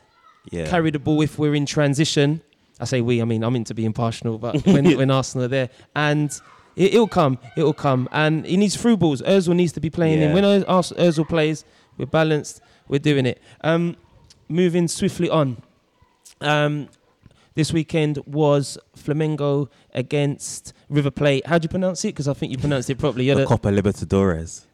yeah. 0.52 0.68
carry 0.68 0.92
the 0.92 1.00
ball 1.00 1.22
if 1.22 1.38
we're 1.40 1.56
in 1.56 1.66
transition. 1.66 2.42
I 2.80 2.86
say 2.86 3.02
we, 3.02 3.22
I 3.22 3.26
mean 3.26 3.44
I'm 3.44 3.54
meant 3.54 3.68
to 3.68 3.74
be 3.74 3.86
impartial, 3.86 4.38
but 4.38 4.66
when, 4.66 4.86
when 4.98 5.12
Arsenal 5.12 5.46
are 5.46 5.50
there, 5.50 5.70
and 5.96 6.30
it, 6.76 6.94
it'll 6.94 7.08
come, 7.08 7.40
it'll 7.56 7.74
come, 7.74 8.10
and 8.12 8.46
he 8.46 8.58
needs 8.58 8.76
through 8.76 8.98
balls. 8.98 9.22
Özil 9.22 9.56
needs 9.56 9.72
to 9.74 9.80
be 9.80 9.90
playing 9.90 10.22
in. 10.22 10.34
When 10.34 10.44
Özil 10.44 11.28
plays, 11.28 11.64
we're 11.98 12.06
balanced, 12.06 12.62
we're 12.88 13.00
doing 13.00 13.26
it. 13.26 13.42
Um, 13.62 13.96
moving 14.50 14.88
swiftly 14.88 15.30
on. 15.30 15.62
Um, 16.42 16.90
this 17.56 17.72
weekend 17.72 18.20
was 18.26 18.78
Flamengo 18.98 19.70
against 19.94 20.74
River 20.90 21.12
Plate. 21.12 21.48
How 21.48 21.58
do 21.58 21.66
you 21.66 21.70
pronounce 21.70 22.04
it? 22.04 22.10
Because 22.10 22.28
I 22.28 22.34
think 22.34 22.52
you 22.52 22.58
pronounced 22.58 22.90
it 22.90 22.98
properly. 22.98 23.26
You're 23.26 23.36
the 23.36 23.42
the- 23.44 23.48
Copa 23.48 23.70
Libertadores. 23.70 24.66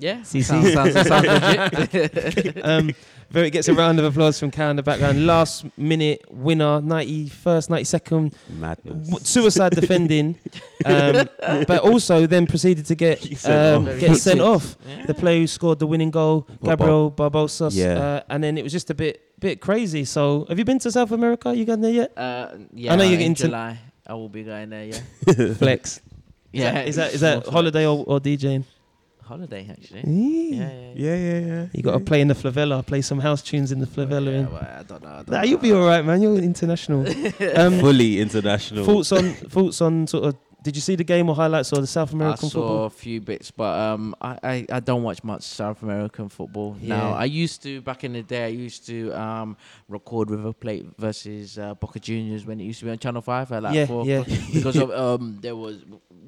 Yeah, 0.00 0.22
See, 0.22 0.40
sounds, 0.42 0.72
sounds, 0.72 0.94
sounds 0.94 1.72
legit. 1.78 2.58
um, 2.66 2.90
very 3.30 3.50
gets 3.50 3.68
a 3.68 3.74
round 3.74 3.98
of 4.00 4.04
applause 4.06 4.40
from 4.40 4.50
Karen 4.50 4.70
in 4.70 4.76
the 4.76 4.82
background. 4.82 5.24
Last 5.26 5.64
minute 5.78 6.24
winner, 6.30 6.80
91st, 6.80 7.68
92nd, 7.68 8.34
Madness. 8.58 9.06
w- 9.08 9.24
suicide 9.24 9.72
defending, 9.72 10.36
um, 10.84 11.28
but 11.68 11.78
also 11.82 12.26
then 12.26 12.46
proceeded 12.46 12.86
to 12.86 12.94
get 12.94 13.22
Sent 13.22 13.54
um, 13.54 13.88
off. 13.88 14.00
get 14.00 14.16
sent 14.16 14.40
off. 14.40 14.76
Yeah. 14.88 15.06
The 15.06 15.14
player 15.14 15.40
who 15.40 15.46
scored 15.46 15.78
the 15.78 15.86
winning 15.86 16.10
goal, 16.10 16.48
Gabriel 16.64 17.12
Barbosa, 17.12 17.70
Yeah. 17.72 17.98
uh, 18.00 18.22
and 18.30 18.42
then 18.42 18.58
it 18.58 18.64
was 18.64 18.72
just 18.72 18.90
a 18.90 18.94
bit 18.94 19.22
bit 19.38 19.60
crazy. 19.60 20.04
So, 20.04 20.46
have 20.48 20.58
you 20.58 20.64
been 20.64 20.78
to 20.80 20.90
South 20.90 21.12
America? 21.12 21.54
You 21.54 21.64
gone 21.64 21.80
there 21.82 21.92
yet? 21.92 22.12
Uh, 22.18 22.48
yeah, 22.74 22.92
I 22.92 22.96
know 22.96 23.04
you're 23.04 23.12
in 23.14 23.18
getting 23.18 23.34
to- 23.36 23.42
July. 23.44 23.78
I 24.06 24.14
will 24.14 24.28
be 24.28 24.42
going 24.42 24.70
there. 24.70 24.86
Yeah, 24.86 25.54
Flex. 25.54 26.00
yeah. 26.52 26.80
Is 26.82 26.96
that 26.96 27.12
is 27.14 27.20
that 27.20 27.46
holiday 27.46 27.86
or, 27.86 28.02
or 28.06 28.18
DJing? 28.18 28.64
Holiday 29.32 29.62
actually? 29.74 30.02
Yeah. 30.06 30.58
Yeah, 30.60 30.70
yeah. 30.70 30.92
Yeah, 31.06 31.16
yeah, 31.26 31.38
yeah. 31.52 31.66
You 31.72 31.82
got 31.88 31.94
to 31.98 32.04
play 32.10 32.20
in 32.24 32.28
the 32.28 32.34
flavella. 32.42 32.84
play 32.92 33.00
some 33.10 33.20
house 33.28 33.42
tunes 33.48 33.70
in 33.74 33.78
the 33.84 33.86
favela. 33.96 34.32
Yeah, 34.42 34.48
well, 34.54 34.68
I 34.80 34.82
don't 34.90 35.02
know. 35.02 35.08
I 35.08 35.16
don't 35.22 35.30
Nah, 35.30 35.38
know. 35.40 35.48
you'll 35.48 35.58
be 35.68 35.72
all 35.72 35.86
right, 35.92 36.04
man. 36.04 36.20
You're 36.22 36.36
international. 36.52 37.00
Um, 37.62 37.74
Fully 37.80 38.20
international. 38.20 38.84
thoughts 38.84 39.10
on 39.12 39.24
thoughts 39.56 39.80
on 39.86 40.06
sort 40.06 40.24
of? 40.28 40.34
Did 40.62 40.76
you 40.76 40.82
see 40.82 40.94
the 40.94 41.04
game 41.04 41.26
or 41.30 41.34
highlights 41.34 41.72
or 41.72 41.80
the 41.80 41.86
South 41.86 42.12
American 42.12 42.44
I 42.44 42.48
American 42.48 42.48
saw 42.50 42.60
football? 42.60 42.84
a 42.84 42.90
few 42.90 43.18
bits, 43.22 43.50
but 43.50 43.72
um, 43.86 44.14
I, 44.20 44.32
I, 44.52 44.54
I 44.76 44.80
don't 44.88 45.02
watch 45.02 45.24
much 45.24 45.42
South 45.42 45.82
American 45.82 46.28
football 46.28 46.76
now. 46.82 47.08
Yeah. 47.12 47.24
I 47.24 47.24
used 47.24 47.62
to 47.62 47.80
back 47.80 48.04
in 48.04 48.12
the 48.12 48.22
day. 48.22 48.44
I 48.44 48.48
used 48.68 48.84
to 48.92 48.98
um 49.26 49.56
record 49.88 50.26
River 50.30 50.52
Plate 50.52 50.84
versus 50.98 51.56
uh, 51.58 51.72
Boca 51.80 51.98
Juniors 51.98 52.44
when 52.44 52.60
it 52.60 52.64
used 52.64 52.80
to 52.80 52.84
be 52.84 52.90
on 52.90 52.98
Channel 52.98 53.22
Five 53.22 53.50
at 53.52 53.62
like 53.62 53.74
Yeah, 53.74 53.86
four 53.86 54.04
yeah. 54.04 54.18
o'clock 54.20 54.38
because 54.52 54.76
of 54.84 54.90
um 55.06 55.38
there 55.40 55.56
was 55.56 55.76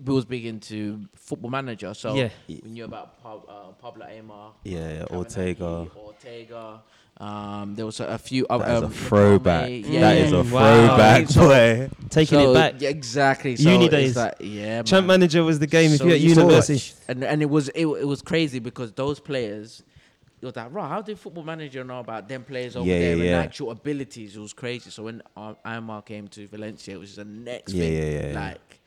we 0.04 0.14
was 0.14 0.24
big 0.24 0.44
into 0.46 1.00
Football 1.14 1.50
Manager, 1.50 1.94
so 1.94 2.14
Yeah. 2.14 2.30
we 2.48 2.60
knew 2.64 2.84
about 2.84 3.22
Pab, 3.22 3.42
uh, 3.48 3.72
Pablo 3.80 4.06
Aimar, 4.06 4.52
Yeah, 4.64 4.92
yeah, 4.94 5.16
Ortega. 5.16 5.86
Ortega. 5.96 6.82
Um, 7.18 7.74
there 7.76 7.86
was 7.86 8.00
a, 8.00 8.06
a 8.06 8.18
few. 8.18 8.46
other 8.48 8.64
That 8.64 8.76
is 8.76 8.82
a 8.82 8.86
um, 8.86 8.92
throwback. 8.92 9.68
Nicole 9.70 9.92
Yeah. 9.92 10.00
That 10.00 10.16
is 10.18 10.32
a 10.32 10.36
wow. 10.42 10.86
throwback, 10.86 11.28
So- 11.28 11.40
boy. 11.42 11.90
Taking 12.08 12.38
So, 12.38 12.50
it 12.50 12.54
back. 12.54 12.74
yeah, 12.80 12.88
exactly. 12.88 13.56
So 13.56 13.70
Uni 13.70 13.88
days. 13.88 14.16
like, 14.16 14.34
yeah, 14.40 14.82
Champ 14.82 15.06
man. 15.06 15.20
manager 15.20 15.44
was 15.44 15.58
the 15.58 15.66
game 15.66 15.92
if 15.92 16.00
you're 16.00 16.12
at 16.14 16.20
university. 16.20 16.94
and 17.08 17.22
and 17.22 17.40
it 17.42 17.48
was 17.50 17.68
it, 17.70 17.86
it 17.86 18.06
was 18.06 18.22
crazy 18.22 18.58
because 18.58 18.92
those 18.92 19.20
players 19.20 19.82
it 20.40 20.46
was 20.46 20.56
like 20.56 20.72
right 20.74 20.88
how 20.88 21.00
did 21.00 21.18
football 21.18 21.44
manager 21.44 21.84
know 21.84 22.00
about 22.00 22.28
them 22.28 22.42
players 22.44 22.74
over 22.76 22.86
Yeah, 22.86 22.98
there 22.98 23.16
yeah, 23.16 23.22
and 23.22 23.30
yeah. 23.30 23.38
actual 23.40 23.70
abilities 23.70 24.36
it 24.36 24.40
was 24.40 24.52
crazy 24.52 24.90
so 24.90 25.04
when 25.04 25.22
uh, 25.36 25.54
Aimar 25.64 26.04
came 26.04 26.26
to 26.28 26.48
Valencia 26.48 26.94
it 26.94 26.98
was 27.00 27.14
the 27.16 27.24
next 27.24 27.72
Yeah, 27.72 27.82
thing 27.84 27.92
yeah, 27.94 28.04
yeah, 28.20 28.26
yeah. 28.32 28.40
like 28.40 28.80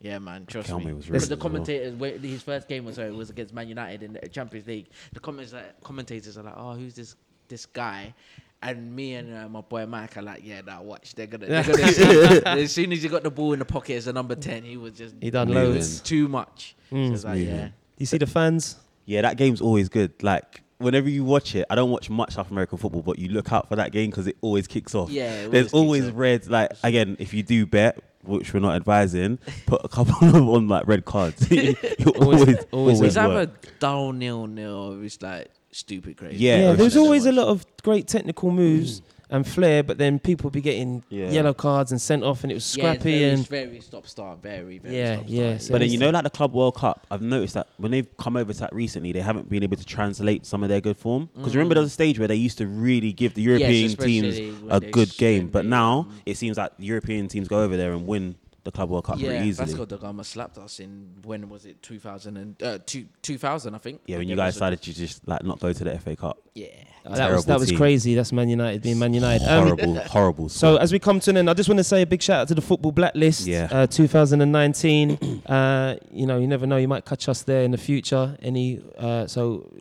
yeah 0.00 0.18
man 0.18 0.46
trust 0.46 0.68
Kelme 0.70 0.84
me 0.84 0.92
was 0.92 1.06
because 1.06 1.28
really 1.28 1.36
the 1.36 1.36
good 1.36 1.38
as 1.38 1.38
well. 1.38 1.38
commentators 1.38 1.94
when 1.94 2.20
his 2.20 2.42
first 2.42 2.68
game 2.68 2.84
was 2.84 2.96
sorry, 2.96 3.10
was 3.12 3.30
against 3.30 3.52
Man 3.52 3.68
United 3.68 4.02
in 4.02 4.12
the 4.12 4.28
Champions 4.28 4.66
League 4.66 4.86
the 5.12 5.20
comments 5.20 5.54
commentators 5.82 6.38
are 6.38 6.42
like 6.44 6.54
oh 6.56 6.74
who's 6.74 6.94
this 6.94 7.16
this 7.48 7.66
guy 7.66 8.14
and 8.62 8.94
me 8.94 9.14
and 9.14 9.32
uh, 9.36 9.48
my 9.48 9.60
boy 9.60 9.86
Mike 9.86 10.16
are 10.16 10.22
like, 10.22 10.40
yeah, 10.44 10.60
now 10.62 10.82
watch. 10.82 11.14
They're 11.14 11.28
gonna. 11.28 11.46
They're 11.46 11.62
gonna 11.62 11.86
see. 11.92 12.42
as 12.44 12.72
soon 12.72 12.92
as 12.92 13.02
he 13.02 13.08
got 13.08 13.22
the 13.22 13.30
ball 13.30 13.52
in 13.52 13.60
the 13.60 13.64
pocket 13.64 13.94
as 13.94 14.08
a 14.08 14.12
number 14.12 14.34
ten, 14.34 14.64
he 14.64 14.76
was 14.76 14.94
just. 14.94 15.14
He 15.20 15.30
done 15.30 15.46
Moving. 15.46 15.74
loads. 15.74 16.00
Too 16.00 16.26
much. 16.26 16.74
Mm. 16.90 17.06
So 17.08 17.14
it's 17.14 17.24
like, 17.24 17.38
yeah. 17.46 17.68
You 17.98 18.06
see 18.06 18.18
the 18.18 18.26
fans? 18.26 18.76
Yeah, 19.04 19.22
that 19.22 19.36
game's 19.36 19.60
always 19.60 19.88
good. 19.88 20.12
Like 20.24 20.62
whenever 20.78 21.08
you 21.08 21.22
watch 21.24 21.54
it, 21.54 21.66
I 21.70 21.76
don't 21.76 21.90
watch 21.90 22.10
much 22.10 22.32
South 22.32 22.50
American 22.50 22.78
football, 22.78 23.02
but 23.02 23.18
you 23.18 23.28
look 23.28 23.52
out 23.52 23.68
for 23.68 23.76
that 23.76 23.92
game 23.92 24.10
because 24.10 24.26
it 24.26 24.36
always 24.40 24.66
kicks 24.66 24.92
off. 24.94 25.10
Yeah, 25.10 25.32
it 25.42 25.50
There's 25.52 25.72
always 25.72 26.02
always 26.02 26.08
off. 26.08 26.18
red. 26.18 26.46
Like 26.48 26.70
again, 26.82 27.16
if 27.20 27.32
you 27.34 27.44
do 27.44 27.64
bet, 27.64 27.98
which 28.24 28.52
we're 28.52 28.60
not 28.60 28.76
advising, 28.76 29.38
put 29.66 29.80
a 29.84 29.88
couple 29.88 30.14
of 30.26 30.32
them 30.32 30.48
on 30.48 30.68
like 30.68 30.86
red 30.86 31.04
cards. 31.04 31.50
you 31.50 31.74
Always- 32.16 32.40
always, 32.42 32.46
always 32.46 32.66
always, 32.72 33.00
It's 33.00 33.16
work. 33.16 33.26
either 33.26 33.52
down 33.80 34.18
nil 34.18 34.46
nil 34.46 34.74
or 34.98 35.04
it's 35.04 35.20
like 35.22 35.50
stupid 35.70 36.16
crazy. 36.16 36.36
Yeah, 36.44 36.56
Yeah, 36.58 36.72
there's 36.72 36.96
always 36.96 37.26
a 37.26 37.32
lot 37.32 37.48
of 37.48 37.64
great 37.82 38.06
technical 38.08 38.50
moves 38.50 39.02
and 39.30 39.46
flair, 39.46 39.82
but 39.82 39.98
then 39.98 40.18
people 40.18 40.50
be 40.50 40.60
getting 40.60 41.02
Yeah. 41.10 41.30
yellow 41.30 41.54
cards 41.54 41.90
and 41.92 42.00
sent 42.00 42.24
off, 42.24 42.42
and 42.42 42.50
it 42.50 42.54
was 42.54 42.76
Yeah, 42.76 42.82
scrappy 42.92 43.20
very, 43.20 43.24
and 43.34 43.48
very 43.48 43.80
stop 43.80 44.06
start, 44.06 44.42
very 44.42 44.78
very 44.78 44.94
Yeah, 44.96 45.16
stop 45.16 45.24
yeah, 45.28 45.48
start. 45.50 45.62
so 45.62 45.72
But 45.72 45.78
then 45.80 45.90
you 45.90 45.98
know, 45.98 46.10
like 46.10 46.24
the 46.24 46.30
Club 46.30 46.54
World 46.54 46.76
Cup, 46.76 47.06
I've 47.10 47.22
noticed 47.22 47.54
that 47.54 47.68
when 47.76 47.90
they've 47.90 48.16
come 48.16 48.36
over 48.36 48.52
to 48.52 48.60
that 48.60 48.74
recently, 48.74 49.12
they 49.12 49.20
haven't 49.20 49.48
been 49.48 49.62
able 49.62 49.76
to 49.76 49.84
translate 49.84 50.46
some 50.46 50.62
of 50.62 50.68
their 50.68 50.80
good 50.80 50.96
form. 50.96 51.28
Because 51.34 51.54
remember, 51.54 51.74
there 51.74 51.82
was 51.82 51.90
a 51.90 51.94
stage 51.94 52.18
where 52.18 52.28
they 52.28 52.36
used 52.36 52.58
to 52.58 52.66
really 52.66 53.12
give 53.12 53.34
the 53.34 53.42
European 53.42 53.86
especially 53.86 54.32
teams 54.32 54.62
a 54.70 54.80
good 54.80 55.16
game, 55.16 55.48
but 55.48 55.64
now 55.66 56.00
um, 56.00 56.20
it 56.26 56.36
seems 56.36 56.56
like 56.56 56.72
European 56.78 57.28
teams 57.28 57.48
go 57.48 57.62
over 57.62 57.76
there 57.76 57.92
and 57.92 58.06
win 58.06 58.36
the 58.68 58.76
Club 58.76 58.90
World 58.90 59.04
Cup 59.04 59.18
yeah, 59.18 59.28
pretty 59.28 59.46
easily. 59.48 59.66
Vasco 59.68 59.84
da 59.86 59.96
Gama 59.96 60.22
slapped 60.24 60.58
us 60.58 60.80
in 60.80 61.08
when 61.24 61.48
was 61.48 61.64
it 61.64 61.82
2000 61.82 62.36
and 62.36 62.62
uh, 62.62 62.78
two, 62.84 63.06
2000 63.22 63.74
I 63.74 63.78
think. 63.78 64.00
yeah, 64.06 64.18
when 64.18 64.28
you 64.28 64.36
guys 64.36 64.54
decided 64.54 64.82
to 64.82 64.94
just 64.94 65.26
like 65.26 65.42
not 65.44 65.58
go 65.60 65.72
to 65.72 65.84
the 65.84 65.98
FA 65.98 66.14
Cup, 66.16 66.38
Yeah. 66.54 66.66
Uh, 67.06 67.14
that 67.14 67.30
was 67.32 67.44
that 67.46 67.58
was 67.58 67.68
team. 67.70 67.78
crazy. 67.78 68.14
That's 68.14 68.32
Man 68.32 68.48
United 68.50 68.82
being 68.82 68.98
Man 68.98 69.14
United. 69.14 69.46
Um, 69.48 69.64
horrible, 69.64 69.94
horrible. 70.16 70.48
So 70.50 70.76
as 70.76 70.92
we 70.92 70.98
come 70.98 71.20
to 71.20 71.30
an 71.30 71.38
end, 71.38 71.48
I 71.48 71.54
just 71.54 71.68
want 71.68 71.78
to 71.78 71.84
say 71.84 72.02
a 72.02 72.06
big 72.06 72.20
shout 72.20 72.40
out 72.42 72.48
to 72.48 72.54
the 72.54 72.60
Football 72.60 72.92
Blacklist, 72.92 73.46
Yeah. 73.46 73.68
uh, 73.70 73.86
2019. 73.86 75.42
uh, 75.46 75.96
you 76.10 76.26
know, 76.26 76.38
you 76.38 76.46
never 76.46 76.66
know, 76.66 76.76
you 76.76 76.88
might 76.88 77.06
catch 77.06 77.28
us 77.28 77.42
there 77.44 77.62
in 77.62 77.70
the 77.70 77.78
future. 77.78 78.36
Any 78.42 78.82
uh, 78.98 79.26
so 79.26 79.72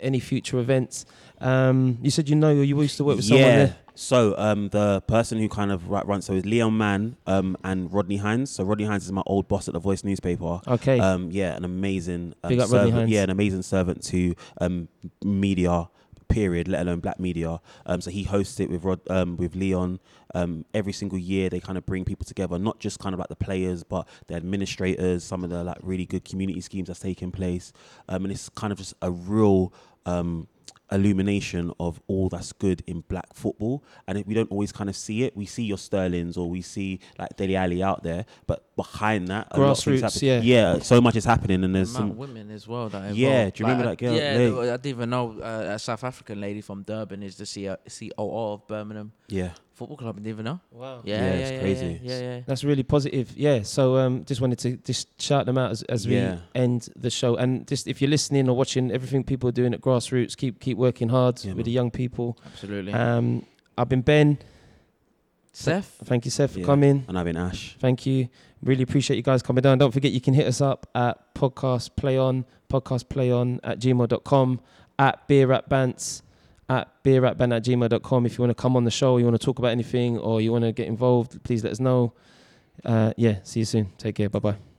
any 0.00 0.20
future 0.20 0.58
events. 0.58 1.06
Um, 1.40 1.98
you 2.02 2.10
said 2.10 2.28
you 2.28 2.36
know 2.36 2.50
you 2.52 2.80
used 2.80 2.96
to 2.98 3.04
work 3.04 3.16
with 3.16 3.24
someone 3.24 3.46
yeah, 3.46 3.56
there. 3.56 3.76
So 3.94 4.34
um, 4.36 4.68
the 4.70 5.02
person 5.02 5.38
who 5.38 5.48
kind 5.48 5.70
of 5.70 5.88
ru- 5.88 6.02
runs 6.02 6.26
so 6.26 6.32
is 6.32 6.44
Leon 6.44 6.76
Mann 6.76 7.16
um, 7.26 7.56
and 7.62 7.92
Rodney 7.92 8.16
Hines. 8.16 8.50
So 8.50 8.64
Rodney 8.64 8.84
Hines 8.84 9.04
is 9.04 9.12
my 9.12 9.22
old 9.26 9.46
boss 9.48 9.68
at 9.68 9.74
the 9.74 9.80
Voice 9.80 10.02
newspaper. 10.02 10.60
Okay. 10.66 10.98
Um, 10.98 11.30
yeah, 11.30 11.54
an 11.54 11.64
amazing 11.64 12.34
um, 12.42 12.48
Big 12.48 12.60
up 12.60 12.70
Rodney 12.70 12.78
servant. 12.78 12.94
Hines. 12.94 13.10
Yeah, 13.10 13.22
an 13.22 13.30
amazing 13.30 13.62
servant 13.62 14.02
to 14.04 14.34
um, 14.60 14.88
media. 15.22 15.88
Period. 16.26 16.66
Let 16.66 16.82
alone 16.82 17.00
black 17.00 17.20
media. 17.20 17.60
Um, 17.86 18.00
so 18.00 18.10
he 18.10 18.24
hosts 18.24 18.58
it 18.58 18.68
with 18.68 18.82
Rod, 18.82 18.98
um, 19.08 19.36
with 19.36 19.54
Leon. 19.54 20.00
Um, 20.34 20.64
every 20.74 20.92
single 20.92 21.18
year 21.18 21.48
they 21.48 21.60
kind 21.60 21.78
of 21.78 21.86
bring 21.86 22.04
people 22.04 22.24
together, 22.24 22.58
not 22.58 22.80
just 22.80 22.98
kind 22.98 23.12
of 23.12 23.20
like 23.20 23.28
the 23.28 23.36
players, 23.36 23.84
but 23.84 24.08
the 24.26 24.34
administrators. 24.34 25.22
Some 25.22 25.44
of 25.44 25.50
the 25.50 25.62
like 25.62 25.76
really 25.82 26.06
good 26.06 26.24
community 26.24 26.60
schemes 26.60 26.88
that's 26.88 26.98
taking 26.98 27.30
place, 27.30 27.72
um, 28.08 28.24
and 28.24 28.32
it's 28.32 28.48
kind 28.48 28.72
of 28.72 28.78
just 28.78 28.94
a 29.02 29.12
real 29.12 29.72
um, 30.06 30.48
illumination 30.94 31.72
of 31.80 32.00
all 32.06 32.28
that's 32.28 32.52
good 32.52 32.82
in 32.86 33.00
black 33.08 33.32
football 33.34 33.82
and 34.06 34.18
it, 34.18 34.26
we 34.26 34.34
don't 34.34 34.50
always 34.50 34.72
kind 34.72 34.88
of 34.90 34.96
see 34.96 35.22
it 35.24 35.36
we 35.36 35.44
see 35.46 35.62
your 35.64 35.78
sterlings 35.78 36.36
or 36.36 36.48
we 36.48 36.60
see 36.62 37.00
like 37.18 37.36
Dele 37.36 37.56
Alli 37.56 37.82
out 37.82 38.02
there 38.02 38.24
but 38.46 38.64
behind 38.76 39.28
that 39.28 39.48
a 39.50 39.60
lot 39.60 39.70
of 39.70 39.76
Grassroots, 39.92 40.22
yeah. 40.22 40.40
yeah 40.40 40.78
so 40.78 41.00
much 41.00 41.16
is 41.16 41.24
happening 41.24 41.64
and 41.64 41.74
there's 41.74 41.94
amount 41.94 42.12
some 42.12 42.18
women 42.18 42.50
as 42.50 42.66
well 42.66 42.88
that 42.88 43.10
are 43.10 43.14
Yeah, 43.14 43.50
do 43.50 43.62
you 43.62 43.66
remember 43.66 43.84
Like, 43.90 43.98
that 43.98 44.04
girl? 44.04 44.14
Yeah, 44.14 44.32
Lay? 44.36 44.50
the- 44.50 44.60
I 44.60 44.76
didn't 44.76 44.86
even 44.86 45.10
know 45.10 45.40
uh, 45.40 45.72
a 45.74 45.78
South 45.78 46.04
African 46.04 46.40
lady 46.40 46.60
from 46.60 46.82
Durban 46.82 47.22
is 47.22 47.36
the 47.36 47.46
CO- 47.46 47.78
COO 47.88 48.52
of 48.54 48.66
Birmingham 48.66 49.12
yeah 49.28 49.50
Football 49.74 49.96
Club. 49.96 50.16
I 50.18 50.22
didn't 50.22 50.44
know. 50.44 50.60
wow. 50.70 51.00
Yeah, 51.04 51.16
Yeah, 51.16 51.24
yeah, 51.24 51.32
it's 51.40 51.50
yeah, 51.50 51.60
crazy. 51.60 52.00
Yeah, 52.02 52.12
yeah. 52.20 52.20
yeah. 52.36 52.40
That's 52.46 52.64
really 52.64 52.82
positive. 52.82 53.36
Yeah. 53.36 53.62
So 53.62 53.96
um, 53.98 54.24
just 54.24 54.40
wanted 54.40 54.58
to 54.60 54.76
just 54.78 55.20
shout 55.20 55.46
them 55.46 55.58
out 55.58 55.70
as, 55.72 55.82
as 55.84 56.06
we 56.08 56.16
end 56.54 56.88
the 56.96 57.10
show. 57.10 57.36
And 57.36 57.66
just 57.66 57.86
if 57.88 58.00
you're 58.00 58.10
listening 58.10 58.48
or 58.48 58.56
watching 58.56 58.90
everything 58.90 59.24
people 59.24 59.48
are 59.48 59.52
doing 59.52 59.74
at 59.74 59.80
grassroots, 59.80 60.36
keep 60.36 60.60
keep 60.60 60.78
working 60.78 61.08
hard 61.08 61.42
Yeah, 61.44 61.50
with 61.50 61.58
man. 61.58 61.64
the 61.64 61.70
young 61.72 61.90
people. 61.90 62.38
Absolutely. 62.46 62.92
Um, 62.92 63.44
I've 63.76 63.88
been 63.88 64.02
Ben. 64.02 64.38
Seth, 65.52 66.00
Thank 66.04 66.24
you, 66.24 66.30
Seth, 66.32 66.52
for 66.54 66.60
Yeah. 66.60 66.66
coming. 66.66 67.04
and 67.06 67.16
I've 67.18 67.26
been 67.26 67.36
Ash 67.36 67.76
Thank 67.78 68.06
you. 68.06 68.28
Really 68.62 68.82
appreciate 68.82 69.16
you 69.16 69.22
guys 69.22 69.40
coming 69.42 69.62
down. 69.62 69.78
Don't 69.78 69.92
forget 69.92 70.10
you 70.10 70.20
can 70.20 70.34
hit 70.34 70.46
us 70.48 70.60
up 70.60 70.88
at 70.94 71.32
podcast 71.34 71.94
play 71.96 72.18
on, 72.18 72.44
podcast 72.68 73.08
play 73.08 73.30
on 73.30 73.60
at 73.62 73.78
gmail.com, 73.78 74.60
at 74.98 75.28
beer 75.28 75.52
at 75.52 75.68
bants, 75.68 76.22
at 76.68 77.02
beer 77.02 77.24
at 77.24 77.36
bant 77.38 77.52
at 77.52 77.64
gmail.com. 77.64 78.26
If 78.26 78.38
you 78.38 78.42
want 78.42 78.56
to 78.56 78.60
come 78.60 78.76
on 78.76 78.84
the 78.84 78.90
show, 78.90 79.18
you 79.18 79.24
want 79.24 79.40
to 79.40 79.44
talk 79.44 79.58
about 79.58 79.68
anything, 79.68 80.18
or 80.18 80.40
you 80.40 80.52
want 80.52 80.64
to 80.64 80.72
get 80.72 80.86
involved, 80.86 81.42
please 81.44 81.62
let 81.64 81.72
us 81.72 81.80
know. 81.80 82.12
Uh, 82.84 83.12
yeah, 83.16 83.38
see 83.42 83.60
you 83.60 83.66
soon. 83.66 83.92
Take 83.98 84.16
care. 84.16 84.28
Bye 84.28 84.38
bye. 84.40 84.73